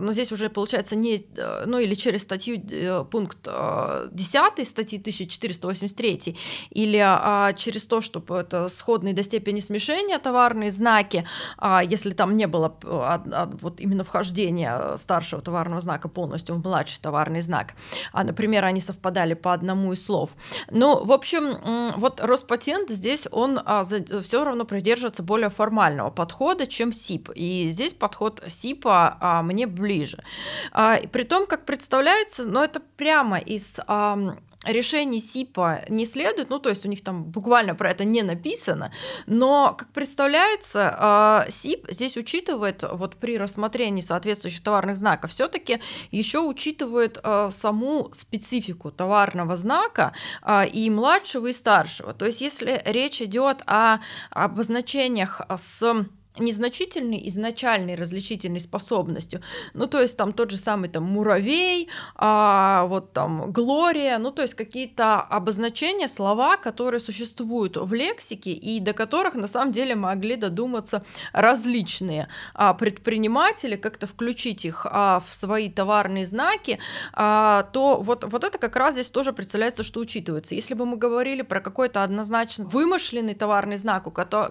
[0.00, 1.26] ну здесь уже получается не,
[1.66, 3.46] ну или через статью э, пункт
[4.10, 6.36] 10 а, статьи 1483
[6.70, 11.26] или а, через то, чтобы это сходные до степени смешения товарные знаки,
[11.58, 16.62] а, если там не было а, а, вот именно вхождения старшего товарного знака полностью в
[16.62, 17.74] младший товарный знак,
[18.12, 20.30] а, например, они совпадали по одному из слов.
[20.70, 26.92] Ну, в общем, вот Роспатент здесь он а, все равно придерживается более формального подхода, чем
[26.92, 27.30] СИП.
[27.34, 30.22] И здесь подход СИПа а, мне ближе.
[30.72, 36.58] А, при том, как представляется, но это прямо из а, решений СИПа не следует, ну
[36.58, 38.92] то есть у них там буквально про это не написано,
[39.26, 46.40] но, как представляется, а, СИП здесь учитывает вот при рассмотрении соответствующих товарных знаков все-таки еще
[46.40, 50.12] учитывает а, саму специфику товарного знака
[50.42, 52.12] а, и младшего и старшего.
[52.12, 53.98] То есть если речь идет о
[54.30, 56.04] обозначениях с
[56.38, 59.42] незначительной изначальной различительной способностью.
[59.74, 64.42] Ну, то есть там тот же самый там муравей, а, вот там глория, ну, то
[64.42, 70.36] есть какие-то обозначения, слова, которые существуют в лексике и до которых на самом деле могли
[70.36, 76.78] додуматься различные а, предприниматели, как-то включить их а, в свои товарные знаки,
[77.12, 80.54] а, то вот, вот это как раз здесь тоже представляется, что учитывается.
[80.54, 84.00] Если бы мы говорили про какой-то однозначно вымышленный товарный знак,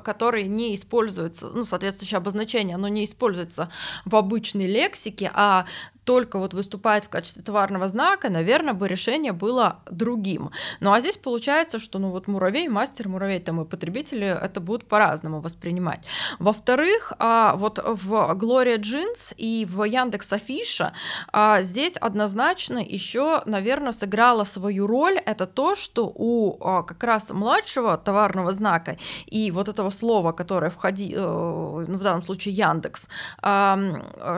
[0.04, 3.70] который не используется, ну, соответствующее обозначение, оно не используется
[4.06, 5.66] в обычной лексике, а
[6.10, 10.50] только вот выступает в качестве товарного знака, наверное, бы решение было другим.
[10.80, 14.88] Ну а здесь получается, что ну вот муравей, мастер муравей, там и потребители это будут
[14.88, 16.08] по-разному воспринимать.
[16.40, 20.94] Во-вторых, а, вот в Gloria Jeans и в Яндекс Афиша
[21.60, 27.98] здесь однозначно еще, наверное, сыграла свою роль это то, что у а, как раз младшего
[27.98, 28.98] товарного знака
[29.28, 33.08] и вот этого слова, которое входи, э, ну, в данном случае Яндекс,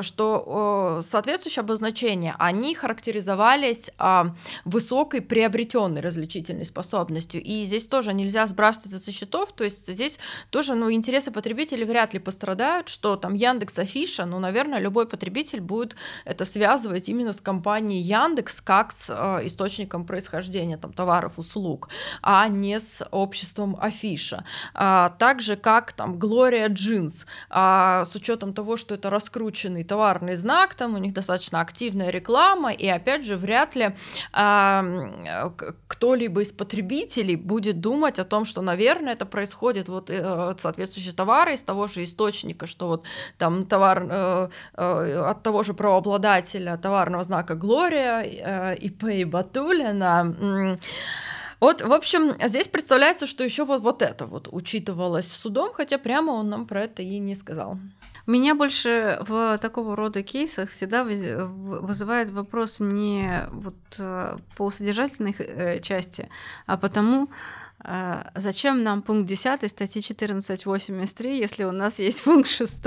[0.02, 4.36] что соответствующее обозначения, они характеризовались а,
[4.66, 7.42] высокой приобретенной различительной способностью.
[7.42, 9.54] И здесь тоже нельзя сбрасывать это со счетов.
[9.54, 14.40] То есть здесь тоже ну, интересы потребителей вряд ли пострадают, что там Яндекс Афиша, ну,
[14.40, 15.96] наверное, любой потребитель будет
[16.26, 21.90] это связывать именно с компанией Яндекс как с э, источником происхождения там, товаров, услуг,
[22.22, 24.44] а не с обществом Афиша.
[24.74, 30.36] А, так же, как там Gloria Jeans, а, с учетом того, что это раскрученный товарный
[30.36, 33.96] знак, там у них достаточно достаточно активная реклама, и опять же, вряд ли
[34.34, 35.50] э,
[35.88, 41.16] кто-либо из потребителей будет думать о том, что, наверное, это происходит вот э, от соответствующего
[41.16, 43.04] товара из того же источника, что вот
[43.38, 50.36] там товар э, э, от того же правообладателя товарного знака Глория, э, ИП Батулина.
[50.42, 50.78] Э,
[51.60, 56.32] вот, в общем, здесь представляется, что еще вот, вот это вот учитывалось судом, хотя прямо
[56.32, 57.78] он нам про это и не сказал.
[58.28, 65.80] Меня больше в такого рода кейсах всегда вызывает вопрос не вот э, по содержательной э,
[65.82, 66.30] части,
[66.68, 67.30] а потому,
[68.36, 72.82] зачем нам пункт 10 статьи 1483, если у нас есть пункт 6,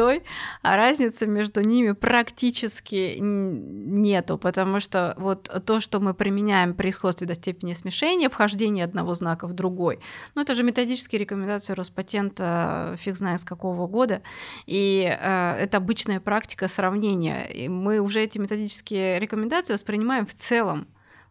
[0.63, 7.27] а разницы между ними практически нету, потому что вот то, что мы применяем при исходстве
[7.27, 9.99] до степени смешения, вхождение одного знака в другой,
[10.35, 14.23] ну это же методические рекомендации Роспатента фиг знает с какого года,
[14.67, 17.45] и э, это обычная практика сравнения.
[17.45, 20.87] И мы уже эти методические рекомендации воспринимаем в целом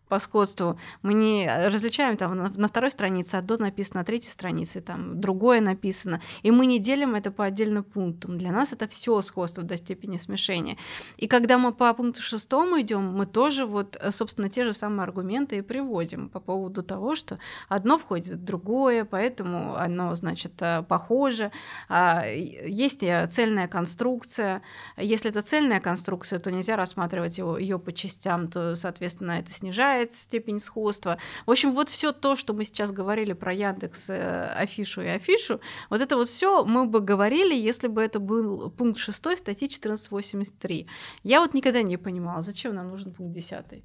[0.08, 0.78] по сходству.
[1.02, 6.22] Мы не различаем там на, второй странице одно написано, на третьей странице там другое написано.
[6.44, 8.38] И мы не делим это по отдельным пунктам.
[8.38, 10.78] Для нас это все сходство до степени смешения.
[11.18, 15.58] И когда мы по пункту шестому идем, мы тоже вот, собственно, те же самые аргументы
[15.58, 17.40] и приводим по поводу того, что
[17.70, 21.52] одно входит в другое, поэтому оно, значит, э, похоже.
[21.90, 24.62] А, есть э, цельная конструкция.
[24.98, 30.24] Если это цельная конструкция, то нельзя рассматривать ее по частям, то, соответственно, это снижает снижается
[30.24, 31.18] степень сходства.
[31.46, 35.60] В общем, вот все то, что мы сейчас говорили про Яндекс, э, Афишу и Афишу,
[35.90, 40.88] вот это вот все мы бы говорили, если бы это был пункт 6 статьи 1483.
[41.24, 43.84] Я вот никогда не понимала, зачем нам нужен пункт 10.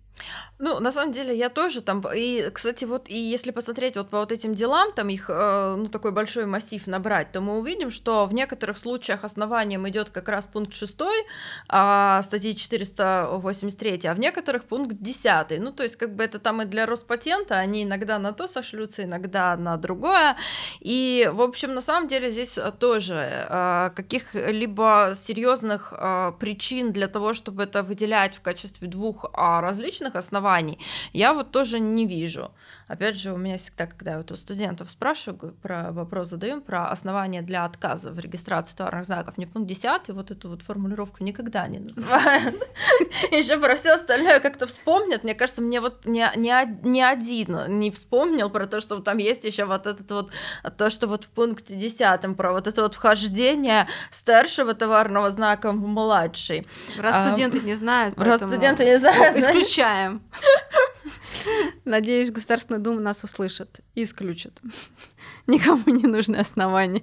[0.60, 2.02] Ну, на самом деле, я тоже там...
[2.14, 5.88] И, кстати, вот и если посмотреть вот по вот этим делам, там их, э, ну,
[5.88, 10.46] такой большой массив набрать, то мы увидим, что в некоторых случаях основанием идет как раз
[10.46, 10.98] пункт 6
[11.68, 15.60] а, статьи 483, а в некоторых пункт 10.
[15.60, 19.04] Ну, то есть, как бы это там и для Роспатента, они иногда на то сошлются,
[19.04, 20.36] иногда на другое.
[20.80, 27.32] И, в общем, на самом деле здесь тоже э, каких-либо серьезных э, причин для того,
[27.32, 30.78] чтобы это выделять в качестве двух а, различных оснований, оснований,
[31.12, 32.50] я вот тоже не вижу.
[32.89, 36.89] Опять же, у меня всегда, когда я вот у студентов спрашиваю, про вопрос задаем про
[36.89, 41.68] основания для отказа в регистрации товарных знаков, мне пункт 10, вот эту вот формулировку никогда
[41.68, 42.55] не называют.
[43.30, 45.22] Еще про все остальное как-то вспомнят.
[45.22, 49.86] Мне кажется, мне вот ни, один не вспомнил про то, что там есть еще вот
[49.86, 50.30] этот вот,
[50.78, 55.86] то, что вот в пункте 10 про вот это вот вхождение старшего товарного знака в
[55.86, 56.66] младший.
[56.97, 60.22] Раз студенты не знают, раз студенты не знают, исключаем.
[61.84, 64.61] Надеюсь, Государственная Дума нас услышит и исключит.
[65.46, 67.02] Никому не нужны основания.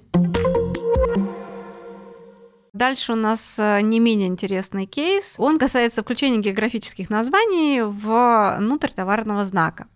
[2.76, 5.36] Дальше у нас э, не менее интересный кейс.
[5.38, 9.88] Он касается включения географических названий внутрь товарного знака.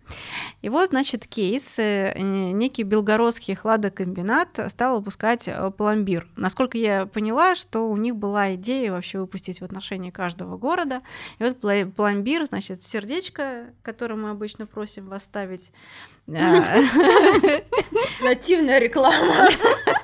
[0.63, 1.77] И вот, значит, кейс.
[1.77, 6.27] Э, некий белгородский хладокомбинат стал выпускать э, пломбир.
[6.35, 11.03] Насколько я поняла, что у них была идея вообще выпустить в отношении каждого города.
[11.37, 11.59] И вот
[11.95, 15.71] пломбир, значит, сердечко, которое мы обычно просим вас ставить.
[16.25, 17.61] Нативная
[18.79, 19.49] реклама.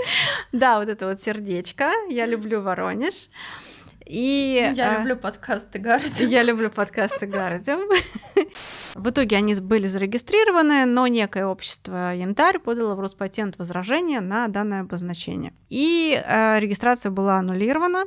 [0.52, 1.92] Да, вот это вот сердечко.
[2.08, 3.28] Я люблю Воронеж.
[4.06, 6.30] И, я а, люблю подкасты Гардиум.
[6.30, 7.88] Я люблю подкасты Гардиум.
[8.94, 14.82] В итоге они были зарегистрированы, но некое общество Янтарь подало в Роспатент возражение на данное
[14.82, 15.52] обозначение.
[15.70, 18.04] И э, регистрация была аннулирована.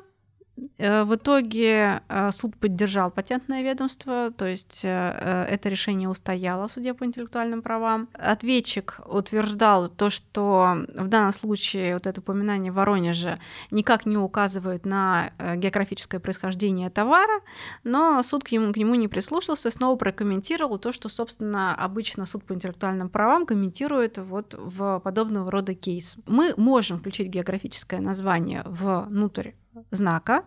[0.77, 6.71] Э, в итоге э, суд поддержал патентное ведомство, то есть э, это решение устояло в
[6.71, 8.09] суде по интеллектуальным правам.
[8.13, 13.39] Ответчик утверждал то, что в данном случае вот это упоминание Воронежа
[13.71, 17.41] никак не указывает на географическое происхождение товара,
[17.83, 22.43] но суд к нему, к нему не прислушался, снова прокомментировал то, что, собственно, обычно суд
[22.43, 26.17] по интеллектуальным правам комментирует вот в подобного рода кейс.
[26.25, 29.51] Мы можем включить географическое название внутрь
[29.91, 30.43] знака.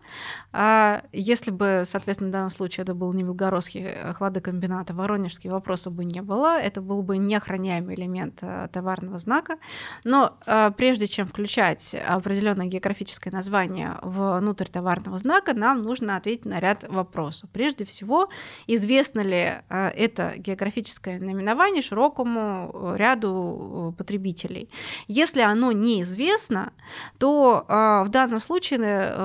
[0.53, 5.51] А если бы, соответственно, в данном случае это был не Белгородский э, хладокомбинат, а Воронежский,
[5.51, 6.61] вопроса бы не было.
[6.61, 9.59] Это был бы неохраняемый элемент э, товарного знака.
[10.05, 16.61] Но а, прежде чем включать определенное географическое название внутрь товарного знака, нам нужно ответить на
[16.61, 17.51] ряд вопросов.
[17.53, 18.29] Прежде всего,
[18.67, 24.69] известно ли это географическое наименование широкому ряду потребителей.
[25.09, 26.73] Если оно неизвестно,
[27.19, 29.22] то в данном случае Э,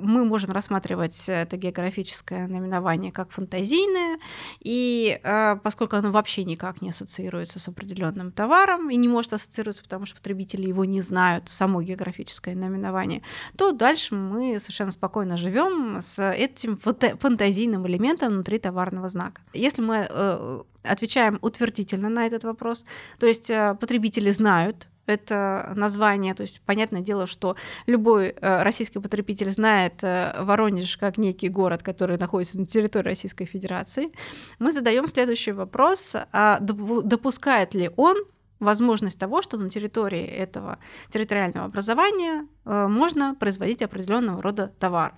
[0.00, 4.18] мы можем рассматривать это географическое наименование как фантазийное,
[4.60, 9.82] и э, поскольку оно вообще никак не ассоциируется с определенным товаром и не может ассоциироваться,
[9.82, 13.22] потому что потребители его не знают, само географическое наименование,
[13.56, 19.42] то дальше мы совершенно спокойно живем с этим фантазийным элементом внутри товарного знака.
[19.52, 22.84] Если мы э, отвечаем утвердительно на этот вопрос,
[23.18, 23.50] то есть
[23.80, 26.34] потребители знают, это название.
[26.34, 27.56] То есть, понятное дело, что
[27.86, 33.46] любой э, российский потребитель знает э, Воронеж как некий город, который находится на территории Российской
[33.46, 34.12] Федерации.
[34.58, 36.14] Мы задаем следующий вопрос.
[36.32, 38.16] А допускает ли он
[38.60, 40.78] возможность того, что на территории этого
[41.10, 45.14] территориального образования э, можно производить определенного рода товар.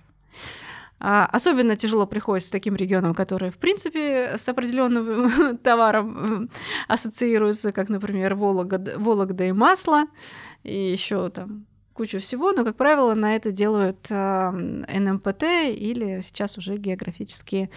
[1.03, 6.51] А, особенно тяжело приходится таким регионам, которые, в принципе, с определенным товаром
[6.87, 10.05] ассоциируются, как, например, Вологда, Вологда и масло,
[10.63, 11.65] и еще там
[12.01, 17.69] кучу всего, но, как правило, на это делают э, НМПТ или сейчас уже географические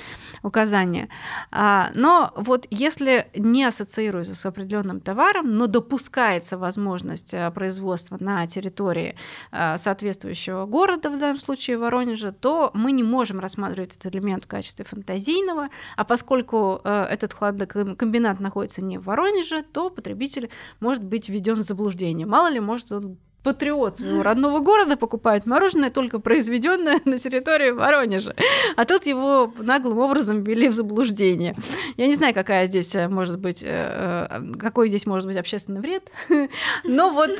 [0.43, 1.11] указания.
[1.51, 8.47] А, но вот если не ассоциируется с определенным товаром, но допускается возможность э, производства на
[8.47, 9.15] территории
[9.53, 14.49] э, соответствующего города, в данном случае Воронежа, то мы не можем рассматривать этот элемент в
[14.49, 15.69] качестве фантазийного,
[15.99, 20.49] а поскольку этот хладокомбинат находится не в Воронеже, то потребитель
[20.81, 22.27] может быть введен в заблуждение.
[22.27, 28.35] Мало ли, может он патриот своего родного города покупает мороженое, только произведенное на территории Воронежа.
[28.77, 31.55] А тут его наглым образом ввели в заблуждение.
[31.97, 35.81] Я не знаю, какая здесь э, может быть, э, э, какой здесь может быть общественный
[35.81, 36.11] вред,
[36.85, 37.31] но вот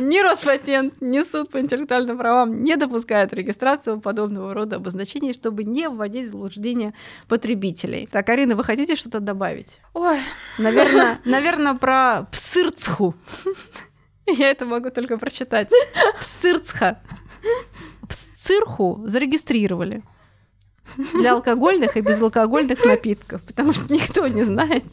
[0.00, 5.88] ни Роспатент, ни суд по интеллектуальным правам не допускают регистрацию подобного рода обозначений, чтобы не
[5.88, 6.94] вводить в заблуждение
[7.28, 8.08] потребителей.
[8.10, 9.80] Так, Арина, вы хотите что-то добавить?
[9.92, 10.18] Ой.
[10.58, 13.14] Наверное, наверное про псырцху.
[14.38, 15.70] Я это могу только прочитать.
[16.20, 17.00] Псырцха.
[18.08, 20.02] Псцирху зарегистрировали.
[21.14, 24.84] для алкогольных и безалкогольных напитков, потому что никто не знает,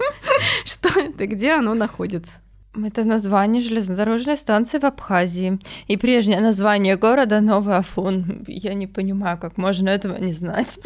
[0.66, 2.40] что это, где оно находится.
[2.74, 5.60] Это название железнодорожной станции в Абхазии.
[5.88, 8.46] И прежнее название города Новый Афон.
[8.48, 10.80] Я не понимаю, как можно этого не знать.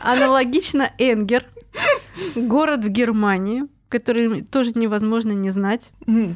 [0.00, 1.46] Аналогично Энгер,
[2.34, 5.90] город в Германии, который тоже невозможно не знать.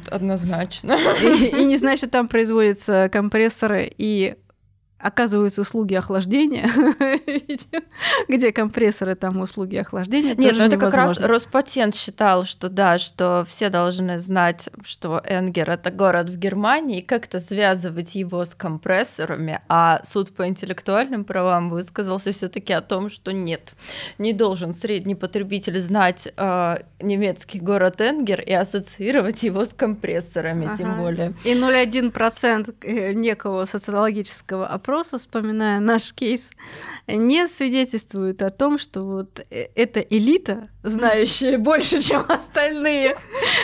[0.09, 0.97] Однозначно.
[1.21, 4.35] И, и не знать, что там производятся компрессоры и
[5.03, 6.69] оказываются услуги охлаждения,
[8.29, 10.33] где компрессоры, там услуги охлаждения.
[10.35, 15.69] Нет, ну это как раз Роспатент считал, что да, что все должны знать, что Энгер
[15.69, 21.69] это город в Германии, и как-то связывать его с компрессорами, а суд по интеллектуальным правам
[21.69, 23.73] высказался все-таки о том, что нет,
[24.17, 30.77] не должен средний потребитель знать э, немецкий город Энгер и ассоциировать его с компрессорами, ага.
[30.77, 31.33] тем более.
[31.43, 36.51] И 0,1% э, некого социологического опроса вопроса, вспоминая наш кейс,
[37.07, 43.17] не свидетельствует о том, что вот э, эта элита, знающая больше, чем остальные,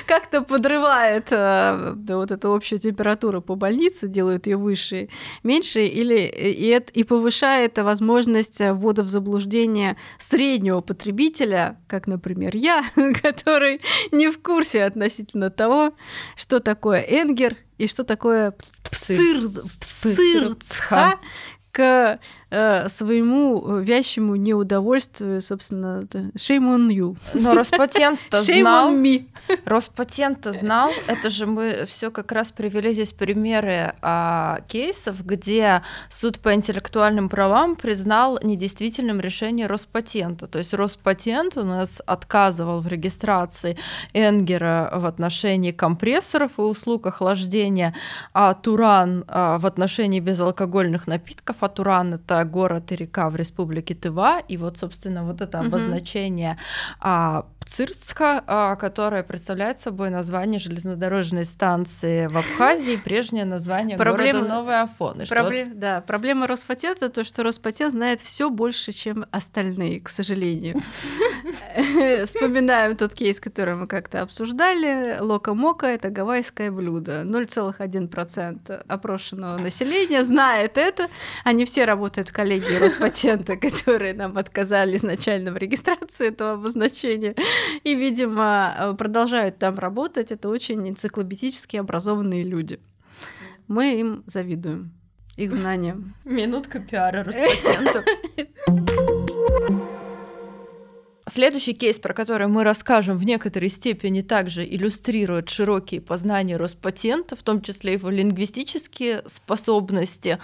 [0.06, 5.10] как-то подрывает э, вот эту общую температуру по больнице, делает ее выше,
[5.44, 12.56] меньше, или э, и, это, и повышает возможность ввода в заблуждение среднего потребителя, как, например,
[12.56, 12.84] я,
[13.22, 13.82] который
[14.12, 15.94] не в курсе относительно того,
[16.36, 19.42] что такое Энгер и что такое псыр,
[19.80, 21.20] псырцха
[21.72, 27.18] к э, своему вящему неудовольствию, собственно, shame on you.
[27.34, 28.94] Но Роспатент-то знал.
[29.66, 30.92] Роспатент-то знал.
[31.08, 37.30] Это же мы все как раз привели здесь примеры а, кейсов, где суд по интеллектуальным
[37.30, 40.48] правам признал недействительным решение Роспатента.
[40.48, 43.78] То есть Роспатент у нас отказывал в регистрации
[44.14, 47.96] Энгера в отношении компрессоров и услуг охлаждения,
[48.34, 53.96] а Туран а, в отношении безалкогольных напитков, а Туран это город и река в республике
[53.96, 56.58] Тыва, и вот, собственно, вот это обозначение
[57.00, 64.56] а, Пцирска, а, которое представляет собой название железнодорожной станции в Абхазии, прежнее название проблема, города
[64.56, 65.22] Новый Афон.
[65.30, 65.80] Проблем, вот...
[65.80, 70.82] Да, проблема Роспатента то, что Роспатент знает все больше, чем остальные, к сожалению.
[72.26, 75.20] Вспоминаем тот кейс, который мы как-то обсуждали.
[75.20, 77.22] Лока-мока— это гавайское блюдо.
[77.22, 81.08] 0,1% опрошенного населения знает это.
[81.46, 87.36] Они все работают в коллегии Роспатента, которые нам отказали изначально в регистрации этого обозначения.
[87.84, 90.32] И, видимо, продолжают там работать.
[90.32, 92.80] Это очень энциклопедически образованные люди.
[93.68, 94.92] Мы им завидуем,
[95.38, 96.16] их знаниям.
[96.26, 98.04] Минутка пиара Роспатенту.
[101.30, 107.44] Следующий кейс, про который мы расскажем, в некоторой степени также иллюстрирует широкие познания Роспатента, в
[107.44, 110.40] том числе его лингвистические способности.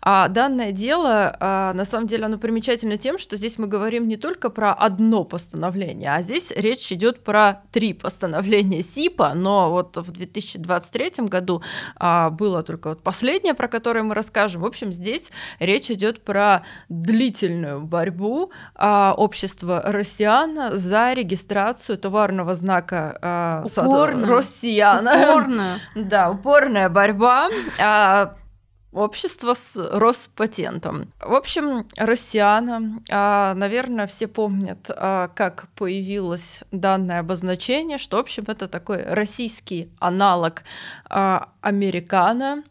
[0.00, 4.16] А данное дело, а, на самом деле, оно примечательно тем, что здесь мы говорим не
[4.16, 10.08] только про одно постановление, а здесь речь идет про три постановления СИПа, но вот в
[10.12, 11.62] 2023 году
[11.96, 14.62] а, было только вот последнее, про которое мы расскажем.
[14.62, 22.54] В общем, здесь речь идет про длительную борьбу а, общества россиян россиян за регистрацию товарного
[22.54, 24.26] знака э, Упорно.
[24.26, 25.12] россияна.
[25.14, 25.78] Упорно.
[25.94, 27.48] Да, упорная борьба.
[28.92, 31.12] А, общество с Роспатентом.
[31.20, 38.44] В общем, россияна, а, наверное, все помнят, а, как появилось данное обозначение, что, в общем,
[38.46, 40.62] это такой российский аналог
[41.08, 42.62] американо.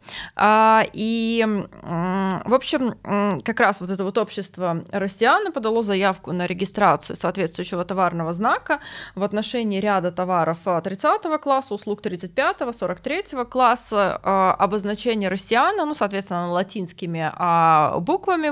[0.94, 7.84] И, в общем, как раз вот это вот общество россиян подало заявку на регистрацию соответствующего
[7.86, 8.80] товарного знака
[9.16, 14.16] в отношении ряда товаров 30 класса, услуг 35, 43 класса,
[14.54, 16.07] обозначение россияна, ну, соответственно,
[16.52, 18.50] латинскими а, буквами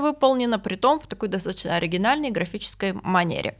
[0.58, 3.56] при том в такой достаточно оригинальной графической манере.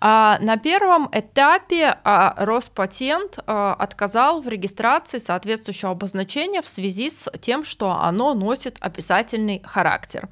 [0.00, 7.64] А, на первом этапе а, Роспатент отказал в регистрации соответствующего обозначения в связи с тем,
[7.64, 10.28] что оно носит описательный характер.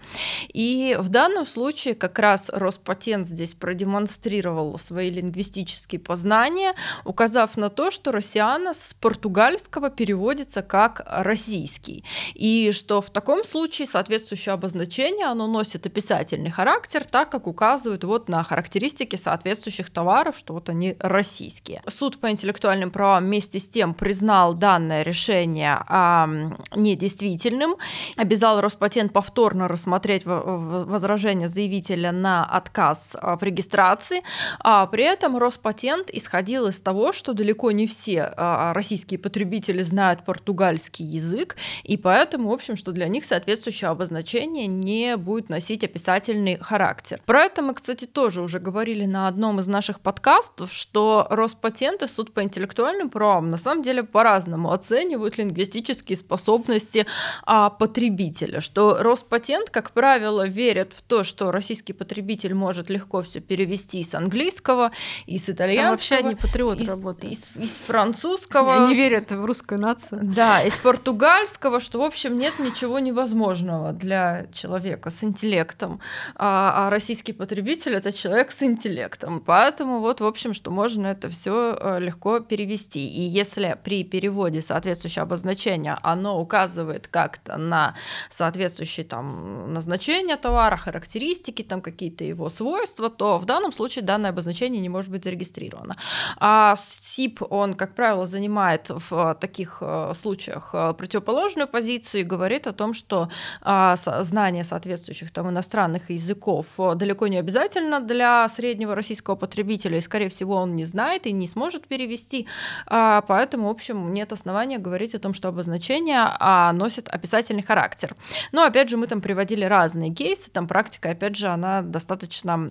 [0.53, 6.75] И в данном случае как раз Роспатент здесь продемонстрировал свои лингвистические познания,
[7.05, 12.05] указав на то, что россиана с португальского переводится как российский,
[12.35, 18.05] и что что в таком случае соответствующее обозначение, оно носит описательный характер, так как указывает
[18.05, 21.83] вот на характеристики соответствующих товаров, что вот они российские.
[21.89, 26.29] Суд по интеллектуальным правам вместе с тем признал данное решение а,
[26.77, 27.77] недействительным,
[28.19, 34.23] обязал Роспатент повторно рассмотреть возражение заявителя на отказ а, в регистрации,
[34.61, 40.27] а при этом Роспатент исходил из того, что далеко не все а, российские потребители знают
[40.27, 46.59] португальский язык, и поэтому, в общем, что для них соответствующее обозначение не будет носить описательный
[46.59, 47.21] характер.
[47.25, 52.09] Про это мы, кстати, тоже уже говорили на одном из наших подкастов, что Роспатент и
[52.09, 57.07] суд по интеллектуальным правам на самом деле по-разному оценивают лингвистические способности
[57.45, 63.39] а, потребителя, что Роспатент, как правило, верит в то, что российский потребитель может легко все
[63.39, 64.91] перевести из английского,
[65.27, 65.85] из итальянского.
[65.85, 67.33] Там вообще одни патриоты из, работают.
[67.33, 68.87] Из, из французского.
[68.87, 70.21] Они верят в русскую нацию.
[70.25, 76.01] Да, из португальского, что, в общем, нет ничего невозможного для человека с интеллектом.
[76.37, 79.41] А, а российский потребитель— это человек с интеллектом.
[79.41, 83.07] Поэтому вот, в общем, что можно это все э, легко перевести.
[83.07, 87.95] И если при переводе соответствующее обозначение, оно указывает как-то на
[88.31, 94.81] соответствующее там назначение товара, характеристики, там какие-то его свойства, то в данном случае данное обозначение
[94.81, 95.97] не может быть зарегистрировано.
[96.39, 102.62] А СИП, он, как правило, занимает в таких э, случаях э, противоположную позицию и говорит
[102.67, 103.29] о том, что
[103.61, 110.29] а, знание соответствующих там иностранных языков далеко не обязательно для среднего российского потребителя, и, скорее
[110.29, 112.47] всего, он не знает и не сможет перевести,
[112.87, 118.17] а, поэтому, в общем, нет основания говорить о том, что обозначение а, носит описательный характер.
[118.53, 122.71] Но, опять же, мы там приводили разные кейсы, там практика, опять же, она достаточно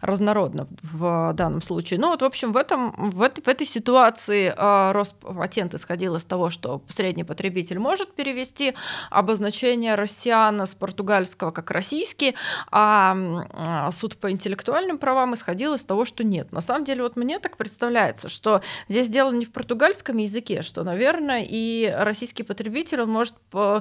[0.00, 2.00] разнородна в данном случае.
[2.00, 6.24] Ну вот, в общем, в, этом, в, этой, в этой ситуации э, Роспатент исходил из
[6.24, 8.74] того, что средний потребитель может перевести
[9.10, 12.34] обозначение россияна с португальского как российский,
[12.70, 16.52] а суд по интеллектуальным правам исходил из того, что нет.
[16.52, 20.82] На самом деле, вот мне так представляется, что здесь дело не в португальском языке, что,
[20.84, 23.80] наверное, и российский потребитель, он может э,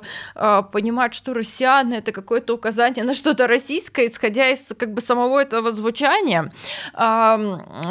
[0.72, 5.72] понимать, что россиян это какое-то указание на что-то российское, исходя из как бы самого этого
[5.72, 6.52] звучания.
[6.94, 7.38] Э,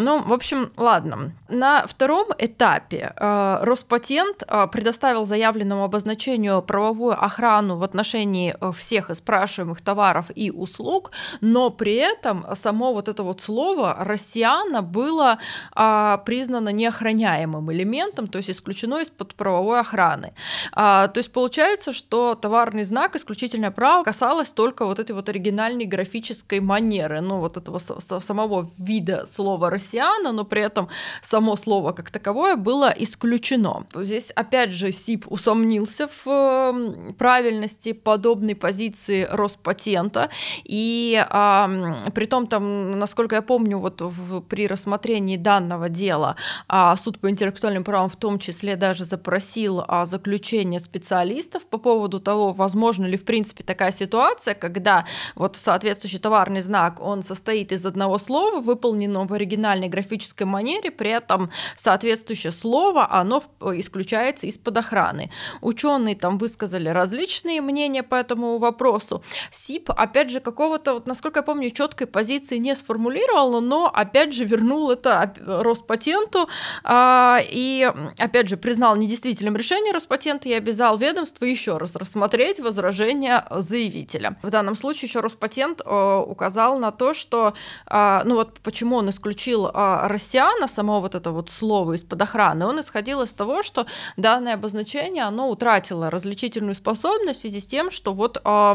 [0.01, 1.33] ну, в общем, ладно.
[1.49, 4.43] На втором этапе Роспатент
[4.73, 11.11] предоставил заявленному обозначению правовую охрану в отношении э, всех спрашиваемых товаров и услуг,
[11.41, 15.39] но при этом само вот это вот слово «россияна» было
[15.77, 20.35] э, признано неохраняемым элементом, то есть исключено из-под правовой охраны.
[20.73, 25.85] Э, то есть получается, что товарный знак исключительное право касалось только вот этой вот оригинальной
[25.87, 30.89] графической манеры, ну вот этого самого вида слова «россияна», но при этом
[31.23, 33.87] само слово как таковое было исключено.
[33.95, 40.31] Здесь, опять же, СИП усомнился в эм, правильности подобной позиции Роспатента,
[40.65, 46.37] и а, при том там, насколько я помню, вот в, при рассмотрении данного дела
[46.69, 52.21] а, суд по интеллектуальным правам в том числе даже запросил а, заключение специалистов по поводу
[52.21, 57.85] того, возможно ли в принципе такая ситуация, когда вот соответствующий товарный знак, он состоит из
[57.87, 65.31] одного слова, выполненного в оригинальной графической манере, при этом соответствующее слово, оно исключается из-под охраны.
[65.61, 69.23] Ученые там высказали различные мнения по этому вопросу.
[69.51, 74.45] СИП, опять же, какого-то, вот, насколько я помню, четкой позиции не сформулировал, но опять же
[74.45, 76.49] вернул это Роспатенту
[76.83, 83.45] а, и, опять же, признал недействительным решение Роспатента и обязал ведомство еще раз рассмотреть возражение
[83.51, 84.37] заявителя.
[84.43, 87.55] В данном случае еще Роспатент э, указал на то, что,
[87.91, 92.67] э, ну вот почему он исключил э, россияна, само вот это вот слово из-под охраны,
[92.67, 93.87] он исходил из того, что
[94.17, 98.75] данное обозначение, оно утратило различительную способность в связи с тем, что вот э,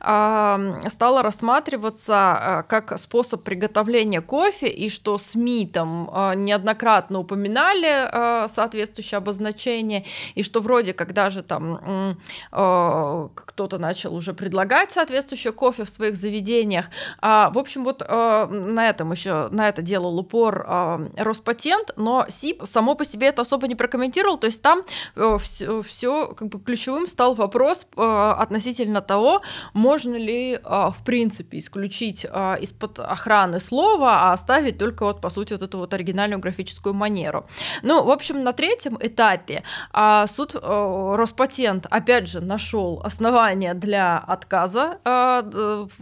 [0.00, 8.44] э, стало рассматриваться э, как способ приготовления кофе, и что СМИ там э, неоднократно упоминали
[8.44, 10.04] э, соответствующее обозначение,
[10.34, 12.16] и что вроде как даже там
[12.50, 16.86] кто-то начал уже предлагать соответствующее кофе в своих заведениях.
[17.20, 20.66] А, в общем, вот на этом еще, на это делал упор
[21.16, 24.82] Роспатент, но СИП само по себе это особо не прокомментировал, то есть там
[25.14, 29.42] все как бы ключевым стал вопрос э, относительно того,
[29.74, 35.30] можно ли э, в принципе исключить э, из-под охраны слова, а оставить только вот по
[35.30, 37.46] сути вот эту вот оригинальную графическую манеру.
[37.82, 44.98] Ну, в общем, на третьем этапе э, суд Роспатент опять же нашел основания для отказа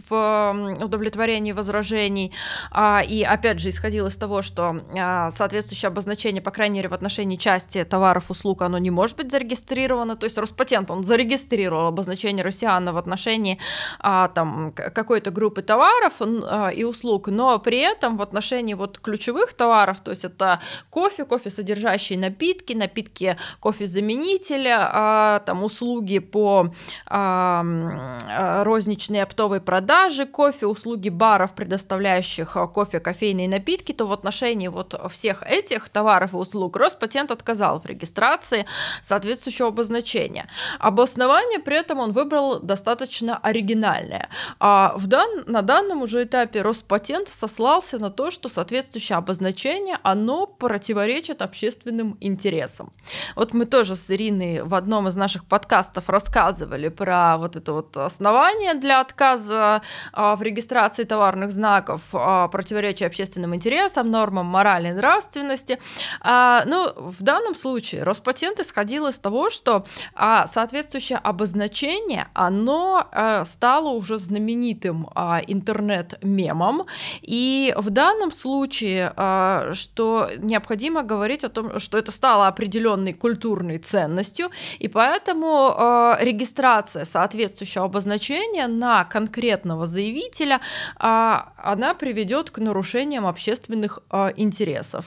[0.09, 2.31] в удовлетворении возражений.
[2.71, 6.93] А, и опять же, исходил из того, что а, соответствующее обозначение, по крайней мере, в
[6.93, 10.15] отношении части товаров, услуг, оно не может быть зарегистрировано.
[10.15, 13.57] То есть Роспатент, он зарегистрировал обозначение россияна в отношении
[13.99, 16.13] а, там, какой-то группы товаров
[16.75, 21.49] и услуг, но при этом в отношении вот ключевых товаров, то есть это кофе, кофе,
[21.49, 26.73] содержащие напитки, напитки кофе-заменителя, там услуги, по
[27.09, 34.95] э, розничной оптовой продаже кофе, услуги баров, предоставляющих кофе, кофейные напитки, то в отношении вот
[35.09, 38.65] всех этих товаров и услуг Роспатент отказал в регистрации
[39.01, 40.47] соответствующего обозначения.
[41.15, 44.27] Обоснование при этом он выбрал достаточно оригинальное.
[44.59, 50.45] А в дан, на данном уже этапе Роспатент сослался на то, что соответствующее обозначение, оно
[50.45, 52.91] противоречит общественным интересам.
[53.37, 57.95] Вот мы тоже с Ириной в одном из наших подкастов рассказывали про вот это вот
[57.95, 59.81] основание для отказа
[60.11, 65.79] а, в регистрации товарных знаков, а, противоречия общественным интересам, нормам морали и нравственности.
[66.19, 73.07] А, ну, в данном случае Роспатент исходил из того, что соответствующее обозначение, оно
[73.45, 75.07] стало уже знаменитым
[75.47, 76.85] интернет-мемом,
[77.21, 79.13] и в данном случае,
[79.73, 84.49] что необходимо говорить о том, что это стало определенной культурной ценностью,
[84.79, 90.61] и поэтому э, регистрация соответствующего обозначения на конкретного заявителя,
[90.99, 95.05] э, она приведет к нарушениям общественных э, интересов.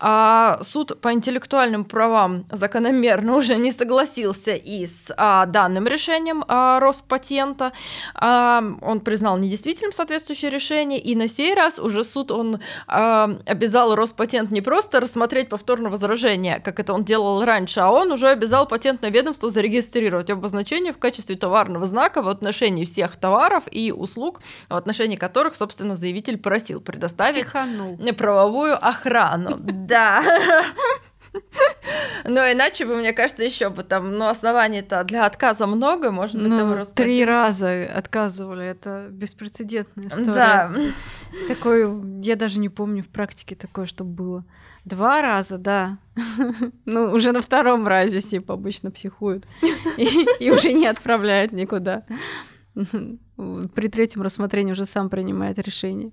[0.00, 6.78] Э, суд по интеллектуальным правам закономерно уже не согласился и с э, данным решением э,
[6.78, 7.72] Роспатента.
[8.20, 13.94] Э, он признал недействительным соответствующее решение, и на сей раз уже суд он э, обязал
[13.94, 18.66] Роспатент не просто рассмотреть повторное возражение, как это он делал раньше, а он уже обязал
[18.66, 24.74] патентное ведомство зарегистрировать обозначение в качестве товарного знака в отношении всех товаров и услуг, в
[24.76, 27.98] отношении которых, собственно, заявитель просил предоставить Психанул.
[28.16, 29.60] правовую охрану.
[29.86, 30.22] Да.
[32.28, 36.84] Но иначе бы, мне кажется, еще бы там, ну, оснований-то для отказа много, быть, ну,
[36.86, 40.34] три раза отказывали, это беспрецедентная история.
[40.34, 40.72] Да.
[41.48, 41.86] Такой,
[42.22, 44.44] я даже не помню в практике такое, чтобы было.
[44.84, 45.98] Два раза, да.
[46.84, 49.44] Ну, уже на втором разе типа обычно психуют
[50.40, 52.04] и уже не отправляют никуда.
[52.74, 56.12] При третьем рассмотрении уже сам принимает решение.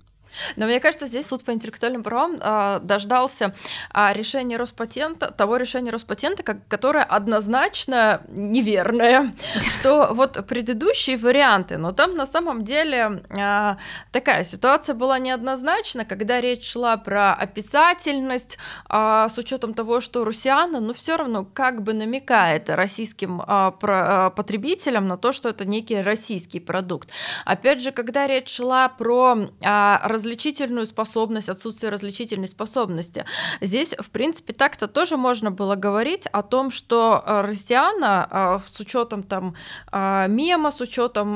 [0.56, 3.54] Но мне кажется, здесь суд по интеллектуальным правам э, дождался
[3.92, 9.34] э, решения Роспатента, того решения Роспатента, как, которое однозначно неверное,
[9.78, 13.76] что вот предыдущие варианты, но там на самом деле э,
[14.12, 18.58] такая ситуация была неоднозначна, когда речь шла про описательность,
[18.88, 24.28] э, с учетом того, что Русиана, ну все равно как бы намекает российским э, про,
[24.28, 27.10] э, потребителям на то, что это некий российский продукт.
[27.44, 33.24] Опять же, когда речь шла про э, различительную способность, отсутствие различительной способности.
[33.60, 38.80] Здесь, в принципе, так-то тоже можно было говорить о том, что э, россияна э, с
[38.80, 39.54] учетом там
[39.92, 41.34] э, мема, с учетом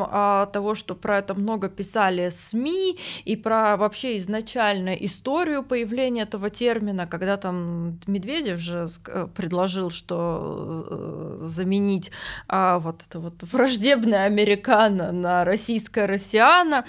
[0.52, 7.06] того, что про это много писали СМИ и про вообще изначально историю появления этого термина,
[7.06, 8.86] когда там Медведев же
[9.34, 12.10] предложил, что заменить
[12.48, 16.84] вот это вот враждебное американо на российское россияна,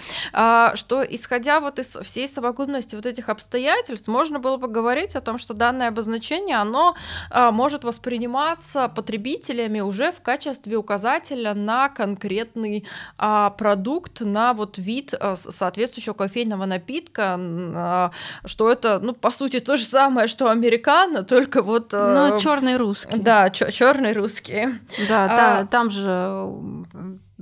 [0.75, 5.37] что исходя вот из всей совокупности вот этих обстоятельств можно было бы говорить о том,
[5.37, 6.95] что данное обозначение, оно
[7.29, 12.85] а, может восприниматься потребителями уже в качестве указателя на конкретный
[13.17, 18.11] а, продукт, на вот вид а, соответствующего кофейного напитка, а,
[18.45, 21.93] что это, ну, по сути, то же самое, что американо, только вот...
[21.93, 23.19] А, ну, черный русский.
[23.19, 24.79] Да, черный русский.
[25.07, 26.09] Да, а, та, там же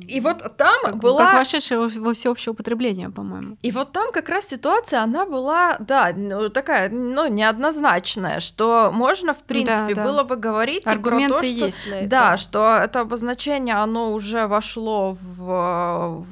[0.06, 1.26] и вот там как, была...
[1.26, 3.58] Как вошедшая во, всеобщее употребление, по-моему.
[3.62, 9.34] И вот там как раз ситуация, она была, да, ну, такая, ну, неоднозначная, что можно,
[9.34, 10.04] в принципе, да, да.
[10.04, 11.66] было бы говорить Аргументы про то, что...
[11.66, 12.10] есть для этого.
[12.10, 16.26] Да, что это обозначение, оно уже вошло в,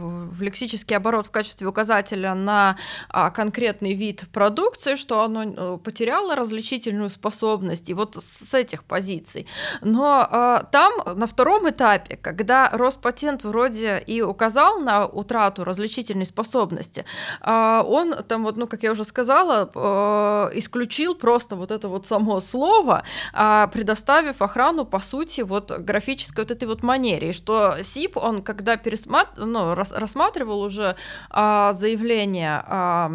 [0.00, 2.76] в лексический оборот в качестве указателя на
[3.08, 9.46] а, конкретный вид продукции, что оно э, потеряло различительную способность, и вот с этих позиций.
[9.82, 17.04] Но а, там на втором этапе, когда Роспатент вроде и указал на утрату различительной способности,
[17.40, 22.06] а, он там вот, ну, как я уже сказала, а, исключил просто вот это вот
[22.06, 28.16] само слово, предоставив охрану, по сути, вот графической вот этой вот манере, и что СИП,
[28.16, 30.96] он когда пересматривал, ну, рассматривал уже
[31.30, 33.10] а, заявление а,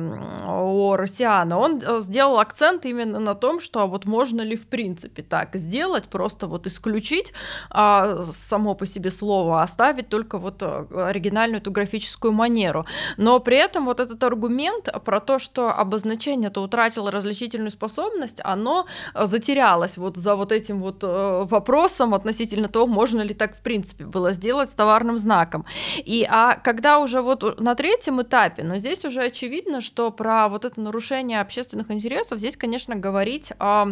[0.46, 4.68] о Россиана, он э, сделал акцент именно на том, что а вот можно ли в
[4.68, 7.34] принципе так сделать, просто вот исключить
[7.70, 12.86] а, само по себе слово, оставить только вот э, оригинальную эту графическую манеру.
[13.18, 18.86] Но при этом вот этот аргумент про то, что обозначение это утратило различительную способность, оно
[19.14, 24.06] э, затерялось вот за вот этим вот вопросом относительно того, можно ли так в принципе
[24.06, 25.66] было сделать с товарным знаком.
[25.98, 30.66] И а когда уже вот на третьем этапе, но здесь уже очевидно, что про вот
[30.66, 33.90] это нарушение общественных интересов здесь, конечно, говорить а,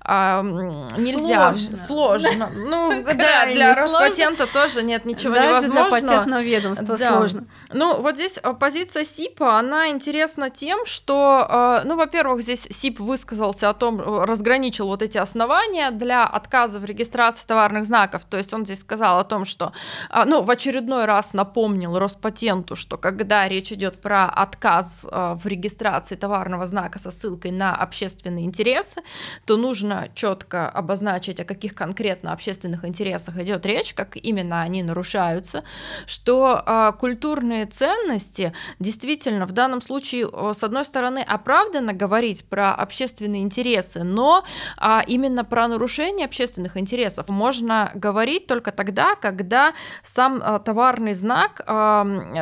[0.00, 1.56] а, нельзя.
[1.56, 1.76] Сложно.
[1.78, 2.50] Сложно.
[2.54, 5.90] Ну, да, для Роспатента тоже нет ничего Даже невозможного.
[5.90, 7.08] для патентного ведомства Да.
[7.08, 7.44] сложно.
[7.72, 13.00] Ну, вот здесь а, позиция СИПа, она интересна тем, что, а, ну, во-первых, здесь СИП
[13.00, 18.22] высказался о том, э, разграничил вот эти основания для отказа в регистрации товарных знаков.
[18.30, 19.72] То есть он здесь сказал о том, что,
[20.08, 25.46] а, ну, в очередной раз напомнил Роспатенту, что когда речь идет про отказ а, в
[25.46, 29.00] регистрации товарного знака со ссылкой на общественные интересы,
[29.46, 35.64] то нужно четко обозначить, о каких конкретно общественных интересах идет речь, как именно они нарушаются,
[36.04, 42.74] что а, культурные ценности действительно в данном случае, о, с одной стороны, оправданно говорить про
[42.74, 44.44] общественные интересы, но
[44.76, 49.72] а, именно про нарушение общественных интересов можно говорить только тогда, когда
[50.04, 51.62] сам товарный знак,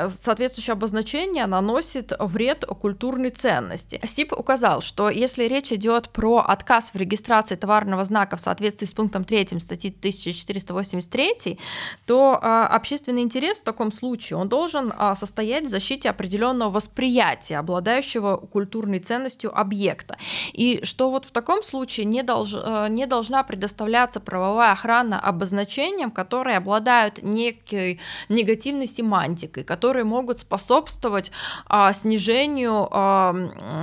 [0.08, 4.00] соответствующее обозначение наносит вред культурной ценности.
[4.04, 8.92] СИП указал, что если речь идет про отказ в регистрации товарного знака в соответствии с
[8.92, 11.58] пунктом 3 статьи 1483,
[12.06, 17.58] то а, общественный интерес в таком случае он должен а, состоять в защите определенного восприятия,
[17.58, 20.16] обладающего культурной ценностью объекта.
[20.52, 26.10] И что вот в таком случае не, долж, э, не должна предоставляться правовая охрана обозначениям,
[26.10, 31.30] которые обладают некой негативной семантикой, которые могут способствовать
[31.66, 33.34] а, снижению а,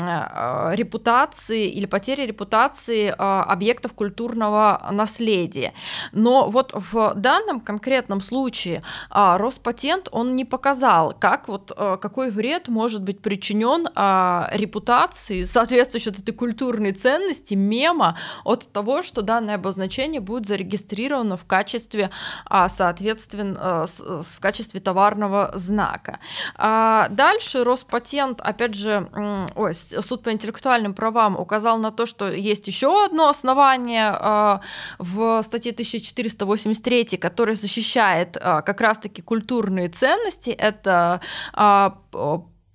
[0.02, 5.74] а, репутации или потере репутации а, объектов культурного наследия.
[6.12, 12.32] Но вот в данном конкретном случае а, Роспатент он не показал, как вот а, какой
[12.32, 19.56] вред может быть причинен а, репутации, соответствующей этой культурной ценности мема от того, что данное
[19.56, 22.10] обозначение будет зарегистрировано в качестве,
[22.46, 26.20] а, соответственно, а, в качестве товарного знака.
[26.56, 29.10] А дальше Роспатент, опять же,
[29.56, 34.62] ой, суд по интеллектуальным правам указал на то, что есть еще одно основание а,
[35.00, 40.50] в статье 1483, которое защищает а, как раз-таки культурные ценности.
[40.52, 41.22] Это
[41.54, 41.98] а,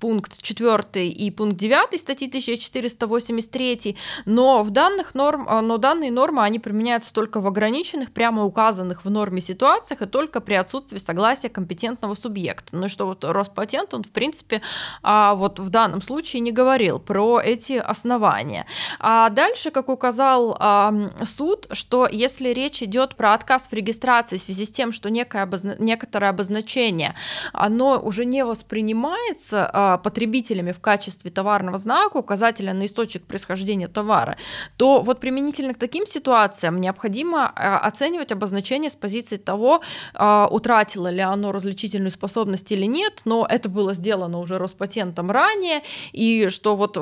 [0.03, 6.43] пункт 4 и пункт 9 статьи 1483, но в данных норм, а, но данные нормы,
[6.43, 11.49] они применяются только в ограниченных, прямо указанных в норме ситуациях и только при отсутствии согласия
[11.49, 12.75] компетентного субъекта.
[12.75, 14.61] Ну и что вот Роспатент, он в принципе
[15.05, 18.67] а, вот в данном случае не говорил про эти основания.
[18.99, 20.93] А дальше, как указал а,
[21.25, 25.45] суд, что если речь идет про отказ в регистрации в связи с тем, что некое
[25.45, 27.15] обозна- некоторое обозначение,
[27.53, 34.37] оно уже не воспринимается потребителями в качестве товарного знака, указателя на источник происхождения товара,
[34.77, 39.83] то вот применительно к таким ситуациям необходимо а, оценивать обозначение с позиции того,
[40.15, 45.83] а, утратило ли оно различительную способность или нет, но это было сделано уже Роспатентом ранее,
[46.13, 46.99] и что вот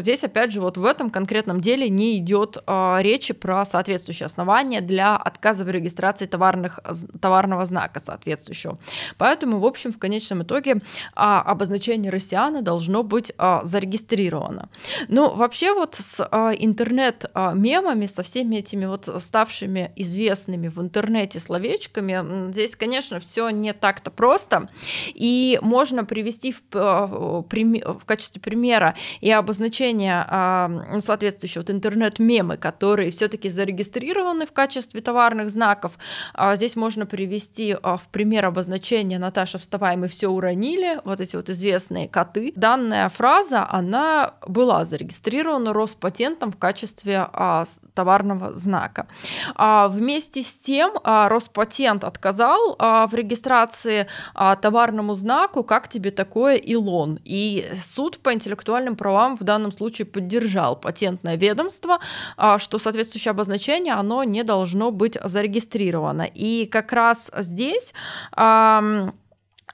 [0.00, 4.80] здесь опять же вот в этом конкретном деле не идет а, речи про соответствующие основания
[4.80, 6.80] для отказа в регистрации товарных,
[7.20, 8.78] товарного знака соответствующего.
[9.18, 10.82] Поэтому, в общем, в конечном итоге
[11.14, 14.68] а, обозначение россияна должно быть а, зарегистрировано.
[15.08, 22.50] Ну, вообще вот с а, интернет-мемами, со всеми этими вот ставшими известными в интернете словечками,
[22.52, 24.68] здесь, конечно, все не так-то просто.
[25.14, 33.10] И можно привести в, а, в качестве примера и обозначения а, соответствующие вот интернет-мемы, которые
[33.10, 35.92] все-таки зарегистрированы в качестве товарных знаков.
[36.34, 41.36] А, Здесь можно привести а, в пример обозначения «Наташа, вставай, мы все уронили», вот эти
[41.36, 42.52] вот известные коты.
[42.56, 47.64] Данная фраза, она была зарегистрирована Роспатентом в качестве а,
[47.94, 49.06] товарного знака.
[49.54, 56.10] А, Вместе с тем а, Роспатент отказал а, в регистрации а, товарному знаку «Как тебе
[56.10, 62.00] такое, Илон?» И суд по интеллектуальным правам в данном случае поддержал патентное ведомство,
[62.36, 66.22] а, что соответствующее обозначение, оно не должно быть зарегистрировано.
[66.22, 67.94] И как раз здесь
[68.32, 69.10] а,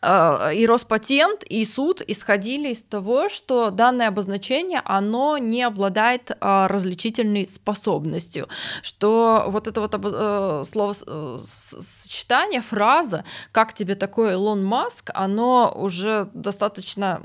[0.03, 7.47] и Роспатент, и суд исходили из того, что данное обозначение, оно не обладает а, различительной
[7.47, 8.49] способностью,
[8.83, 15.11] что вот это вот обо- э, слово э, сочетание, фраза «как тебе такое, Илон Маск»,
[15.15, 17.21] оно уже достаточно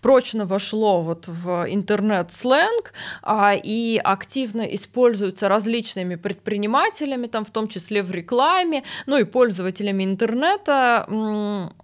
[0.00, 2.92] прочно вошло вот в интернет-сленг
[3.22, 10.04] а, и активно используется различными предпринимателями, там, в том числе в рекламе, ну и пользователями
[10.04, 11.06] интернета.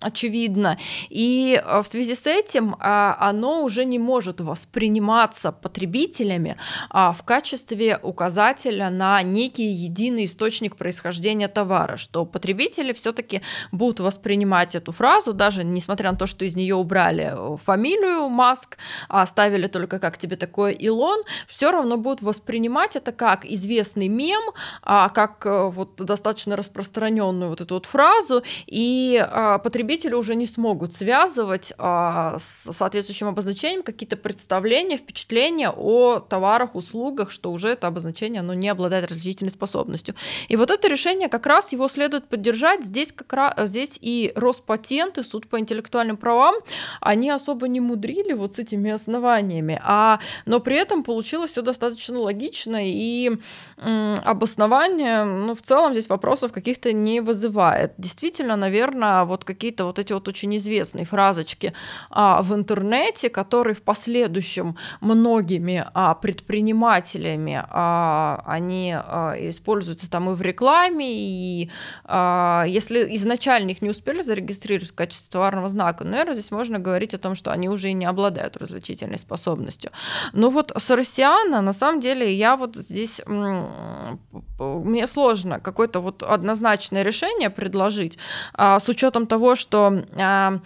[0.01, 0.79] Очевидно, очевидно.
[1.09, 6.57] И в связи с этим оно уже не может восприниматься потребителями
[6.91, 13.43] в качестве указателя на некий единый источник происхождения товара, что потребители все-таки
[13.73, 18.79] будут воспринимать эту фразу, даже несмотря на то, что из нее убрали фамилию Маск,
[19.09, 24.43] а оставили только как тебе такое Илон, все равно будут воспринимать это как известный мем,
[24.83, 30.47] а как э, вот достаточно распространенную вот эту вот фразу, и а, потребители уже не
[30.47, 37.87] смогут связывать а, с соответствующим обозначением какие-то представления, впечатления о товарах, услугах, что уже это
[37.87, 40.15] обозначение оно не обладает различительной способностью.
[40.49, 42.85] И вот это решение как раз его следует поддержать.
[42.85, 46.55] Здесь как раз здесь и Роспатент, и суд по интеллектуальным правам,
[47.01, 52.19] они особо не мудрили вот с этими основаниями, а, но при этом получилось все достаточно
[52.19, 53.39] логично, и
[53.79, 57.95] м, обоснование, ну, в целом здесь вопросов каких-то не вызывает.
[57.99, 61.73] Действительно, наверное, вот какие-то вот эти вот очень известные фразочки
[62.11, 70.35] а, в интернете, которые в последующем многими а, предпринимателями, а, они а, используются там и
[70.35, 71.71] в рекламе, и
[72.05, 77.15] а, если изначально их не успели зарегистрировать в качестве товарного знака, наверное, здесь можно говорить
[77.15, 79.91] о том, что они уже и не обладают различительной способностью.
[80.33, 87.03] Но вот с Россиана, на самом деле, я вот здесь, мне сложно какое-то вот однозначное
[87.03, 88.19] решение предложить,
[88.55, 90.59] а, с учетом того, что а, Э,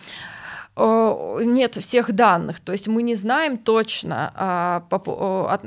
[0.77, 5.59] нет всех данных, то есть мы не знаем точно, а,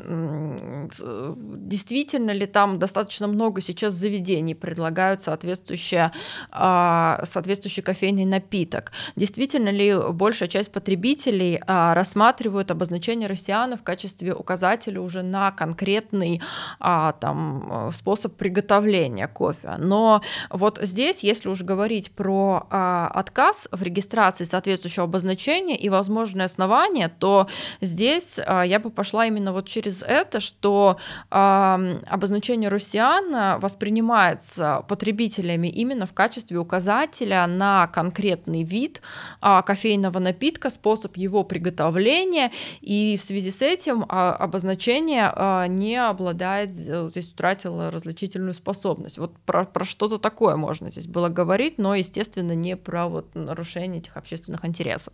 [0.91, 6.11] действительно ли там достаточно много сейчас заведений предлагают соответствующий,
[6.51, 14.33] а, соответствующий кофейный напиток, действительно ли большая часть потребителей а, рассматривают обозначение россияна в качестве
[14.33, 16.41] указателя уже на конкретный
[16.79, 19.75] там, способ приготовления кофе.
[19.77, 26.45] Но вот здесь, если уж говорить про отказ в регистрации соответствующего еще обозначение и возможные
[26.45, 27.47] основания, то
[27.81, 30.97] здесь а, я бы пошла именно вот через это, что
[31.29, 39.01] обозначение русиан воспринимается потребителями именно в качестве указателя на конкретный вид
[39.41, 42.51] э, кофейного напитка, способ его приготовления,
[42.81, 45.33] и в связи с этим обозначение
[45.67, 49.17] не обладает, э, здесь утратило различительную способность.
[49.17, 53.99] Вот про, про что-то такое можно здесь было говорить, но, естественно, не про вот нарушение
[53.99, 55.11] этих общественных интересов интереса.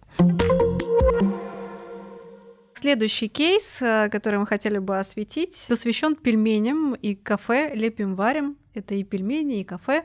[2.75, 8.57] Следующий кейс, э, который мы хотели бы осветить, посвящен пельменям и кафе «Лепим варим».
[8.73, 10.03] Это и пельмени, и кафе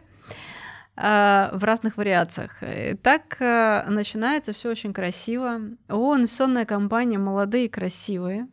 [0.97, 2.63] э, в разных вариациях.
[3.03, 5.61] Так э, начинается все очень красиво.
[5.89, 8.47] О, инвестиционная компания «Молодые и красивые».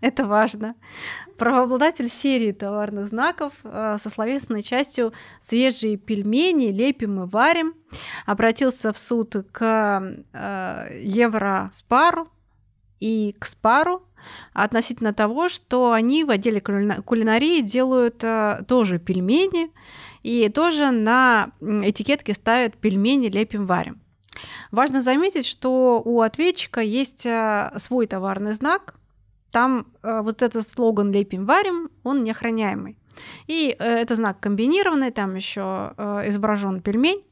[0.02, 0.74] Это важно.
[1.36, 7.74] Правообладатель серии товарных знаков э, со словесной частью «Свежие пельмени лепим и варим»
[8.26, 10.02] обратился в суд к
[10.32, 12.28] э, Евроспару
[12.98, 14.02] и к Спару
[14.52, 19.70] относительно того, что они в отделе кулинарии делают э, тоже пельмени
[20.22, 24.00] и тоже на этикетке ставят пельмени лепим варим.
[24.70, 27.26] Важно заметить, что у ответчика есть
[27.76, 28.99] свой товарный знак,
[29.50, 32.96] там э, вот этот слоган «Лепим, варим», он неохраняемый.
[33.46, 37.22] И э, это знак комбинированный, там еще э, изображен пельмень.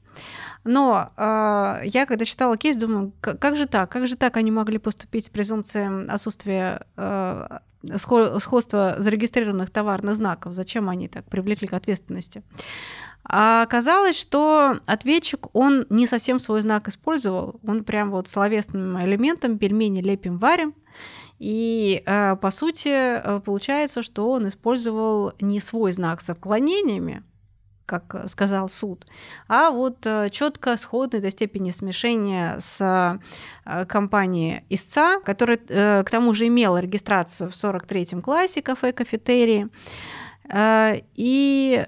[0.64, 3.90] Но э, я, когда читала кейс, думаю, как же так?
[3.90, 7.58] Как же так они могли поступить с презумпцией отсутствия э,
[7.96, 10.54] сходства зарегистрированных товарных знаков?
[10.54, 12.42] Зачем они так привлекли к ответственности?
[13.24, 19.58] А оказалось, что ответчик, он не совсем свой знак использовал, он прям вот словесным элементом
[19.58, 20.74] пельмени лепим, варим,
[21.38, 27.22] и э, по сути э, получается, что он использовал не свой знак с отклонениями,
[27.86, 29.06] как сказал суд,
[29.46, 33.20] а вот э, четко сходный до степени смешения с
[33.88, 39.68] компанией истца, которая к тому же имела регистрацию в 43-м классе кафе-кафетерии.
[41.14, 41.86] И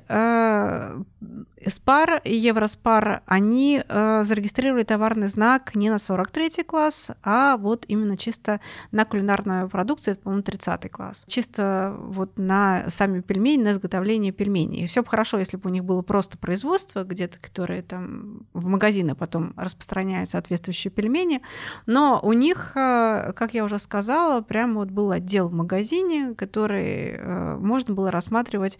[1.66, 8.16] Спар и Евроспар, они э, зарегистрировали товарный знак не на 43 класс, а вот именно
[8.16, 8.60] чисто
[8.92, 11.24] на кулинарную продукцию, это, по-моему, 30 класс.
[11.28, 14.86] Чисто вот на сами пельмени, на изготовление пельменей.
[14.86, 19.14] Все бы хорошо, если бы у них было просто производство где-то, которое там в магазины
[19.14, 21.42] потом распространяют соответствующие пельмени,
[21.86, 27.16] но у них, э, как я уже сказала, прямо вот был отдел в магазине, который
[27.16, 28.78] э, можно было рассматривать,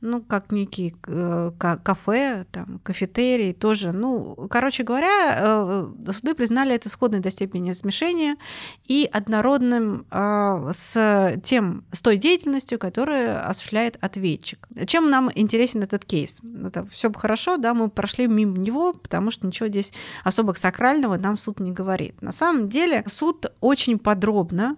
[0.00, 3.92] ну, как некий, э, на кафе, там, кафетерий тоже.
[3.92, 8.36] Ну, короче говоря, э, суды признали это сходной до степени смешения
[8.86, 14.68] и однородным э, с тем, с той деятельностью, которую осуществляет ответчик.
[14.86, 16.40] Чем нам интересен этот кейс?
[16.64, 19.92] Это все хорошо, да, мы прошли мимо него, потому что ничего здесь
[20.24, 22.22] особо сакрального нам суд не говорит.
[22.22, 24.76] На самом деле суд очень подробно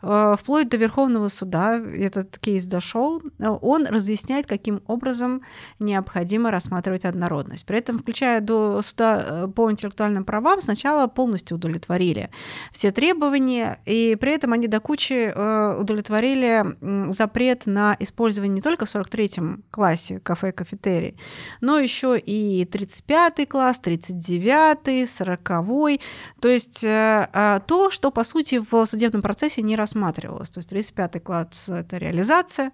[0.00, 5.42] вплоть до Верховного суда этот кейс дошел, он разъясняет, каким образом
[5.78, 7.66] необходимо рассматривать однородность.
[7.66, 12.30] При этом, включая до суда э, по интеллектуальным правам, сначала полностью удовлетворили
[12.72, 16.76] все требования, и при этом они до кучи э, удовлетворили
[17.12, 21.16] запрет на использование не только в 43-м классе кафе-кафетерий,
[21.60, 26.00] но еще и 35-й класс, 39-й, 40-й,
[26.40, 30.50] то есть то, что, по сути, в судебном процессе не рассматривалось.
[30.50, 32.72] То есть 35-й класс— это реализация,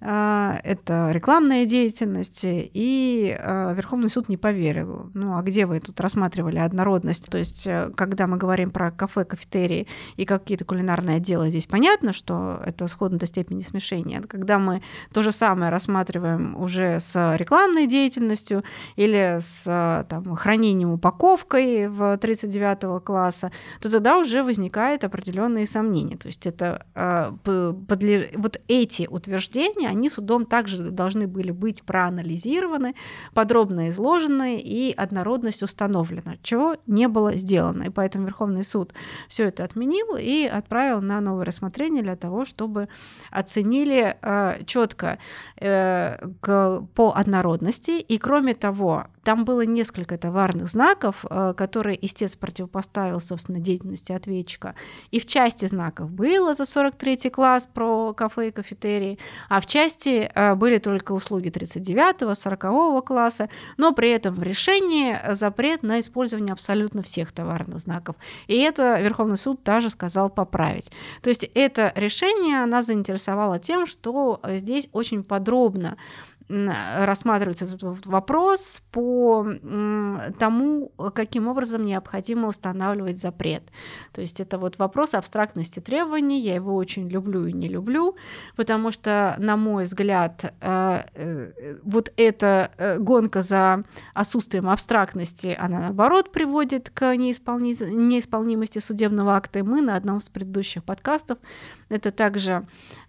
[0.00, 5.10] это рекламная деятельность, и а, Верховный суд не поверил.
[5.14, 7.26] Ну, а где вы тут рассматривали однородность?
[7.26, 12.12] То есть, э, когда мы говорим про кафе, кафетерии и какие-то кулинарные отделы, здесь понятно,
[12.12, 14.20] что это сходно до степени смешения.
[14.20, 18.62] Когда мы то же самое рассматриваем уже с рекламной деятельностью
[18.94, 23.50] или с там, хранением упаковкой в 39 класса,
[23.80, 26.16] то тогда уже возникают определенные сомнения.
[26.16, 28.30] То есть это а, подле...
[28.36, 32.94] вот эти утверждения, они судом также должны были быть проанализированы,
[33.34, 37.84] подробно изложены и однородность установлена, чего не было сделано.
[37.84, 38.92] И поэтому Верховный суд
[39.28, 42.88] все это отменил и отправил на новое рассмотрение для того, чтобы
[43.30, 45.18] оценили э, четко
[45.56, 48.00] э, к, по однородности.
[48.00, 54.74] И кроме того, там было несколько товарных знаков, э, которые истец противопоставил, собственно, деятельности ответчика.
[55.10, 59.18] И в части знаков было за 43 класс про кафе и кафетерии,
[59.50, 65.18] а в части э, были только услуги 39-го, 40 класса, но при этом в решении
[65.34, 68.16] запрет на использование абсолютно всех товарных знаков.
[68.46, 70.90] И это Верховный суд даже сказал поправить.
[71.20, 75.98] То есть это решение нас заинтересовало тем, что здесь очень подробно
[76.48, 79.46] рассматривается этот вопрос по
[80.38, 83.62] тому, каким образом необходимо устанавливать запрет.
[84.12, 88.16] То есть это вот вопрос абстрактности требований, я его очень люблю и не люблю,
[88.56, 93.84] потому что, на мой взгляд, э, э, вот эта э, гонка за
[94.14, 97.74] отсутствием абстрактности, она наоборот приводит к неисполни...
[97.84, 99.58] неисполнимости судебного акта.
[99.58, 101.38] И мы на одном из предыдущих подкастов
[101.88, 102.66] это также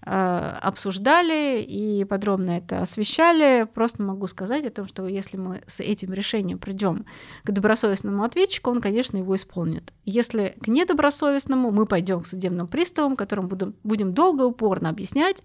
[0.09, 6.13] обсуждали и подробно это освещали просто могу сказать о том, что если мы с этим
[6.13, 7.05] решением придем
[7.43, 9.93] к добросовестному ответчику, он, конечно, его исполнит.
[10.05, 15.43] Если к недобросовестному, мы пойдем к судебным приставам, которым будем, будем долго и упорно объяснять,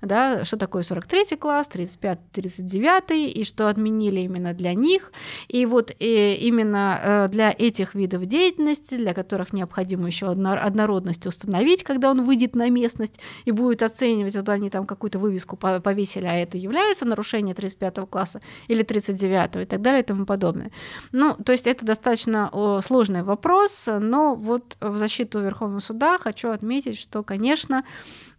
[0.00, 5.12] да, что такое 43 класс, 35, 39 и что отменили именно для них.
[5.48, 11.26] И вот и э, именно э, для этих видов деятельности, для которых необходимо еще однородность
[11.26, 14.05] установить, когда он выйдет на местность и будет оценивать,
[14.36, 19.64] вот они там какую-то вывеску повесили, а это является нарушение 35 класса или 39 и
[19.64, 20.70] так далее и тому подобное.
[21.12, 22.50] Ну, то есть это достаточно
[22.82, 27.84] сложный вопрос, но вот в защиту Верховного суда хочу отметить, что, конечно,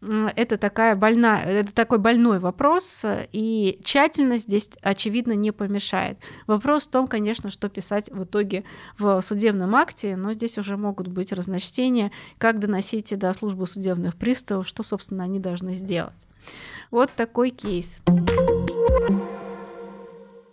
[0.01, 6.19] это, такая больная, это такой больной вопрос, и тщательность здесь, очевидно, не помешает.
[6.45, 8.63] Вопрос в том, конечно, что писать в итоге
[8.97, 14.67] в судебном акте, но здесь уже могут быть разночтения, как доносить до службы судебных приставов,
[14.67, 16.27] что, собственно, они должны сделать.
[16.91, 18.01] Вот такой кейс.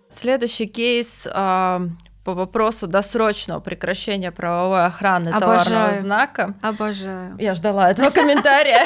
[0.08, 1.88] Следующий кейс а,
[2.24, 5.64] по вопросу досрочного прекращения правовой охраны Обожаю.
[5.64, 6.54] товарного знака.
[6.62, 7.36] Обожаю.
[7.38, 8.84] Я ждала этого комментария.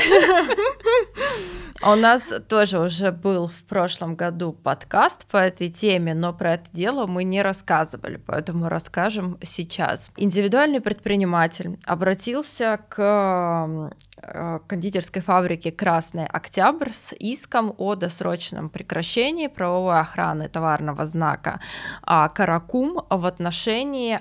[1.81, 6.65] У нас тоже уже был в прошлом году подкаст по этой теме, но про это
[6.73, 10.10] дело мы не рассказывали, поэтому расскажем сейчас.
[10.16, 20.01] Индивидуальный предприниматель обратился к Э, кондитерской фабрики «Красный Октябрь» с иском о досрочном прекращении правовой
[20.01, 21.60] охраны товарного знака
[22.02, 24.19] а, «Каракум» в отношении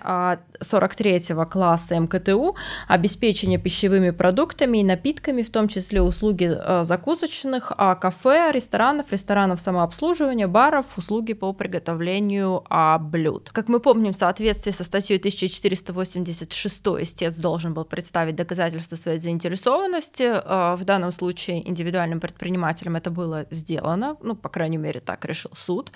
[0.61, 1.19] 43
[1.49, 2.55] класса МКТУ
[2.87, 9.59] обеспечения пищевыми продуктами и напитками, в том числе услуги э, закусочных, а, кафе, ресторанов, ресторанов
[9.59, 13.49] самообслуживания, баров, услуги по приготовлению а, блюд.
[13.51, 19.47] Как мы помним, в соответствии со статьей 1486 истец должен был представить доказательства своей заинтересованности
[19.47, 20.23] заинтересованности.
[20.23, 25.51] Э, в данном случае индивидуальным предпринимателем это было сделано, ну, по крайней мере, так решил
[25.53, 25.91] суд.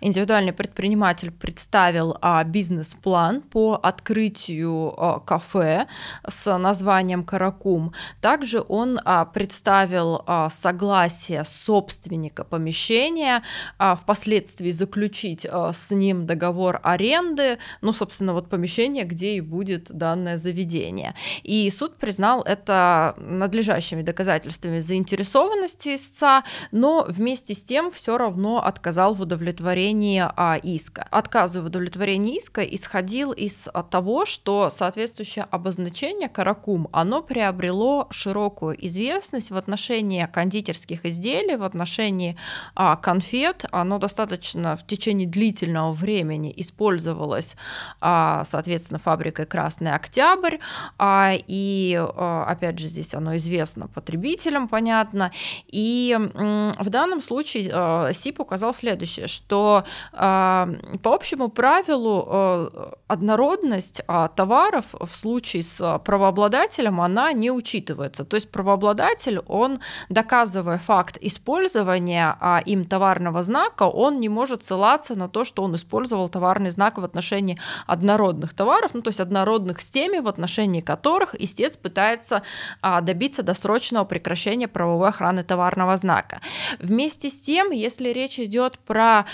[0.00, 5.86] Индивидуальный предприниматель представил а, бизнес-план по открытию а, кафе
[6.28, 7.92] с названием «Каракум».
[8.20, 13.42] Также он а, представил согласие согласия собственника помещения
[13.78, 19.92] а, впоследствии заключить а, с ним договор аренды, ну, собственно, вот помещение, где и будет
[19.92, 21.14] данное заведение.
[21.44, 29.14] И суд признал это надлежащими доказательствами заинтересованности истца, но вместе с тем все равно отказал
[29.14, 31.06] в удовлетворении а, иска.
[31.10, 39.50] Отказ в удовлетворении иска исходил из того, что соответствующее обозначение каракум, оно приобрело широкую известность
[39.50, 42.36] в отношении кондитерских изделий, в отношении
[42.74, 43.64] а, конфет.
[43.70, 47.56] Оно достаточно в течение длительного времени использовалось,
[48.00, 50.56] а, соответственно, фабрикой Красный Октябрь.
[50.98, 55.30] А, и, а, опять же, здесь оно известно потребителям, понятно.
[55.66, 60.68] И м, в данном случае а, СИП указал следующее, что а,
[61.02, 68.24] по общему правилу а, однородность а, товаров в случае с правообладателем, она не учитывается.
[68.24, 75.16] То есть правообладатель, он, доказывая факт использования а, им товарного знака, он не может ссылаться
[75.16, 79.80] на то, что он использовал товарный знак в отношении однородных товаров, ну то есть однородных
[79.80, 82.42] с теми, в отношении которых истец пытается
[82.80, 86.40] а, добиться досрочного прекращения правовой охраны товарного знака.
[86.78, 89.24] Вместе с тем, если речь идет про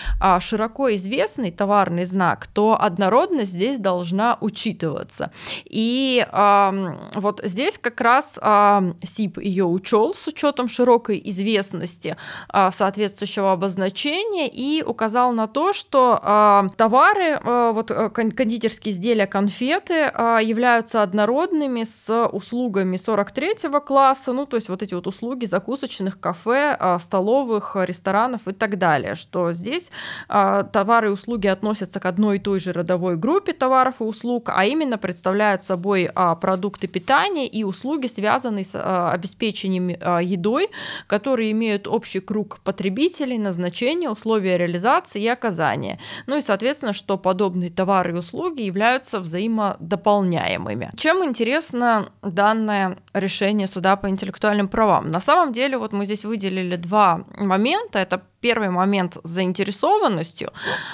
[0.41, 5.31] широко известный товарный знак, то однородность здесь должна учитываться.
[5.65, 12.17] И а, вот здесь как раз а, СИП ее учел с учетом широкой известности
[12.49, 19.27] а, соответствующего обозначения и указал на то, что а, товары, а, вот э, кондитерские изделия,
[19.27, 25.45] конфеты а, являются однородными с услугами 43 класса, ну то есть вот эти вот услуги
[25.45, 29.91] закусочных кафе, а, столовых, ресторанов и так далее, что здесь
[30.29, 34.51] а, товары и услуги относятся к одной и той же родовой группе товаров и услуг,
[34.53, 40.71] а именно представляют собой а, продукты питания и услуги, связанные с а, обеспечением а, едой,
[41.07, 45.99] которые имеют общий круг потребителей, назначения, условия реализации и оказания.
[46.27, 50.91] Ну и, соответственно, что подобные товары и услуги являются взаимодополняемыми.
[50.97, 55.11] Чем интересно данное решение суда по интеллектуальным правам?
[55.11, 57.99] На самом деле, вот мы здесь выделили два момента.
[57.99, 60.53] Это первый момент с заинтересованностью,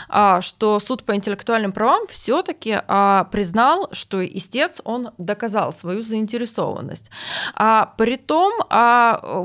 [0.08, 7.10] а, что суд по интеллектуальным правам все-таки а, признал, что истец он доказал свою заинтересованность.
[7.54, 8.52] А, притом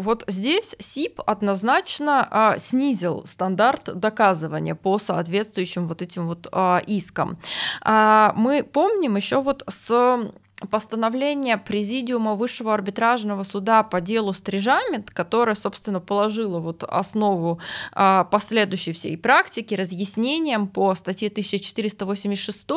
[0.01, 6.47] вот здесь СИП однозначно снизил стандарт доказывания по соответствующим вот этим вот
[6.87, 7.37] искам.
[7.85, 10.19] Мы помним еще вот с
[10.71, 17.59] постановление Президиума Высшего арбитражного суда по делу Стрижамент, которое, собственно, положило вот основу
[17.93, 22.67] а, последующей всей практики, разъяснением по статье 1486,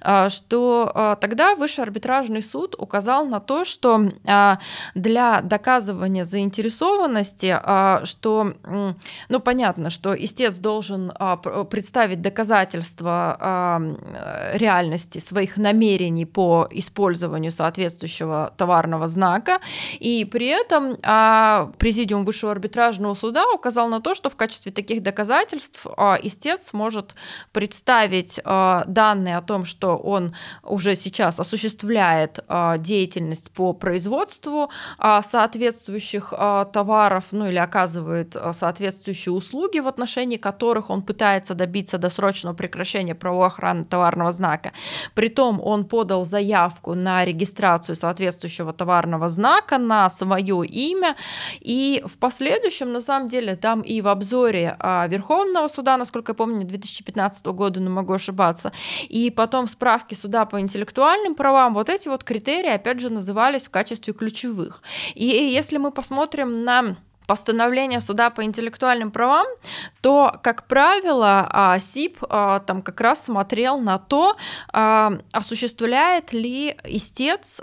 [0.00, 4.58] а, что а, тогда Высший арбитражный суд указал на то, что а,
[4.94, 8.54] для доказывания заинтересованности, а, что,
[9.28, 17.50] ну, понятно, что истец должен а, представить доказательства а, реальности своих намерений по использованию использованию
[17.50, 19.60] соответствующего товарного знака.
[19.98, 25.02] И при этом а, Президиум Высшего арбитражного суда указал на то, что в качестве таких
[25.02, 27.14] доказательств а, истец может
[27.52, 35.22] представить а, данные о том, что он уже сейчас осуществляет а, деятельность по производству а,
[35.22, 41.98] соответствующих а, товаров, ну или оказывает а, соответствующие услуги, в отношении которых он пытается добиться
[41.98, 43.50] досрочного прекращения правовой
[43.88, 44.72] товарного знака.
[45.14, 51.16] Притом он подал заявку на регистрацию соответствующего товарного знака на свое имя.
[51.60, 56.34] И в последующем, на самом деле, там и в обзоре а, Верховного суда, насколько я
[56.34, 58.72] помню, 2015 года, но могу ошибаться,
[59.08, 63.66] и потом в справке суда по интеллектуальным правам, вот эти вот критерии, опять же, назывались
[63.66, 64.82] в качестве ключевых.
[65.14, 66.96] И если мы посмотрим на
[67.30, 69.46] постановления суда по интеллектуальным правам,
[70.00, 74.36] то, как правило, а, СИП а, там как раз смотрел на то,
[74.72, 77.60] а, осуществляет ли истец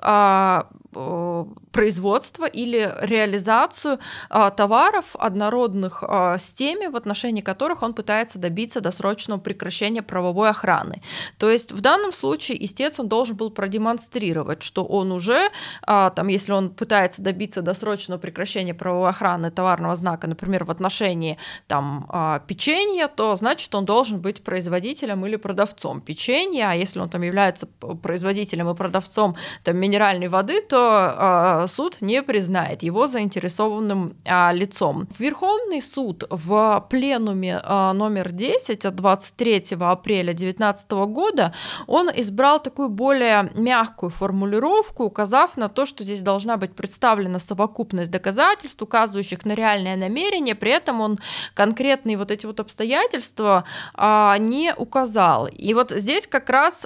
[1.72, 4.00] производство или реализацию
[4.30, 11.04] товаров однородных с теми, в отношении которых он пытается добиться досрочного прекращения правовой охраны.
[11.38, 15.52] То есть в данном случае истец он должен был продемонстрировать, что он уже,
[15.86, 22.06] там, если он пытается добиться досрочного прекращения правовой охраны товарного знака, например, в отношении там,
[22.10, 27.24] а, печенья, то значит он должен быть производителем или продавцом печенья, а если он там
[27.24, 27.66] является
[28.04, 35.08] производителем и продавцом там, минеральной воды, то а, суд не признает его заинтересованным а, лицом.
[35.18, 37.60] Верховный суд в пленуме
[37.94, 41.54] номер 10 от 23 апреля 2019 года
[41.88, 48.12] он избрал такую более мягкую формулировку, указав на то, что здесь должна быть представлена совокупность
[48.12, 51.20] доказательств, указывающих на реальное намерение, при этом он
[51.54, 53.64] конкретные вот эти вот обстоятельства
[53.98, 55.48] не указал.
[55.48, 56.86] И вот здесь как раз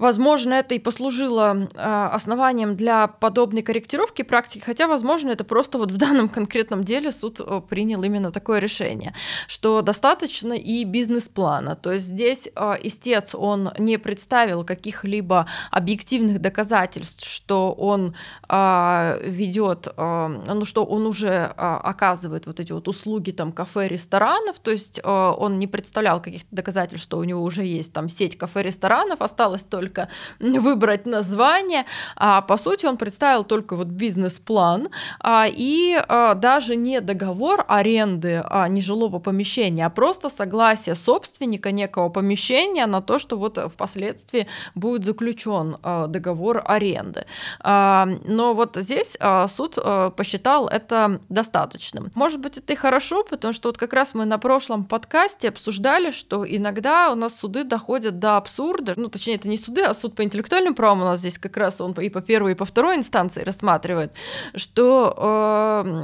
[0.00, 5.92] Возможно, это и послужило э, основанием для подобной корректировки практики, хотя, возможно, это просто вот
[5.92, 9.12] в данном конкретном деле суд э, принял именно такое решение,
[9.46, 11.76] что достаточно и бизнес-плана.
[11.76, 18.14] То есть здесь э, истец, он не представил каких-либо объективных доказательств, что он
[18.48, 25.00] ведет, ну что он уже оказывает вот эти вот услуги там кафе, ресторанов, то есть
[25.04, 29.89] он не представлял каких-то доказательств, что у него уже есть там сеть кафе-ресторанов, осталось только
[29.90, 30.08] только
[30.40, 31.84] выбрать название.
[32.16, 34.88] А по сути он представил только вот бизнес-план
[35.20, 42.08] а, и а, даже не договор аренды а, нежилого помещения, а просто согласие собственника некого
[42.08, 47.26] помещения на то, что вот впоследствии будет заключен а, договор аренды.
[47.60, 52.10] А, но вот здесь а, суд а, посчитал это достаточным.
[52.14, 56.10] Может быть, это и хорошо, потому что вот как раз мы на прошлом подкасте обсуждали,
[56.10, 59.94] что иногда у нас суды доходят до абсурда, ну точнее это не суды, суды, а
[59.94, 62.64] суд по интеллектуальным правам у нас здесь как раз он и по первой, и по
[62.64, 64.12] второй инстанции рассматривает,
[64.54, 65.14] что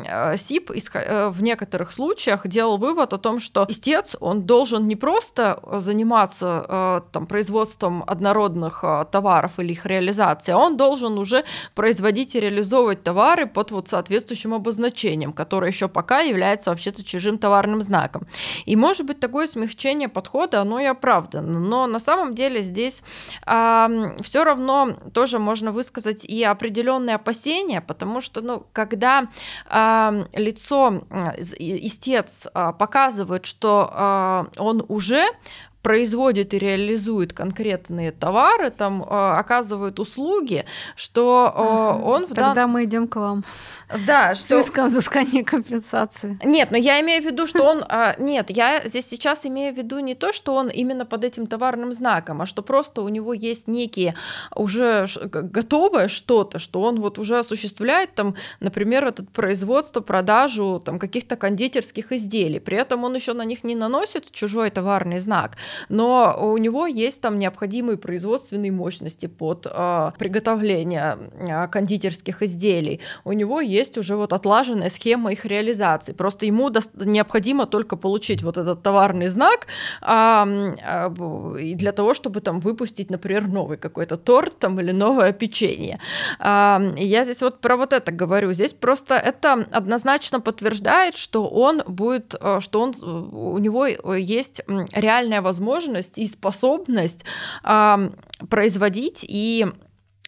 [0.09, 4.97] э, СИП э, в некоторых случаях делал вывод о том, что истец, он должен не
[4.97, 11.44] просто заниматься э, там, производством однородных э, товаров или их реализацией, а он должен уже
[11.74, 17.82] производить и реализовывать товары под вот соответствующим обозначением, которое еще пока является вообще-то чужим товарным
[17.82, 18.26] знаком.
[18.66, 23.02] И может быть такое смягчение подхода, оно и оправдано, но на самом деле здесь
[23.59, 23.89] а,
[24.23, 29.28] все равно тоже можно высказать и определенные опасения, потому что, ну, когда
[29.70, 31.03] э, лицо,
[31.59, 35.27] истец э, показывает, что э, он уже
[35.86, 40.64] производит и реализует конкретные товары, там э, оказывает услуги,
[40.96, 42.70] что э, он в Тогда дан...
[42.70, 43.44] мы идем к вам.
[44.04, 44.60] Да, что...
[44.60, 46.36] С иском взыскания компенсации.
[46.42, 47.84] Нет, но я имею в виду, что он...
[47.88, 51.46] Э, нет, я здесь сейчас имею в виду не то, что он именно под этим
[51.46, 54.16] товарным знаком, а что просто у него есть некие
[54.56, 61.36] уже готовое что-то, что он вот уже осуществляет там, например, этот производство, продажу там каких-то
[61.36, 62.58] кондитерских изделий.
[62.58, 65.56] При этом он еще на них не наносит чужой товарный знак
[65.89, 73.01] но у него есть там необходимые производственные мощности под э, приготовление э, кондитерских изделий.
[73.24, 76.12] У него есть уже вот отлаженная схема их реализации.
[76.12, 79.66] Просто ему необходимо только получить вот этот товарный знак
[80.03, 85.98] э, э, для того, чтобы там выпустить, например, новый какой-то торт там или новое печенье.
[86.39, 88.53] Э, я здесь вот про вот это говорю.
[88.53, 92.94] Здесь просто это однозначно подтверждает, что он будет, что он
[93.32, 94.62] у него есть
[94.93, 97.24] реальная возможность возможность и способность
[97.64, 98.10] э,
[98.48, 99.66] производить и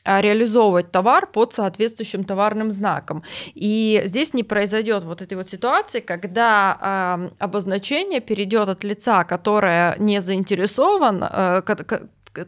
[0.04, 3.22] реализовывать товар под соответствующим товарным знаком.
[3.54, 9.96] И здесь не произойдет вот этой вот ситуации, когда э, обозначение перейдет от лица, которое
[9.98, 11.62] не заинтересован, э,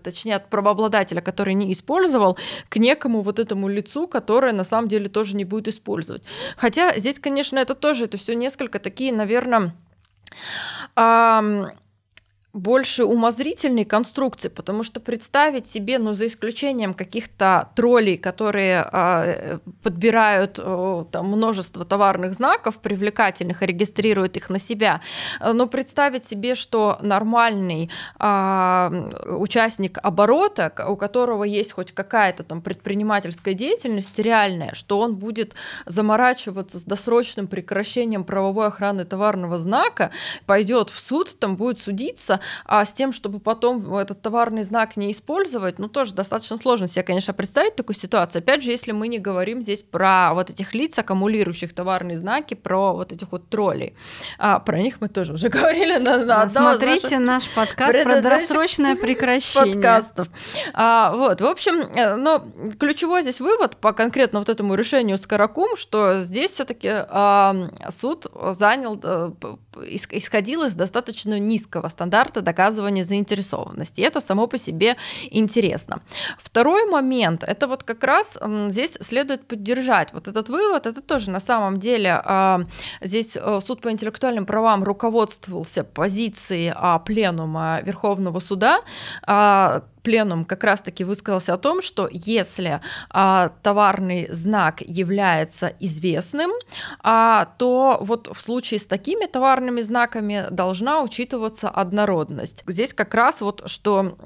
[0.02, 2.38] точнее от правообладателя, который не использовал,
[2.70, 6.22] к некому вот этому лицу, которое на самом деле тоже не будет использовать.
[6.56, 9.74] Хотя здесь, конечно, это тоже, это все несколько такие, наверное,
[12.52, 20.58] больше умозрительной конструкции, потому что представить себе, ну, за исключением каких-то троллей, которые э, подбирают
[20.58, 25.00] э, там множество товарных знаков привлекательных и регистрируют их на себя,
[25.40, 32.62] э, но представить себе, что нормальный э, участник оборота, у которого есть хоть какая-то там
[32.62, 35.54] предпринимательская деятельность реальная, что он будет
[35.86, 40.10] заморачиваться с досрочным прекращением правовой охраны товарного знака,
[40.46, 45.10] пойдет в суд, там будет судиться, а с тем, чтобы потом этот товарный знак не
[45.10, 48.40] использовать, ну, тоже достаточно сложно себе, конечно, представить такую ситуацию.
[48.40, 52.92] Опять же, если мы не говорим здесь про вот этих лиц, аккумулирующих товарные знаки, про
[52.92, 53.94] вот этих вот троллей.
[54.38, 59.74] А, про них мы тоже уже говорили на, на Смотрите наш подкаст про досрочное прекращение.
[59.74, 60.28] Подкастов.
[60.72, 62.44] А, вот, в общем, э, но
[62.78, 68.26] ключевой здесь вывод по конкретно вот этому решению Скорокум, что здесь все таки а, суд
[68.50, 69.32] занял, а,
[69.86, 74.00] исходил из достаточно низкого стандарта стандарта доказывания заинтересованности.
[74.00, 74.96] И это само по себе
[75.32, 76.00] интересно.
[76.38, 78.38] Второй момент, это вот как раз
[78.68, 82.60] здесь следует поддержать вот этот вывод, это тоже на самом деле а,
[83.02, 88.80] здесь э, суд по интеллектуальным правам руководствовался позицией а, пленума Верховного суда,
[89.26, 96.50] а, пленум как раз-таки высказался о том, что если а, товарный знак является известным,
[97.02, 102.64] а, то вот в случае с такими товарными знаками должна учитываться однородность.
[102.66, 104.16] Здесь как раз вот что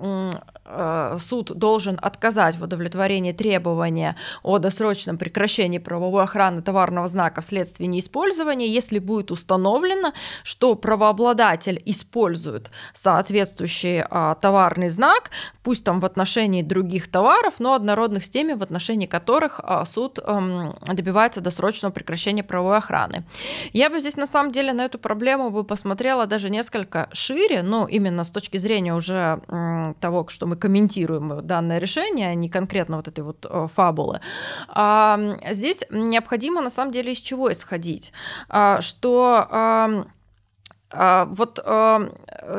[0.67, 7.87] Э, суд должен отказать в удовлетворении требования о досрочном прекращении правовой охраны товарного знака вследствие
[7.87, 15.31] неиспользования, если будет установлено, что правообладатель использует соответствующий а, товарный знак,
[15.65, 20.19] пусть там в отношении других товаров, но однородных с теми, в отношении которых а, суд
[20.23, 23.24] а, добивается досрочного прекращения правовой охраны.
[23.73, 27.86] Я бы здесь на самом деле на эту проблему бы посмотрела даже несколько шире, ну
[27.86, 29.41] именно с точки зрения уже
[30.01, 34.20] того, что мы комментируем данное решение, а не конкретно вот этой вот э, фабулы.
[35.51, 38.12] Здесь необходимо на самом деле из чего исходить,
[38.49, 40.05] а, что
[41.31, 42.09] вот а,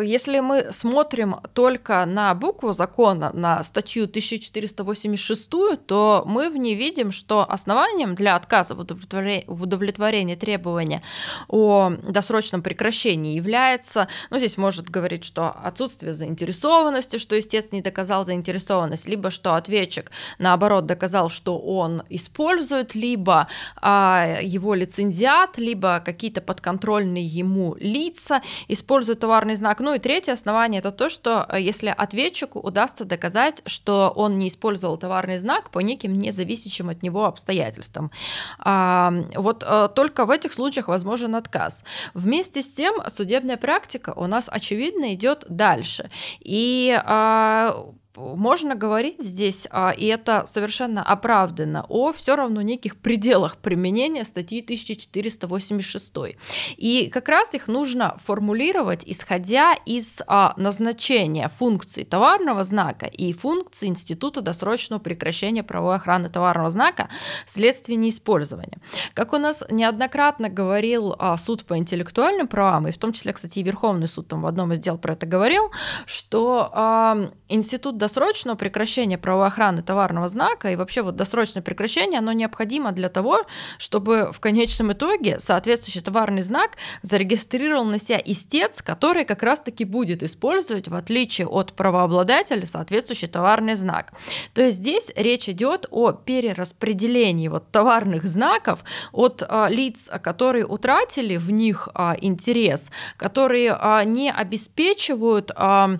[0.02, 5.50] если мы смотрим только на букву закона, на статью 1486,
[5.86, 11.02] то мы в ней видим, что основанием для отказа в удовлетворении, требования
[11.48, 18.26] о досрочном прекращении является, ну здесь может говорить, что отсутствие заинтересованности, что истец не доказал
[18.26, 23.48] заинтересованность, либо что ответчик наоборот доказал, что он использует, либо
[23.78, 29.80] а, его лицензиат, либо какие-то подконтрольные ему лица, лица используют товарный знак.
[29.80, 34.48] Ну и третье основание это то, что э, если ответчику удастся доказать, что он не
[34.48, 38.12] использовал товарный знак по неким независящим от него обстоятельствам.
[38.60, 41.84] А, вот а, только в этих случаях возможен отказ.
[42.14, 46.10] Вместе с тем судебная практика у нас очевидно идет дальше.
[46.40, 47.86] И а,
[48.16, 54.62] можно говорить здесь, а, и это совершенно оправданно, о все равно неких пределах применения статьи
[54.62, 56.38] 1486.
[56.78, 63.90] И как раз их нужно формулировать, исходя из а, назначения функций товарного знака и функций
[63.90, 67.10] института досрочного прекращения правовой охраны товарного знака
[67.46, 68.80] вследствие неиспользования.
[69.14, 73.60] Как у нас неоднократно говорил а, суд по интеллектуальным правам, и в том числе, кстати,
[73.60, 75.72] и Верховный суд там в одном из дел про это говорил,
[76.06, 82.92] что институт досрочного прекращения правовой охраны товарного знака и вообще вот досрочное прекращение, оно необходимо
[82.92, 83.46] для того,
[83.80, 90.22] чтобы в конечном итоге соответствующий товарный знак зарегистрировал на себя истец, который как раз-таки будет
[90.22, 94.14] использовать, в отличие от правообладателя, соответствующий товарный знак.
[94.54, 98.84] То есть здесь речь идет о перераспределении вот товарных знаков
[99.14, 105.98] от а, лиц, которые утратили в них а, интерес, которые а, не обеспечивают а,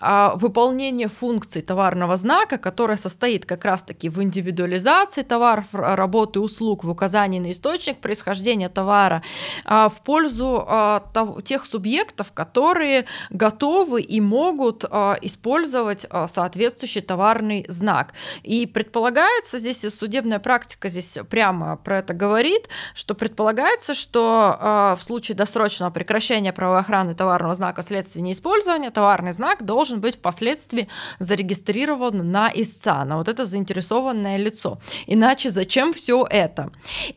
[0.00, 7.40] выполнение функций товарного знака, которая состоит как раз-таки в индивидуализации товаров, работы услуг, в указании
[7.40, 9.22] на источник происхождения товара,
[9.64, 11.02] а, в пользу а,
[11.44, 18.12] тех субъектов, которые готовы и могут использовать соответствующий товарный знак.
[18.42, 25.36] И предполагается, здесь судебная практика здесь прямо про это говорит, что предполагается, что в случае
[25.36, 30.88] досрочного прекращения правовой охраны товарного знака вследствие неиспользования товарный знак должен должен быть впоследствии
[31.18, 34.78] зарегистрирован на истца, на вот это заинтересованное лицо.
[35.06, 36.70] Иначе зачем все это?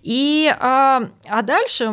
[0.03, 1.91] И, а, а дальше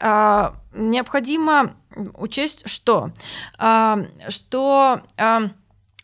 [0.00, 1.76] а, необходимо
[2.14, 3.10] учесть, что,
[3.58, 5.50] а, что а,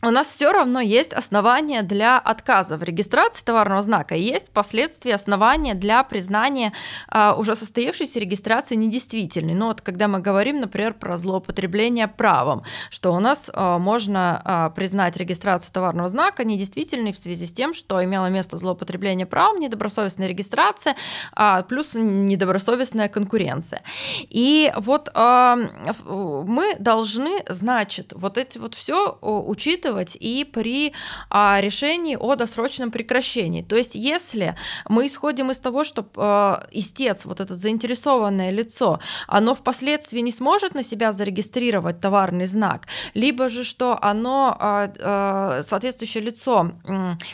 [0.05, 5.11] у нас все равно есть основания для отказа в регистрации товарного знака, и есть впоследствии
[5.11, 6.73] основания для признания
[7.07, 9.53] а, уже состоявшейся регистрации недействительной.
[9.53, 14.69] Ну вот когда мы говорим, например, про злоупотребление правом, что у нас а, можно а,
[14.69, 20.27] признать регистрацию товарного знака недействительной в связи с тем, что имело место злоупотребление правом, недобросовестная
[20.27, 20.95] регистрация,
[21.33, 23.81] а, плюс недобросовестная конкуренция.
[24.29, 25.57] И вот а,
[26.05, 30.93] мы должны, значит, вот эти вот все учитывать учитывать и при
[31.29, 33.61] а, решении о досрочном прекращении.
[33.61, 34.55] То есть если
[34.89, 40.75] мы исходим из того, что а, истец, вот это заинтересованное лицо, оно впоследствии не сможет
[40.75, 46.71] на себя зарегистрировать товарный знак, либо же что оно, а, а, соответствующее лицо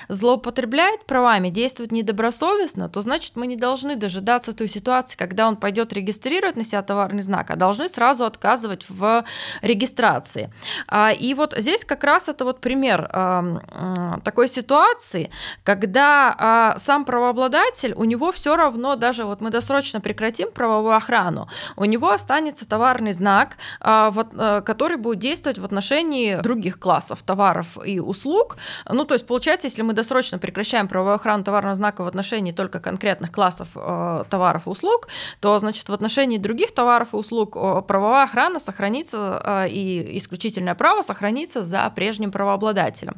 [0.10, 5.94] злоупотребляет правами, действует недобросовестно, то значит мы не должны дожидаться той ситуации, когда он пойдет
[5.94, 9.24] регистрировать на себя товарный знак, а должны сразу отказывать в
[9.62, 10.52] регистрации.
[10.88, 15.32] А, и вот здесь как раз это вот пример э, такой ситуации,
[15.64, 21.48] когда э, сам правообладатель, у него все равно, даже вот мы досрочно прекратим правовую охрану,
[21.76, 27.78] у него останется товарный знак, вот, э, который будет действовать в отношении других классов товаров
[27.86, 28.58] и услуг.
[28.90, 32.80] Ну, то есть, получается, если мы досрочно прекращаем правовую охрану товарного знака в отношении только
[32.80, 35.08] конкретных классов э, товаров и услуг,
[35.40, 37.54] то, значит, в отношении других товаров и услуг
[37.88, 43.18] правовая охрана сохранится э, и исключительное право сохранится за прежним конкретным правообладателем.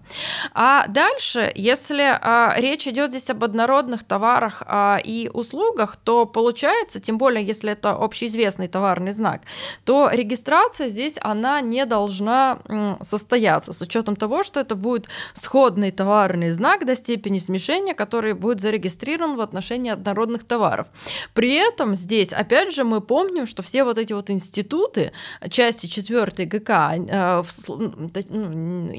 [0.54, 7.00] А дальше, если а, речь идет здесь об однородных товарах а, и услугах, то получается,
[7.00, 9.42] тем более если это общеизвестный товарный знак,
[9.86, 15.92] то регистрация здесь она не должна м, состояться с учетом того, что это будет сходный
[15.92, 20.88] товарный знак до степени смешения, который будет зарегистрирован в отношении однородных товаров.
[21.34, 25.12] При этом здесь, опять же, мы помним, что все вот эти вот институты,
[25.50, 28.10] части 4 ГК, э, ну,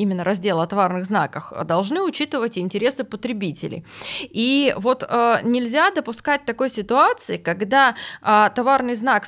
[0.04, 3.84] именно раздела о товарных знаках, должны учитывать интересы потребителей.
[4.22, 9.26] И вот э, нельзя допускать такой ситуации, когда э, товарный знак,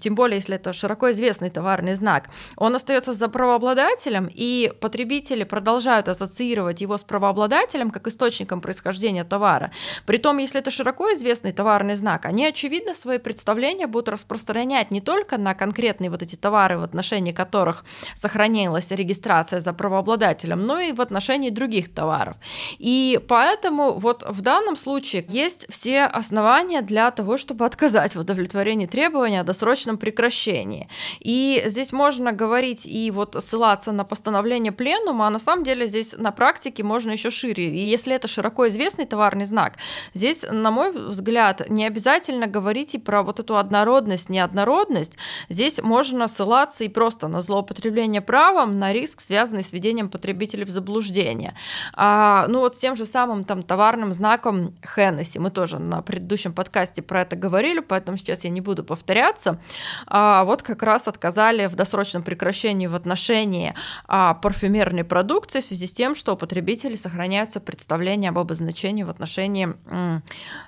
[0.00, 6.08] тем более если это широко известный товарный знак, он остается за правообладателем, и потребители продолжают
[6.08, 9.70] ассоциировать его с правообладателем как источником происхождения товара.
[10.06, 15.38] Притом, если это широко известный товарный знак, они, очевидно, свои представления будут распространять не только
[15.38, 17.84] на конкретные вот эти товары, в отношении которых
[18.14, 22.36] сохранилась регистрация за правообладателем, но и в отношении других товаров.
[22.78, 28.86] И поэтому вот в данном случае есть все основания для того, чтобы отказать в удовлетворении
[28.86, 30.88] требования о досрочном прекращении.
[31.20, 36.16] И здесь можно говорить и вот ссылаться на постановление пленума, а на самом деле здесь
[36.16, 37.68] на практике можно еще шире.
[37.68, 39.74] И если это широко известный товарный знак,
[40.14, 45.18] здесь, на мой взгляд, не обязательно говорить и про вот эту однородность, неоднородность.
[45.50, 50.68] Здесь можно ссылаться и просто на злоупотребление правом, на риск, связанный с введением потребителей в
[50.68, 51.54] заблуждение.
[51.94, 56.52] А, ну вот с тем же самым там товарным знаком Хеннесси, мы тоже на предыдущем
[56.52, 59.60] подкасте про это говорили, поэтому сейчас я не буду повторяться.
[60.06, 63.74] А, вот как раз отказали в досрочном прекращении в отношении
[64.06, 69.10] а, парфюмерной продукции в связи с тем, что у потребителей сохраняются представления об обозначении в
[69.10, 69.74] отношении,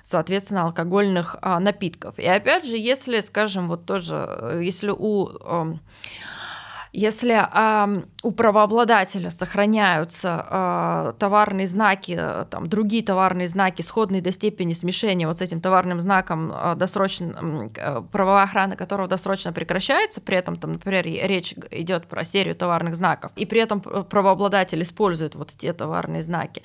[0.03, 2.17] соответственно, алкогольных а, напитков.
[2.19, 5.29] И опять же, если, скажем, вот тоже, э, если у
[6.93, 14.33] если э, у правообладателя сохраняются э, товарные знаки, э, там, другие товарные знаки, сходные до
[14.33, 20.19] степени смешения вот с этим товарным знаком э, досрочно, э, правовая охрана которого досрочно прекращается,
[20.19, 25.35] при этом, там, например, речь идет про серию товарных знаков, и при этом правообладатель использует
[25.35, 26.61] вот те товарные знаки,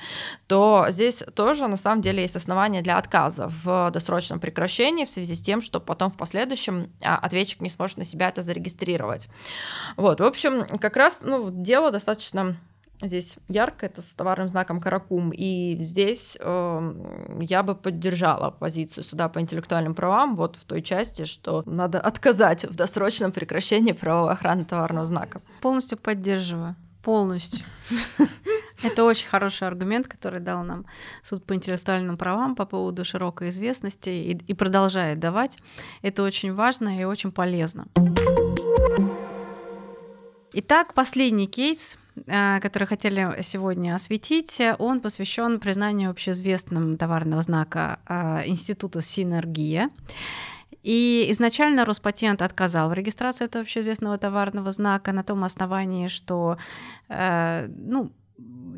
[0.49, 5.37] то здесь тоже на самом деле есть основания для отказа в досрочном прекращении в связи
[5.37, 9.29] с тем, что потом в последующем ответчик не сможет на себя это зарегистрировать.
[9.97, 10.16] Вот.
[10.17, 12.57] Вот, в общем, как раз, ну, дело достаточно
[13.03, 16.95] здесь ярко, это с товарным знаком Каракум, и здесь э,
[17.41, 22.65] я бы поддержала позицию суда по интеллектуальным правам вот в той части, что надо отказать
[22.65, 25.43] в досрочном прекращении правовой охраны товарного знака.
[25.61, 26.77] Полностью поддерживаю.
[27.03, 27.61] Полностью.
[28.83, 30.87] Это очень хороший аргумент, который дал нам
[31.23, 35.59] суд по интеллектуальным правам по поводу широкой известности и, и продолжает давать.
[36.01, 37.87] Это очень важно и очень полезно.
[40.59, 48.49] Итак, последний кейс, э, который хотели сегодня осветить, он посвящен признанию общеизвестным товарного знака э,
[48.49, 49.91] Института Синергия.
[50.83, 56.57] И изначально Роспатент отказал в регистрации этого общеизвестного товарного знака на том основании, что
[57.11, 58.11] э, ну,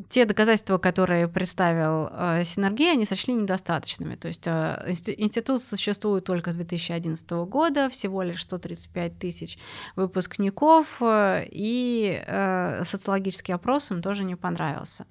[0.09, 4.15] те доказательства, которые представил э, Синергия, они сочли недостаточными.
[4.15, 9.59] То есть э, институт существует только с 2011 года, всего лишь 135 тысяч
[9.97, 15.07] выпускников, э, и э, социологический опрос им тоже не понравился.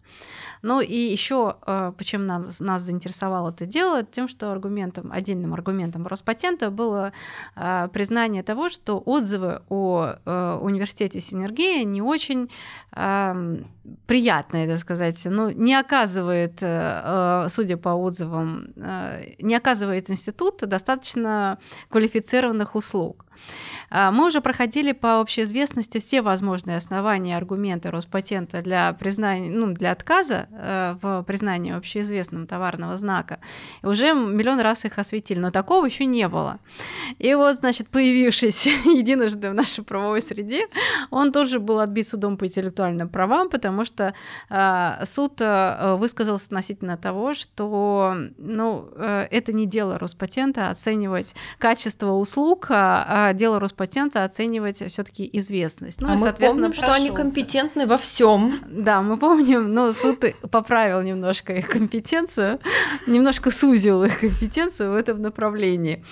[0.61, 6.07] Ну и еще, э, почему нам, нас заинтересовало это дело, тем, что аргументом, отдельным аргументом
[6.07, 7.11] Роспатента было
[7.55, 12.49] э, признание того, что отзывы о э, университете Синергия не очень
[12.91, 13.57] э,
[14.05, 21.59] приятные, сказать, ну, не оказывает, э, э, судя по отзывам, э, не оказывает институт достаточно
[21.89, 23.25] квалифицированных услуг.
[23.89, 29.91] А, мы уже проходили по общеизвестности все возможные основания, аргументы Роспатента для признания, ну, для
[29.91, 30.47] отказа
[31.01, 33.39] в признании общеизвестным товарного знака.
[33.83, 36.59] И уже миллион раз их осветили, но такого еще не было.
[37.19, 40.65] И вот, значит, появившись единожды в нашей правовой среде,
[41.11, 44.13] он тоже был отбит судом по интеллектуальным правам, потому что
[45.05, 52.67] суд э, высказался относительно того, что ну, э, это не дело Роспатента оценивать качество услуг,
[52.69, 56.01] а, а дело Роспатента оценивать все-таки известность.
[56.01, 58.59] Ну, а и, мы помним, что они компетентны во всем.
[58.67, 62.59] Да, мы помним, но суд поправил немножко их компетенцию,
[63.07, 66.03] немножко сузил их компетенцию в этом направлении.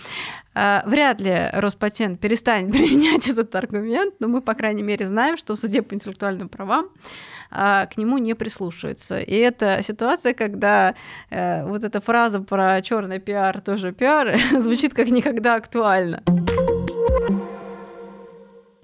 [0.56, 5.54] А, вряд ли Роспатент перестанет применять этот аргумент, но мы, по крайней мере, знаем, что
[5.54, 6.90] в суде по интеллектуальным правам
[7.52, 9.20] а, к нему не прислушиваются.
[9.20, 10.96] И это ситуация, когда
[11.30, 16.24] э, вот эта фраза про черный пиар тоже пиар звучит как никогда актуально.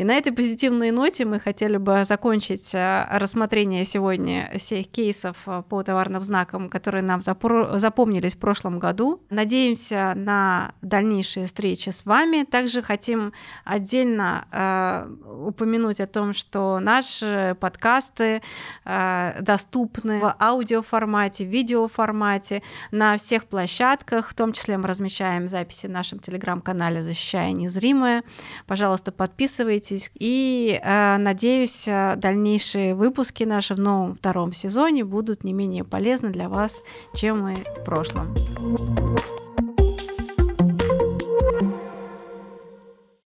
[0.02, 5.61] И на этой позитивной ноте мы хотели бы закончить э, рассмотрение сегодня всех кейсов э,
[5.69, 9.22] по товарным знакам, которые нам запомнились в прошлом году.
[9.30, 12.45] Надеемся на дальнейшие встречи с вами.
[12.45, 13.32] Также хотим
[13.64, 15.07] отдельно э,
[15.45, 18.41] упомянуть о том, что наши подкасты
[18.86, 25.91] э, доступны в аудиоформате, видеоформате на всех площадках, в том числе мы размещаем записи в
[25.91, 28.23] нашем телеграм-канале «Защищая незримое».
[28.65, 29.90] Пожалуйста, подписывайтесь.
[30.15, 36.30] И э, надеюсь, э, дальнейшие выпуски наши в новом втором сезоне будут не менее полезны
[36.30, 36.81] для вас,
[37.13, 38.34] чем и в прошлом.